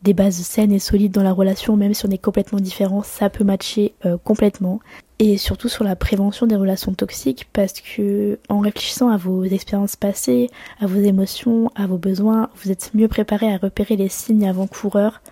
des 0.04 0.12
bases 0.12 0.36
saines 0.36 0.70
et 0.70 0.78
solides 0.78 1.12
dans 1.12 1.22
la 1.22 1.32
relation, 1.32 1.76
même 1.76 1.94
si 1.94 2.06
on 2.06 2.10
est 2.10 2.18
complètement 2.18 2.60
différent, 2.60 3.02
ça 3.02 3.30
peut 3.30 3.42
matcher 3.42 3.94
euh, 4.04 4.18
complètement. 4.22 4.80
Et 5.18 5.38
surtout 5.38 5.70
sur 5.70 5.82
la 5.82 5.96
prévention 5.96 6.46
des 6.46 6.56
relations 6.56 6.92
toxiques, 6.92 7.48
parce 7.52 7.80
que 7.80 8.38
en 8.50 8.58
réfléchissant 8.58 9.08
à 9.08 9.16
vos 9.16 9.44
expériences 9.44 9.96
passées, 9.96 10.50
à 10.78 10.86
vos 10.86 11.00
émotions, 11.00 11.70
à 11.74 11.86
vos 11.86 11.96
besoins, 11.96 12.50
vous 12.62 12.70
êtes 12.70 12.90
mieux 12.94 13.08
préparé 13.08 13.50
à 13.52 13.56
repérer 13.56 13.96
les 13.96 14.10
signes 14.10 14.46
avant-coureurs 14.46 15.22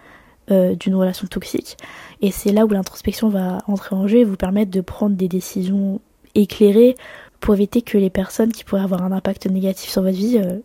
euh, 0.50 0.74
d'une 0.74 0.94
relation 0.94 1.26
toxique. 1.26 1.76
Et 2.22 2.30
c'est 2.30 2.52
là 2.52 2.64
où 2.64 2.68
l'introspection 2.68 3.28
va 3.28 3.58
entrer 3.66 3.94
en 3.94 4.08
jeu 4.08 4.18
et 4.18 4.24
vous 4.24 4.37
permettre 4.37 4.70
de 4.70 4.80
prendre 4.80 5.16
des 5.16 5.28
décisions 5.28 6.00
éclairées 6.35 6.96
pour 7.40 7.54
éviter 7.54 7.82
que 7.82 7.98
les 7.98 8.11
personnes 8.11 8.52
qui 8.52 8.64
pourraient 8.64 8.82
avoir 8.82 9.02
un 9.02 9.12
impact 9.12 9.46
négatif 9.46 9.90
sur 9.90 10.00
votre 10.00 10.16
vie 10.16 10.38
euh, 10.38 10.61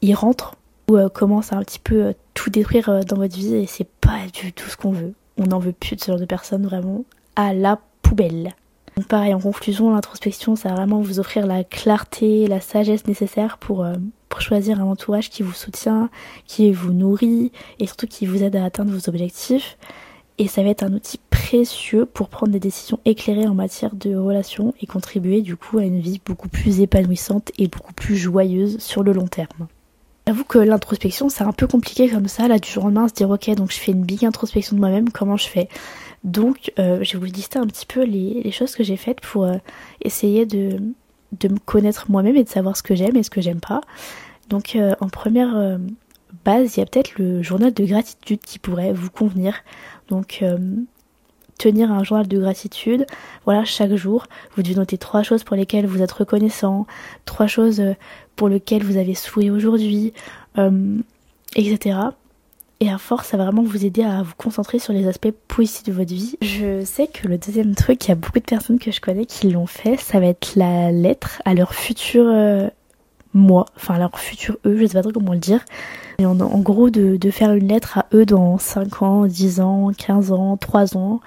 y 0.00 0.14
rentrent 0.14 0.57
ou 0.88 0.96
euh, 0.96 1.08
commence 1.08 1.52
à 1.52 1.56
un 1.56 1.62
petit 1.62 1.78
peu 1.78 2.06
euh, 2.06 2.12
tout 2.34 2.50
détruire 2.50 2.88
euh, 2.88 3.02
dans 3.02 3.16
votre 3.16 3.36
vie 3.36 3.54
et 3.54 3.66
c'est 3.66 3.88
pas 4.00 4.26
du 4.32 4.52
tout 4.52 4.68
ce 4.68 4.76
qu'on 4.76 4.92
veut. 4.92 5.14
On 5.36 5.44
n'en 5.44 5.58
veut 5.58 5.72
plus 5.72 5.96
de 5.96 6.00
ce 6.00 6.06
genre 6.06 6.20
de 6.20 6.24
personnes 6.24 6.64
vraiment 6.64 7.04
à 7.36 7.52
la 7.52 7.78
poubelle. 8.02 8.54
pareil, 9.08 9.34
en 9.34 9.40
conclusion, 9.40 9.94
l'introspection, 9.94 10.56
ça 10.56 10.70
va 10.70 10.76
vraiment 10.76 11.00
vous 11.00 11.20
offrir 11.20 11.46
la 11.46 11.62
clarté, 11.62 12.46
la 12.48 12.60
sagesse 12.60 13.06
nécessaire 13.06 13.58
pour, 13.58 13.86
pour 14.28 14.40
choisir 14.40 14.80
un 14.80 14.86
entourage 14.86 15.30
qui 15.30 15.44
vous 15.44 15.52
soutient, 15.52 16.10
qui 16.46 16.72
vous 16.72 16.92
nourrit 16.92 17.52
et 17.78 17.86
surtout 17.86 18.08
qui 18.08 18.26
vous 18.26 18.42
aide 18.42 18.56
à 18.56 18.64
atteindre 18.64 18.90
vos 18.90 19.08
objectifs. 19.08 19.78
Et 20.38 20.48
ça 20.48 20.62
va 20.62 20.70
être 20.70 20.82
un 20.82 20.92
outil 20.92 21.20
précieux 21.30 22.06
pour 22.06 22.28
prendre 22.28 22.52
des 22.52 22.60
décisions 22.60 22.98
éclairées 23.04 23.46
en 23.46 23.54
matière 23.54 23.94
de 23.94 24.16
relations 24.16 24.74
et 24.80 24.86
contribuer 24.86 25.42
du 25.42 25.56
coup 25.56 25.78
à 25.78 25.84
une 25.84 26.00
vie 26.00 26.20
beaucoup 26.24 26.48
plus 26.48 26.80
épanouissante 26.80 27.52
et 27.58 27.68
beaucoup 27.68 27.92
plus 27.92 28.16
joyeuse 28.16 28.78
sur 28.78 29.04
le 29.04 29.12
long 29.12 29.26
terme. 29.28 29.68
J'avoue 30.28 30.44
que 30.44 30.58
l'introspection 30.58 31.30
c'est 31.30 31.44
un 31.44 31.54
peu 31.54 31.66
compliqué 31.66 32.06
comme 32.10 32.28
ça, 32.28 32.48
là 32.48 32.58
du 32.58 32.68
jour 32.68 32.84
au 32.84 32.88
lendemain 32.88 33.08
se 33.08 33.14
dire 33.14 33.30
ok 33.30 33.48
donc 33.54 33.72
je 33.72 33.78
fais 33.78 33.92
une 33.92 34.04
big 34.04 34.26
introspection 34.26 34.76
de 34.76 34.80
moi-même, 34.80 35.08
comment 35.08 35.38
je 35.38 35.48
fais? 35.48 35.70
Donc 36.22 36.70
euh, 36.78 37.02
je 37.02 37.14
vais 37.14 37.18
vous 37.18 37.32
lister 37.32 37.58
un 37.58 37.66
petit 37.66 37.86
peu 37.86 38.04
les, 38.04 38.50
choses 38.50 38.76
que 38.76 38.84
j'ai 38.84 38.98
faites 38.98 39.22
pour 39.22 39.44
euh, 39.44 39.56
essayer 40.02 40.44
de, 40.44 40.80
me 41.44 41.58
connaître 41.64 42.10
moi-même 42.10 42.36
et 42.36 42.44
de 42.44 42.48
savoir 42.50 42.76
ce 42.76 42.82
que 42.82 42.94
j'aime 42.94 43.16
et 43.16 43.22
ce 43.22 43.30
que 43.30 43.40
j'aime 43.40 43.60
pas. 43.60 43.80
Donc 44.50 44.76
euh, 44.76 44.94
en 45.00 45.08
première 45.08 45.78
base, 46.44 46.76
il 46.76 46.80
y 46.80 46.82
a 46.82 46.86
peut-être 46.86 47.18
le 47.18 47.42
journal 47.42 47.72
de 47.72 47.86
gratitude 47.86 48.40
qui 48.40 48.58
pourrait 48.58 48.92
vous 48.92 49.10
convenir. 49.10 49.54
Donc 50.10 50.44
tenir 51.58 51.92
un 51.92 52.04
journal 52.04 52.26
de 52.26 52.38
gratitude, 52.38 53.04
voilà, 53.44 53.64
chaque 53.64 53.94
jour, 53.94 54.26
vous 54.56 54.62
devez 54.62 54.76
noter 54.76 54.96
trois 54.96 55.22
choses 55.22 55.44
pour 55.44 55.56
lesquelles 55.56 55.86
vous 55.86 56.02
êtes 56.02 56.12
reconnaissant, 56.12 56.86
trois 57.24 57.46
choses 57.46 57.80
euh, 57.80 57.94
pour 58.36 58.48
lesquelles 58.48 58.84
vous 58.84 58.96
avez 58.96 59.14
souri 59.14 59.50
aujourd'hui, 59.50 60.12
euh, 60.56 60.96
etc. 61.56 61.98
Et 62.80 62.88
à 62.88 62.98
force, 62.98 63.26
ça 63.26 63.36
va 63.36 63.44
vraiment 63.44 63.64
vous 63.64 63.84
aider 63.84 64.04
à 64.04 64.22
vous 64.22 64.34
concentrer 64.38 64.78
sur 64.78 64.92
les 64.92 65.08
aspects 65.08 65.32
positifs 65.48 65.82
de 65.82 65.92
votre 65.92 66.14
vie. 66.14 66.36
Je 66.40 66.84
sais 66.84 67.08
que 67.08 67.26
le 67.26 67.36
deuxième 67.36 67.74
truc, 67.74 68.04
il 68.04 68.08
y 68.10 68.12
a 68.12 68.14
beaucoup 68.14 68.38
de 68.38 68.44
personnes 68.44 68.78
que 68.78 68.92
je 68.92 69.00
connais 69.00 69.26
qui 69.26 69.50
l'ont 69.50 69.66
fait, 69.66 69.96
ça 69.96 70.20
va 70.20 70.26
être 70.26 70.52
la 70.54 70.92
lettre 70.92 71.42
à 71.44 71.54
leur 71.54 71.74
futur 71.74 72.70
moi, 73.34 73.66
enfin 73.76 73.98
leur 73.98 74.18
futur 74.18 74.56
eux, 74.64 74.76
je 74.78 74.86
sais 74.86 74.94
pas 74.94 75.02
trop 75.02 75.12
comment 75.12 75.32
le 75.32 75.38
dire. 75.38 75.64
Et 76.18 76.26
en, 76.26 76.40
en 76.40 76.58
gros, 76.58 76.90
de, 76.90 77.16
de, 77.16 77.30
faire 77.30 77.52
une 77.52 77.68
lettre 77.68 77.98
à 77.98 78.06
eux 78.14 78.26
dans 78.26 78.58
5 78.58 79.02
ans, 79.02 79.26
10 79.26 79.60
ans, 79.60 79.92
15 79.96 80.32
ans, 80.32 80.56
3 80.56 80.96
ans, 80.96 81.20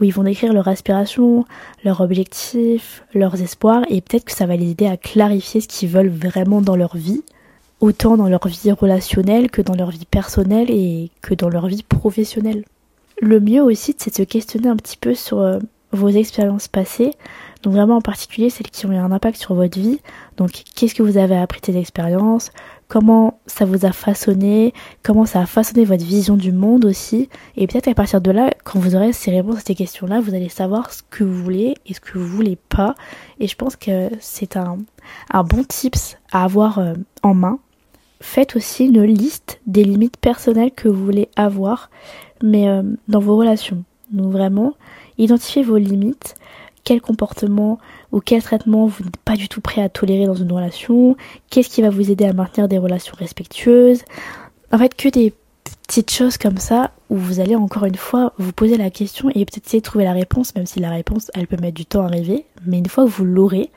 où 0.00 0.04
ils 0.04 0.12
vont 0.12 0.24
décrire 0.24 0.52
leur 0.52 0.68
aspiration, 0.68 1.44
leurs 1.84 2.00
objectifs, 2.00 3.04
leurs 3.14 3.40
espoirs, 3.40 3.82
et 3.88 4.00
peut-être 4.00 4.24
que 4.24 4.32
ça 4.32 4.46
va 4.46 4.56
les 4.56 4.70
aider 4.70 4.86
à 4.86 4.96
clarifier 4.96 5.60
ce 5.60 5.68
qu'ils 5.68 5.88
veulent 5.88 6.08
vraiment 6.08 6.60
dans 6.60 6.76
leur 6.76 6.96
vie, 6.96 7.22
autant 7.80 8.16
dans 8.16 8.28
leur 8.28 8.46
vie 8.48 8.72
relationnelle 8.72 9.50
que 9.50 9.62
dans 9.62 9.74
leur 9.74 9.90
vie 9.90 10.06
personnelle 10.06 10.70
et 10.70 11.10
que 11.22 11.34
dans 11.34 11.48
leur 11.48 11.66
vie 11.66 11.82
professionnelle. 11.82 12.64
Le 13.20 13.38
mieux 13.38 13.62
aussi, 13.62 13.94
c'est 13.96 14.10
de 14.10 14.16
se 14.16 14.22
questionner 14.22 14.68
un 14.68 14.76
petit 14.76 14.96
peu 14.96 15.14
sur 15.14 15.40
euh, 15.40 15.58
vos 15.94 16.08
expériences 16.08 16.68
passées, 16.68 17.12
donc 17.62 17.72
vraiment 17.72 17.96
en 17.96 18.00
particulier 18.00 18.50
celles 18.50 18.70
qui 18.70 18.86
ont 18.86 18.92
eu 18.92 18.96
un 18.96 19.12
impact 19.12 19.38
sur 19.38 19.54
votre 19.54 19.78
vie. 19.78 20.00
Donc 20.36 20.50
qu'est-ce 20.74 20.94
que 20.94 21.02
vous 21.02 21.16
avez 21.16 21.36
appris 21.36 21.60
de 21.60 21.66
ces 21.66 21.76
expériences? 21.76 22.52
Comment 22.88 23.40
ça 23.46 23.64
vous 23.64 23.86
a 23.86 23.92
façonné? 23.92 24.74
Comment 25.02 25.24
ça 25.24 25.40
a 25.40 25.46
façonné 25.46 25.84
votre 25.84 26.04
vision 26.04 26.36
du 26.36 26.52
monde 26.52 26.84
aussi? 26.84 27.28
Et 27.56 27.66
peut-être 27.66 27.88
à 27.88 27.94
partir 27.94 28.20
de 28.20 28.30
là, 28.30 28.50
quand 28.64 28.78
vous 28.78 28.94
aurez 28.94 29.12
ces 29.12 29.30
réponses 29.30 29.56
à 29.56 29.60
ces 29.60 29.74
questions-là, 29.74 30.20
vous 30.20 30.34
allez 30.34 30.50
savoir 30.50 30.92
ce 30.92 31.02
que 31.08 31.24
vous 31.24 31.42
voulez 31.42 31.74
et 31.86 31.94
ce 31.94 32.00
que 32.00 32.18
vous 32.18 32.26
voulez 32.26 32.58
pas. 32.68 32.94
Et 33.40 33.48
je 33.48 33.56
pense 33.56 33.76
que 33.76 34.10
c'est 34.20 34.56
un, 34.56 34.78
un 35.32 35.42
bon 35.42 35.64
tips 35.64 36.18
à 36.32 36.44
avoir 36.44 36.78
euh, 36.78 36.94
en 37.22 37.34
main. 37.34 37.58
Faites 38.20 38.56
aussi 38.56 38.86
une 38.86 39.02
liste 39.02 39.60
des 39.66 39.84
limites 39.84 40.16
personnelles 40.18 40.72
que 40.72 40.88
vous 40.88 41.04
voulez 41.04 41.28
avoir, 41.36 41.90
mais 42.42 42.68
euh, 42.68 42.82
dans 43.08 43.20
vos 43.20 43.36
relations. 43.36 43.84
Donc 44.14 44.32
vraiment, 44.32 44.74
identifiez 45.18 45.62
vos 45.62 45.76
limites. 45.76 46.34
Quel 46.84 47.00
comportement 47.00 47.78
ou 48.12 48.20
quel 48.20 48.42
traitement 48.42 48.86
vous 48.86 49.04
n'êtes 49.04 49.16
pas 49.16 49.36
du 49.36 49.48
tout 49.48 49.62
prêt 49.62 49.80
à 49.80 49.88
tolérer 49.88 50.26
dans 50.26 50.34
une 50.34 50.52
relation, 50.52 51.16
qu'est-ce 51.48 51.70
qui 51.70 51.80
va 51.80 51.88
vous 51.88 52.10
aider 52.10 52.26
à 52.26 52.34
maintenir 52.34 52.68
des 52.68 52.76
relations 52.76 53.14
respectueuses. 53.18 54.02
En 54.70 54.76
fait, 54.76 54.94
que 54.94 55.08
des 55.08 55.32
petites 55.86 56.10
choses 56.10 56.36
comme 56.38 56.58
ça 56.58 56.92
où 57.10 57.16
vous 57.16 57.40
allez 57.40 57.56
encore 57.56 57.84
une 57.84 57.96
fois 57.96 58.32
vous 58.38 58.52
poser 58.52 58.76
la 58.76 58.90
question 58.90 59.30
et 59.30 59.44
peut-être 59.44 59.66
essayer 59.66 59.80
de 59.80 59.84
trouver 59.84 60.04
la 60.04 60.12
réponse, 60.12 60.54
même 60.54 60.66
si 60.66 60.80
la 60.80 60.90
réponse 60.90 61.30
elle 61.34 61.46
peut 61.46 61.56
mettre 61.56 61.74
du 61.74 61.86
temps 61.86 62.02
à 62.02 62.06
arriver, 62.06 62.46
mais 62.66 62.78
une 62.78 62.86
fois 62.86 63.04
que 63.04 63.10
vous 63.10 63.24
l'aurez, 63.24 63.70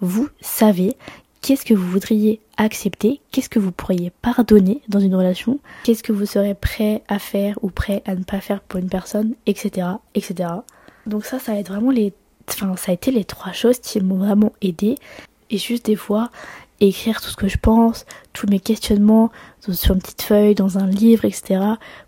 vous 0.00 0.28
savez 0.40 0.96
qu'est-ce 1.42 1.64
que 1.64 1.74
vous 1.74 1.86
voudriez 1.86 2.40
accepter, 2.56 3.20
qu'est-ce 3.30 3.50
que 3.50 3.58
vous 3.58 3.72
pourriez 3.72 4.10
pardonner 4.22 4.80
dans 4.88 5.00
une 5.00 5.14
relation, 5.14 5.58
qu'est-ce 5.84 6.02
que 6.02 6.12
vous 6.12 6.26
serez 6.26 6.54
prêt 6.54 7.02
à 7.08 7.18
faire 7.18 7.58
ou 7.62 7.70
prêt 7.70 8.02
à 8.06 8.14
ne 8.14 8.24
pas 8.24 8.40
faire 8.40 8.60
pour 8.60 8.80
une 8.80 8.88
personne, 8.88 9.34
etc. 9.46 9.88
etc. 10.14 10.48
Donc 11.06 11.24
ça, 11.24 11.38
ça 11.38 11.58
être 11.58 11.68
vraiment 11.68 11.90
les 11.90 12.14
Enfin, 12.48 12.76
ça 12.76 12.90
a 12.92 12.94
été 12.94 13.10
les 13.10 13.24
trois 13.24 13.52
choses 13.52 13.78
qui 13.78 14.00
m'ont 14.00 14.16
vraiment 14.16 14.52
aidé. 14.60 14.96
Et 15.50 15.58
juste 15.58 15.86
des 15.86 15.96
fois, 15.96 16.30
écrire 16.80 17.20
tout 17.20 17.28
ce 17.28 17.36
que 17.36 17.48
je 17.48 17.58
pense, 17.58 18.04
tous 18.32 18.46
mes 18.48 18.58
questionnements 18.58 19.30
sur 19.60 19.94
une 19.94 20.00
petite 20.00 20.22
feuille, 20.22 20.54
dans 20.54 20.78
un 20.78 20.86
livre, 20.86 21.24
etc. 21.24 21.60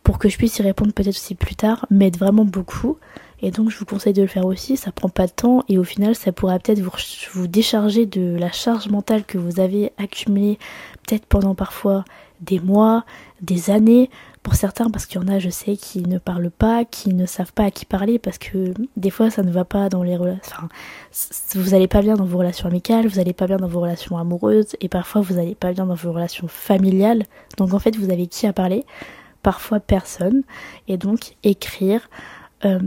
pour 0.03 0.19
que 0.19 0.29
je 0.29 0.37
puisse 0.37 0.59
y 0.59 0.63
répondre 0.63 0.93
peut-être 0.93 1.17
aussi 1.17 1.35
plus 1.35 1.55
tard, 1.55 1.87
m'aide 1.91 2.17
vraiment 2.17 2.45
beaucoup. 2.45 2.99
Et 3.45 3.51
donc 3.51 3.69
je 3.69 3.79
vous 3.79 3.85
conseille 3.85 4.15
de 4.15 4.23
le 4.23 4.29
faire 4.29 4.47
aussi, 4.47 4.79
ça 4.79 4.91
prend 4.91 5.11
pas 5.11 5.27
de 5.27 5.33
temps 5.33 5.65
et 5.69 5.77
au 5.77 5.85
final 5.85 6.15
ça 6.15 6.33
pourra 6.33 6.59
peut-être 6.59 6.81
vous, 6.81 6.91
vous 7.35 7.47
décharger 7.47 8.07
de 8.07 8.39
la 8.39 8.51
charge 8.51 8.89
mentale 8.89 9.23
que 9.25 9.37
vous 9.37 9.61
avez 9.61 9.93
accumulée 9.99 10.59
peut-être 11.07 11.27
pendant 11.27 11.55
parfois 11.55 12.07
des 12.41 12.59
mois, 12.59 13.05
des 13.43 13.69
années, 13.71 14.09
pour 14.43 14.55
certains, 14.55 14.91
parce 14.91 15.05
qu'il 15.07 15.21
y 15.21 15.25
en 15.25 15.29
a, 15.29 15.39
je 15.39 15.51
sais, 15.51 15.77
qui 15.77 16.03
ne 16.03 16.19
parlent 16.19 16.51
pas, 16.51 16.85
qui 16.85 17.15
ne 17.15 17.27
savent 17.27 17.53
pas 17.53 17.65
à 17.65 17.71
qui 17.71 17.87
parler, 17.87 18.19
parce 18.19 18.37
que 18.39 18.75
des 18.97 19.11
fois, 19.11 19.31
ça 19.31 19.43
ne 19.43 19.51
va 19.51 19.65
pas 19.65 19.89
dans 19.89 20.03
les 20.03 20.17
relations. 20.17 20.57
Enfin, 20.57 20.69
vous 21.55 21.71
n'allez 21.71 21.89
pas 21.89 22.03
bien 22.03 22.15
dans 22.15 22.27
vos 22.27 22.39
relations 22.39 22.69
amicales, 22.69 23.07
vous 23.07 23.17
n'allez 23.17 23.33
pas 23.33 23.47
bien 23.47 23.57
dans 23.57 23.69
vos 23.69 23.81
relations 23.81 24.19
amoureuses, 24.19 24.77
et 24.83 24.89
parfois, 24.89 25.23
vous 25.23 25.35
n'allez 25.35 25.55
pas 25.55 25.73
bien 25.73 25.87
dans 25.87 25.95
vos 25.95 26.13
relations 26.13 26.49
familiales. 26.49 27.25
Donc, 27.57 27.73
en 27.73 27.79
fait, 27.79 27.97
vous 27.97 28.11
avez 28.11 28.27
qui 28.27 28.47
à 28.47 28.53
parler? 28.53 28.85
Parfois, 29.43 29.81
personne. 29.81 30.43
Et 30.89 30.99
donc, 30.99 31.37
écrire, 31.43 32.11
euh, 32.67 32.81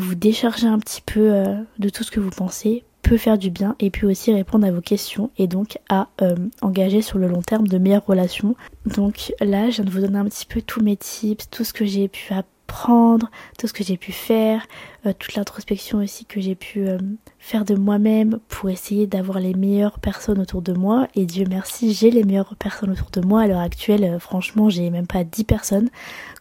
vous 0.00 0.14
décharger 0.14 0.66
un 0.66 0.78
petit 0.78 1.02
peu 1.02 1.32
euh, 1.32 1.56
de 1.78 1.88
tout 1.88 2.04
ce 2.04 2.10
que 2.10 2.20
vous 2.20 2.30
pensez 2.30 2.84
peut 3.02 3.16
faire 3.16 3.38
du 3.38 3.50
bien 3.50 3.76
et 3.78 3.90
puis 3.90 4.06
aussi 4.06 4.32
répondre 4.32 4.66
à 4.66 4.72
vos 4.72 4.80
questions 4.80 5.30
et 5.38 5.46
donc 5.46 5.78
à 5.88 6.08
euh, 6.22 6.34
engager 6.60 7.02
sur 7.02 7.18
le 7.18 7.28
long 7.28 7.42
terme 7.42 7.68
de 7.68 7.78
meilleures 7.78 8.04
relations. 8.04 8.56
Donc 8.84 9.32
là, 9.40 9.70
je 9.70 9.76
viens 9.76 9.84
de 9.84 9.90
vous 9.90 10.00
donner 10.00 10.18
un 10.18 10.24
petit 10.24 10.46
peu 10.46 10.60
tous 10.60 10.82
mes 10.82 10.96
tips, 10.96 11.48
tout 11.50 11.62
ce 11.62 11.72
que 11.72 11.84
j'ai 11.84 12.08
pu 12.08 12.32
apprendre 12.32 12.55
prendre, 12.66 13.30
tout 13.58 13.66
ce 13.66 13.72
que 13.72 13.84
j'ai 13.84 13.96
pu 13.96 14.12
faire, 14.12 14.66
euh, 15.06 15.12
toute 15.18 15.34
l'introspection 15.34 15.98
aussi 15.98 16.24
que 16.24 16.40
j'ai 16.40 16.54
pu 16.54 16.86
euh, 16.86 16.98
faire 17.38 17.64
de 17.64 17.74
moi-même 17.74 18.38
pour 18.48 18.70
essayer 18.70 19.06
d'avoir 19.06 19.38
les 19.38 19.54
meilleures 19.54 19.98
personnes 19.98 20.40
autour 20.40 20.62
de 20.62 20.72
moi. 20.72 21.08
Et 21.14 21.26
Dieu 21.26 21.46
merci, 21.48 21.92
j'ai 21.92 22.10
les 22.10 22.24
meilleures 22.24 22.56
personnes 22.56 22.90
autour 22.90 23.10
de 23.10 23.20
moi. 23.20 23.42
À 23.42 23.46
l'heure 23.46 23.60
actuelle, 23.60 24.04
euh, 24.04 24.18
franchement, 24.18 24.68
j'ai 24.68 24.90
même 24.90 25.06
pas 25.06 25.24
10 25.24 25.44
personnes. 25.44 25.88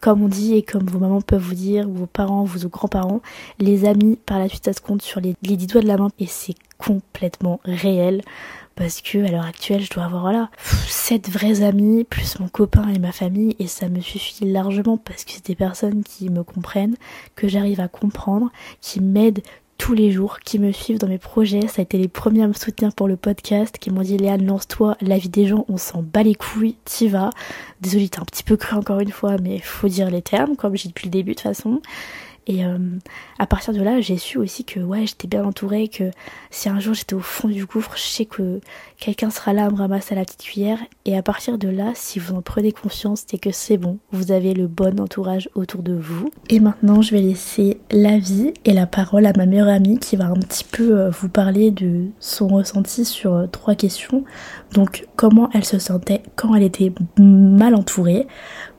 Comme 0.01 0.23
on 0.23 0.27
dit 0.27 0.55
et 0.55 0.63
comme 0.63 0.85
vos 0.85 0.99
mamans 0.99 1.21
peuvent 1.21 1.41
vous 1.41 1.55
dire, 1.55 1.87
vos 1.87 2.07
parents, 2.07 2.43
vos 2.43 2.67
grands-parents, 2.67 3.21
les 3.59 3.85
amis, 3.85 4.17
par 4.25 4.39
la 4.39 4.49
suite, 4.49 4.65
ça 4.65 4.73
se 4.73 4.81
compte 4.81 5.01
sur 5.01 5.21
les, 5.21 5.35
les 5.43 5.57
10 5.57 5.67
doigts 5.67 5.81
de 5.81 5.87
la 5.87 5.97
main. 5.97 6.09
Et 6.19 6.27
c'est 6.27 6.55
complètement 6.77 7.59
réel 7.65 8.21
parce 8.75 9.01
que 9.01 9.17
à 9.25 9.31
l'heure 9.31 9.45
actuelle 9.45 9.81
je 9.81 9.89
dois 9.89 10.03
avoir 10.03 10.23
voilà 10.23 10.49
sept 10.87 11.29
vrais 11.29 11.61
amis 11.63 12.03
plus 12.03 12.39
mon 12.39 12.47
copain 12.47 12.87
et 12.89 12.99
ma 12.99 13.11
famille 13.11 13.55
et 13.59 13.67
ça 13.67 13.89
me 13.89 14.01
suffit 14.01 14.45
largement 14.45 14.97
parce 14.97 15.23
que 15.23 15.31
c'est 15.31 15.45
des 15.45 15.55
personnes 15.55 16.03
qui 16.03 16.29
me 16.29 16.43
comprennent, 16.43 16.95
que 17.35 17.47
j'arrive 17.47 17.79
à 17.79 17.87
comprendre, 17.87 18.51
qui 18.81 19.01
m'aident 19.01 19.41
tous 19.77 19.93
les 19.93 20.11
jours, 20.11 20.39
qui 20.39 20.57
me 20.57 20.71
suivent 20.71 20.99
dans 20.99 21.07
mes 21.07 21.17
projets. 21.17 21.67
Ça 21.67 21.81
a 21.81 21.83
été 21.83 21.97
les 21.97 22.07
premiers 22.07 22.43
à 22.43 22.47
me 22.47 22.53
soutenir 22.53 22.93
pour 22.93 23.07
le 23.07 23.17
podcast, 23.17 23.77
qui 23.77 23.91
m'ont 23.91 24.01
dit 24.01 24.17
Léane, 24.17 24.45
lance-toi, 24.45 24.97
la 25.01 25.17
vie 25.17 25.29
des 25.29 25.47
gens, 25.47 25.65
on 25.67 25.77
s'en 25.77 26.01
bat 26.01 26.23
les 26.23 26.35
couilles, 26.35 26.75
t'y 26.85 27.07
vas. 27.07 27.29
Désolée, 27.81 28.07
t'es 28.09 28.19
un 28.19 28.25
petit 28.25 28.43
peu 28.43 28.55
cru 28.55 28.75
encore 28.77 28.99
une 28.99 29.11
fois, 29.11 29.35
mais 29.41 29.59
faut 29.59 29.89
dire 29.89 30.09
les 30.09 30.21
termes, 30.21 30.55
comme 30.55 30.77
j'ai 30.77 30.89
depuis 30.89 31.07
le 31.07 31.11
début 31.11 31.31
de 31.31 31.35
toute 31.35 31.43
façon. 31.43 31.81
Et 32.47 32.65
euh, 32.65 32.77
à 33.39 33.47
partir 33.47 33.73
de 33.73 33.81
là, 33.81 34.01
j'ai 34.01 34.17
su 34.17 34.37
aussi 34.37 34.65
que 34.65 34.79
ouais, 34.79 35.05
j'étais 35.07 35.27
bien 35.27 35.43
entourée, 35.43 35.87
que 35.87 36.11
si 36.51 36.69
un 36.69 36.79
jour 36.79 36.93
j'étais 36.93 37.15
au 37.15 37.19
fond 37.19 37.47
du 37.47 37.65
gouffre, 37.65 37.93
je 37.95 38.03
sais 38.03 38.25
que 38.25 38.59
quelqu'un 38.99 39.29
sera 39.29 39.53
là 39.53 39.69
me 39.69 39.75
ramasser 39.75 40.13
à 40.13 40.17
la 40.17 40.25
petite 40.25 40.43
cuillère. 40.43 40.79
Et 41.05 41.17
à 41.17 41.23
partir 41.23 41.57
de 41.57 41.67
là, 41.67 41.91
si 41.95 42.19
vous 42.19 42.35
en 42.35 42.41
prenez 42.41 42.71
conscience, 42.71 43.23
c'est 43.27 43.39
que 43.39 43.51
c'est 43.51 43.77
bon, 43.77 43.97
vous 44.11 44.31
avez 44.31 44.53
le 44.53 44.67
bon 44.67 44.99
entourage 44.99 45.49
autour 45.55 45.81
de 45.81 45.93
vous. 45.93 46.29
Et 46.49 46.59
maintenant, 46.59 47.01
je 47.01 47.11
vais 47.11 47.21
laisser 47.21 47.79
la 47.91 48.17
vie 48.19 48.53
et 48.63 48.73
la 48.73 48.85
parole 48.85 49.25
à 49.25 49.33
ma 49.35 49.45
meilleure 49.45 49.67
amie 49.67 49.97
qui 49.97 50.15
va 50.15 50.25
un 50.25 50.35
petit 50.35 50.63
peu 50.63 50.99
euh, 50.99 51.09
vous 51.09 51.29
parler 51.29 51.71
de 51.71 52.05
son 52.19 52.47
ressenti 52.47 53.05
sur 53.05 53.33
euh, 53.33 53.47
trois 53.47 53.75
questions. 53.75 54.23
Donc, 54.73 55.07
comment 55.15 55.49
elle 55.53 55.65
se 55.65 55.79
sentait 55.79 56.21
quand 56.35 56.53
elle 56.53 56.63
était 56.63 56.91
mal 57.17 57.75
entourée 57.75 58.27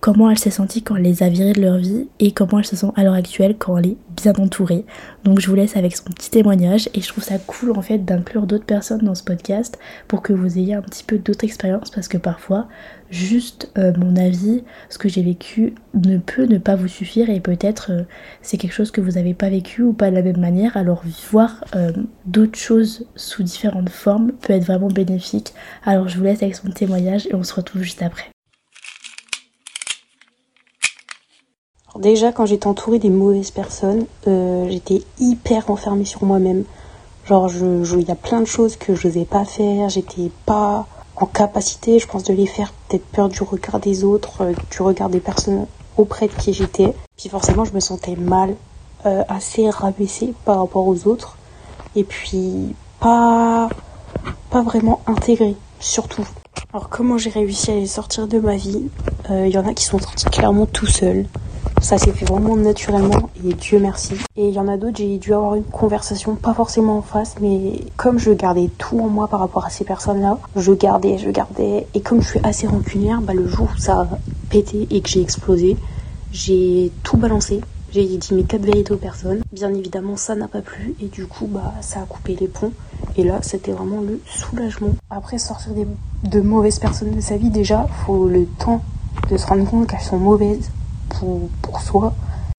comment 0.07 0.31
elle 0.31 0.38
s'est 0.38 0.53
sentie 0.53 0.83
quand 0.83 0.95
elle 0.95 1.03
les 1.03 1.25
a 1.25 1.29
virés 1.29 1.53
de 1.53 1.61
leur 1.61 1.79
vie 1.79 2.07
et 2.21 2.31
comment 2.31 2.61
elle 2.61 2.64
se 2.64 2.77
sent 2.77 2.92
à 2.95 3.03
l'heure 3.03 3.14
actuelle 3.14 3.57
quand 3.59 3.77
elle 3.77 3.88
est 3.88 3.97
bien 4.16 4.35
entourée. 4.35 4.85
Donc 5.25 5.40
je 5.40 5.49
vous 5.49 5.57
laisse 5.57 5.77
avec 5.77 5.97
son 5.97 6.05
petit 6.05 6.31
témoignage 6.31 6.88
et 6.95 7.01
je 7.01 7.09
trouve 7.09 7.25
ça 7.25 7.38
cool 7.40 7.73
en 7.73 7.83
fait 7.83 7.99
d'inclure 7.99 8.47
d'autres 8.47 8.64
personnes 8.64 9.01
dans 9.01 9.16
ce 9.16 9.25
podcast 9.25 9.81
pour 10.07 10.23
que 10.23 10.33
vous 10.33 10.59
ayez 10.59 10.75
un 10.75 10.83
petit 10.83 11.03
peu 11.03 11.19
d'autres 11.19 11.42
expériences 11.42 11.90
parce 11.90 12.07
que 12.07 12.19
parfois 12.19 12.69
juste 13.11 13.73
euh, 13.79 13.92
mon 13.99 14.14
avis, 14.14 14.62
ce 14.90 14.99
que 14.99 15.09
j'ai 15.09 15.25
vécu 15.25 15.75
ne 15.95 16.19
peut 16.19 16.47
ne 16.47 16.59
pas 16.59 16.77
vous 16.77 16.87
suffire 16.87 17.29
et 17.29 17.40
peut-être 17.40 17.90
euh, 17.90 18.03
c'est 18.42 18.59
quelque 18.59 18.75
chose 18.75 18.92
que 18.92 19.01
vous 19.01 19.12
n'avez 19.12 19.35
pas 19.35 19.49
vécu 19.49 19.83
ou 19.83 19.92
pas 19.92 20.11
de 20.11 20.14
la 20.14 20.23
même 20.23 20.38
manière 20.38 20.77
alors 20.77 21.03
voir 21.33 21.64
euh, 21.75 21.90
d'autres 22.27 22.61
choses 22.61 23.09
sous 23.16 23.42
différentes 23.42 23.90
formes 23.90 24.31
peut 24.40 24.53
être 24.53 24.66
vraiment 24.66 24.87
bénéfique. 24.87 25.53
Alors 25.85 26.07
je 26.07 26.16
vous 26.16 26.23
laisse 26.23 26.45
avec 26.45 26.55
son 26.55 26.71
témoignage 26.71 27.27
et 27.27 27.35
on 27.35 27.42
se 27.42 27.55
retrouve 27.55 27.83
juste 27.83 28.03
après. 28.03 28.31
Déjà, 31.99 32.32
quand 32.32 32.47
j'étais 32.47 32.66
entourée 32.66 32.99
des 32.99 33.11
mauvaises 33.11 33.51
personnes, 33.51 34.07
euh, 34.26 34.66
j'étais 34.68 35.03
hyper 35.18 35.70
enfermée 35.70 36.05
sur 36.05 36.24
moi-même. 36.24 36.64
Genre, 37.26 37.51
il 37.53 38.09
y 38.09 38.11
a 38.11 38.16
plein 38.16 38.40
de 38.40 38.47
choses 38.47 38.76
que 38.76 38.94
je 38.94 39.09
n'osais 39.09 39.24
pas 39.24 39.44
faire, 39.44 39.88
j'étais 39.88 40.30
pas 40.44 40.86
en 41.16 41.26
capacité, 41.26 41.99
je 41.99 42.07
pense, 42.07 42.22
de 42.24 42.32
les 42.32 42.47
faire, 42.47 42.72
peut-être 42.88 43.05
peur 43.07 43.28
du 43.28 43.42
regard 43.42 43.80
des 43.80 44.05
autres, 44.05 44.42
euh, 44.42 44.53
du 44.70 44.82
regard 44.82 45.09
des 45.09 45.20
personnes 45.20 45.66
auprès 45.97 46.28
de 46.28 46.32
qui 46.32 46.53
j'étais. 46.53 46.94
Puis 47.16 47.28
forcément, 47.28 47.64
je 47.64 47.72
me 47.72 47.80
sentais 47.80 48.16
mal, 48.16 48.55
euh, 49.07 49.22
assez 49.28 49.68
rabaissée 49.70 50.34
par 50.44 50.59
rapport 50.61 50.86
aux 50.86 51.07
autres, 51.07 51.36
et 51.94 52.05
puis 52.05 52.74
pas, 53.01 53.68
pas 54.51 54.62
vraiment 54.62 55.01
intégrée, 55.07 55.57
surtout. 55.80 56.26
Alors 56.72 56.88
comment 56.88 57.18
j'ai 57.18 57.30
réussi 57.30 57.70
à 57.70 57.74
les 57.74 57.86
sortir 57.86 58.28
de 58.28 58.38
ma 58.38 58.57
vie? 58.57 58.82
Il 59.30 59.49
y 59.49 59.59
en 59.59 59.66
a 59.66 59.74
qui 59.74 59.84
sont 59.84 59.99
sortis 59.99 60.26
clairement 60.26 60.66
tout 60.66 60.86
seuls. 60.86 61.26
Ça 61.81 61.99
s'est 61.99 62.12
fait 62.12 62.24
vraiment 62.24 62.57
naturellement 62.57 63.31
et 63.45 63.53
Dieu 63.53 63.79
merci. 63.79 64.14
Et 64.37 64.49
il 64.49 64.55
y 64.55 64.59
en 64.59 64.66
a 64.66 64.77
d'autres, 64.77 64.97
j'ai 64.97 65.18
dû 65.18 65.35
avoir 65.35 65.55
une 65.55 65.64
conversation, 65.64 66.35
pas 66.35 66.55
forcément 66.55 66.99
en 66.99 67.03
face, 67.03 67.37
mais 67.41 67.81
comme 67.97 68.18
je 68.18 68.33
gardais 68.33 68.70
tout 68.79 68.99
en 68.99 69.09
moi 69.09 69.29
par 69.29 69.41
rapport 69.41 69.64
à 69.64 69.70
ces 69.70 69.85
personnes-là, 69.85 70.39
je 70.57 70.72
gardais, 70.72 71.18
je 71.18 71.31
gardais. 71.31 71.87
Et 71.95 72.01
comme 72.01 72.22
je 72.22 72.29
suis 72.29 72.41
assez 72.43 72.66
rancunière, 72.66 73.20
bah, 73.20 73.35
le 73.35 73.47
jour 73.47 73.68
où 73.72 73.79
ça 73.79 74.01
a 74.01 74.09
pété 74.51 74.89
et 74.91 75.01
que 75.01 75.09
j'ai 75.09 75.20
explosé, 75.20 75.77
j'ai 76.33 76.91
tout 77.03 77.16
balancé. 77.16 77.61
J'ai 77.93 78.05
dit 78.05 78.35
mes 78.35 78.43
quatre 78.43 78.64
vérités 78.64 78.93
aux 78.93 78.99
personnes. 78.99 79.43
Bien 79.53 79.72
évidemment, 79.72 80.16
ça 80.16 80.35
n'a 80.35 80.49
pas 80.49 80.62
plu 80.62 80.95
et 81.01 81.07
du 81.07 81.27
coup, 81.27 81.47
bah, 81.47 81.72
ça 81.83 82.01
a 82.01 82.05
coupé 82.05 82.37
les 82.39 82.49
ponts. 82.49 82.72
Et 83.16 83.22
là, 83.22 83.39
c'était 83.43 83.72
vraiment 83.72 84.01
le 84.01 84.20
soulagement. 84.27 84.91
Après, 85.09 85.39
sortir 85.39 85.72
de 86.24 86.41
mauvaises 86.41 86.79
personnes 86.79 87.14
de 87.14 87.20
sa 87.20 87.37
vie, 87.37 87.51
déjà, 87.51 87.87
faut 88.05 88.27
le 88.27 88.47
temps 88.47 88.83
de 89.31 89.37
se 89.37 89.47
rendre 89.47 89.64
compte 89.70 89.87
qu'elles 89.87 90.01
sont 90.01 90.18
mauvaises 90.18 90.70
pour, 91.09 91.80
soi. 91.80 92.14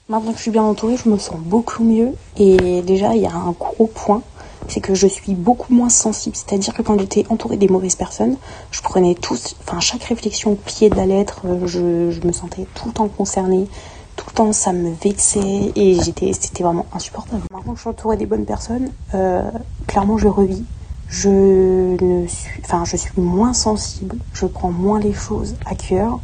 Maintenant 0.09 0.31
que 0.31 0.37
je 0.37 0.43
suis 0.43 0.51
bien 0.51 0.63
entourée, 0.63 0.95
je 0.97 1.09
me 1.09 1.17
sens 1.17 1.37
beaucoup 1.37 1.83
mieux. 1.83 2.13
Et 2.37 2.81
déjà, 2.81 3.15
il 3.15 3.21
y 3.21 3.25
a 3.25 3.33
un 3.33 3.51
gros 3.51 3.87
point, 3.87 4.21
c'est 4.67 4.81
que 4.81 4.95
je 4.95 5.07
suis 5.07 5.33
beaucoup 5.33 5.73
moins 5.73 5.89
sensible. 5.89 6.35
C'est-à-dire 6.35 6.73
que 6.73 6.81
quand 6.81 6.99
j'étais 6.99 7.25
entourée 7.29 7.57
des 7.57 7.67
mauvaises 7.67 7.95
personnes, 7.95 8.37
je 8.71 8.81
prenais 8.81 9.15
tous, 9.15 9.55
enfin 9.61 9.79
chaque 9.79 10.03
réflexion 10.03 10.51
au 10.51 10.55
pied 10.55 10.89
de 10.89 10.95
la 10.95 11.05
lettre, 11.05 11.41
euh, 11.45 11.67
je, 11.67 12.25
me 12.25 12.31
sentais 12.31 12.65
tout 12.73 12.87
le 12.87 12.93
temps 12.93 13.07
concernée. 13.07 13.67
Tout 14.15 14.25
le 14.29 14.33
temps, 14.33 14.51
ça 14.51 14.73
me 14.73 14.93
vexait 15.03 15.71
et 15.75 16.01
j'étais, 16.01 16.33
c'était 16.33 16.63
vraiment 16.63 16.87
insupportable. 16.91 17.43
Maintenant 17.51 17.73
que 17.73 17.77
je 17.77 17.81
suis 17.81 17.89
entourée 17.89 18.17
des 18.17 18.25
bonnes 18.25 18.45
personnes, 18.45 18.91
euh, 19.13 19.43
clairement, 19.85 20.17
je 20.17 20.27
revis. 20.27 20.63
Je 21.07 21.29
ne 21.29 22.27
suis, 22.27 22.61
enfin, 22.63 22.83
je 22.83 22.97
suis 22.97 23.13
moins 23.15 23.53
sensible. 23.53 24.17
Je 24.33 24.45
prends 24.45 24.71
moins 24.71 24.99
les 24.99 25.13
choses 25.13 25.55
à 25.65 25.75
cœur 25.75 26.19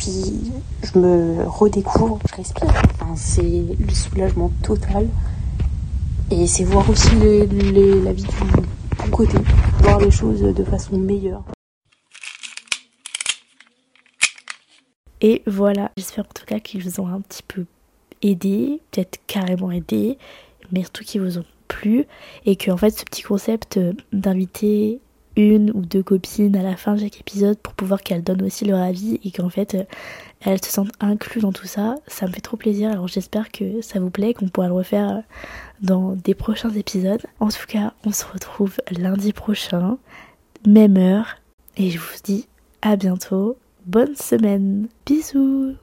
je 0.00 0.98
me 0.98 1.44
redécouvre, 1.46 2.18
je 2.28 2.36
respire. 2.36 2.72
c'est 3.16 3.42
le 3.42 3.94
soulagement 3.94 4.50
total. 4.62 5.08
Et 6.30 6.46
c'est 6.46 6.64
voir 6.64 6.88
aussi 6.88 7.10
la 7.16 8.12
vie 8.12 8.24
du 9.04 9.10
côté, 9.10 9.36
voir 9.80 9.98
les 9.98 10.10
choses 10.10 10.40
de 10.40 10.64
façon 10.64 10.96
meilleure. 10.96 11.42
Et 15.20 15.42
voilà, 15.46 15.90
j'espère 15.96 16.24
en 16.24 16.32
tout 16.34 16.46
cas 16.46 16.60
qu'ils 16.60 16.82
vous 16.82 17.00
ont 17.00 17.08
un 17.08 17.20
petit 17.20 17.42
peu 17.42 17.66
aidé, 18.22 18.80
peut-être 18.90 19.18
carrément 19.26 19.70
aidé, 19.70 20.18
mais 20.72 20.82
surtout 20.82 21.04
qu'ils 21.04 21.20
vous 21.20 21.38
ont 21.38 21.44
plu 21.68 22.06
et 22.46 22.56
que 22.56 22.70
en 22.70 22.76
fait 22.76 22.90
ce 22.90 23.04
petit 23.04 23.22
concept 23.22 23.78
d'inviter 24.12 25.00
une 25.36 25.70
ou 25.70 25.80
deux 25.80 26.02
copines 26.02 26.56
à 26.56 26.62
la 26.62 26.76
fin 26.76 26.94
de 26.94 27.00
chaque 27.00 27.20
épisode 27.20 27.58
pour 27.58 27.74
pouvoir 27.74 28.02
qu'elles 28.02 28.22
donnent 28.22 28.42
aussi 28.42 28.64
leur 28.64 28.80
avis 28.80 29.20
et 29.24 29.30
qu'en 29.30 29.48
fait 29.48 29.74
euh, 29.74 29.84
elles 30.40 30.62
se 30.64 30.70
sentent 30.70 30.92
incluses 31.00 31.42
dans 31.42 31.52
tout 31.52 31.66
ça. 31.66 31.96
Ça 32.06 32.26
me 32.26 32.32
fait 32.32 32.40
trop 32.40 32.56
plaisir. 32.56 32.90
Alors 32.90 33.08
j'espère 33.08 33.50
que 33.50 33.80
ça 33.80 34.00
vous 34.00 34.10
plaît, 34.10 34.34
qu'on 34.34 34.48
pourra 34.48 34.68
le 34.68 34.74
refaire 34.74 35.10
euh, 35.10 35.20
dans 35.82 36.12
des 36.14 36.34
prochains 36.34 36.70
épisodes. 36.70 37.22
En 37.38 37.48
tout 37.48 37.66
cas, 37.68 37.92
on 38.04 38.12
se 38.12 38.24
retrouve 38.24 38.76
lundi 38.90 39.32
prochain, 39.32 39.98
même 40.66 40.96
heure. 40.96 41.36
Et 41.76 41.90
je 41.90 41.98
vous 41.98 42.18
dis 42.24 42.46
à 42.82 42.96
bientôt. 42.96 43.56
Bonne 43.86 44.16
semaine. 44.16 44.88
Bisous. 45.06 45.74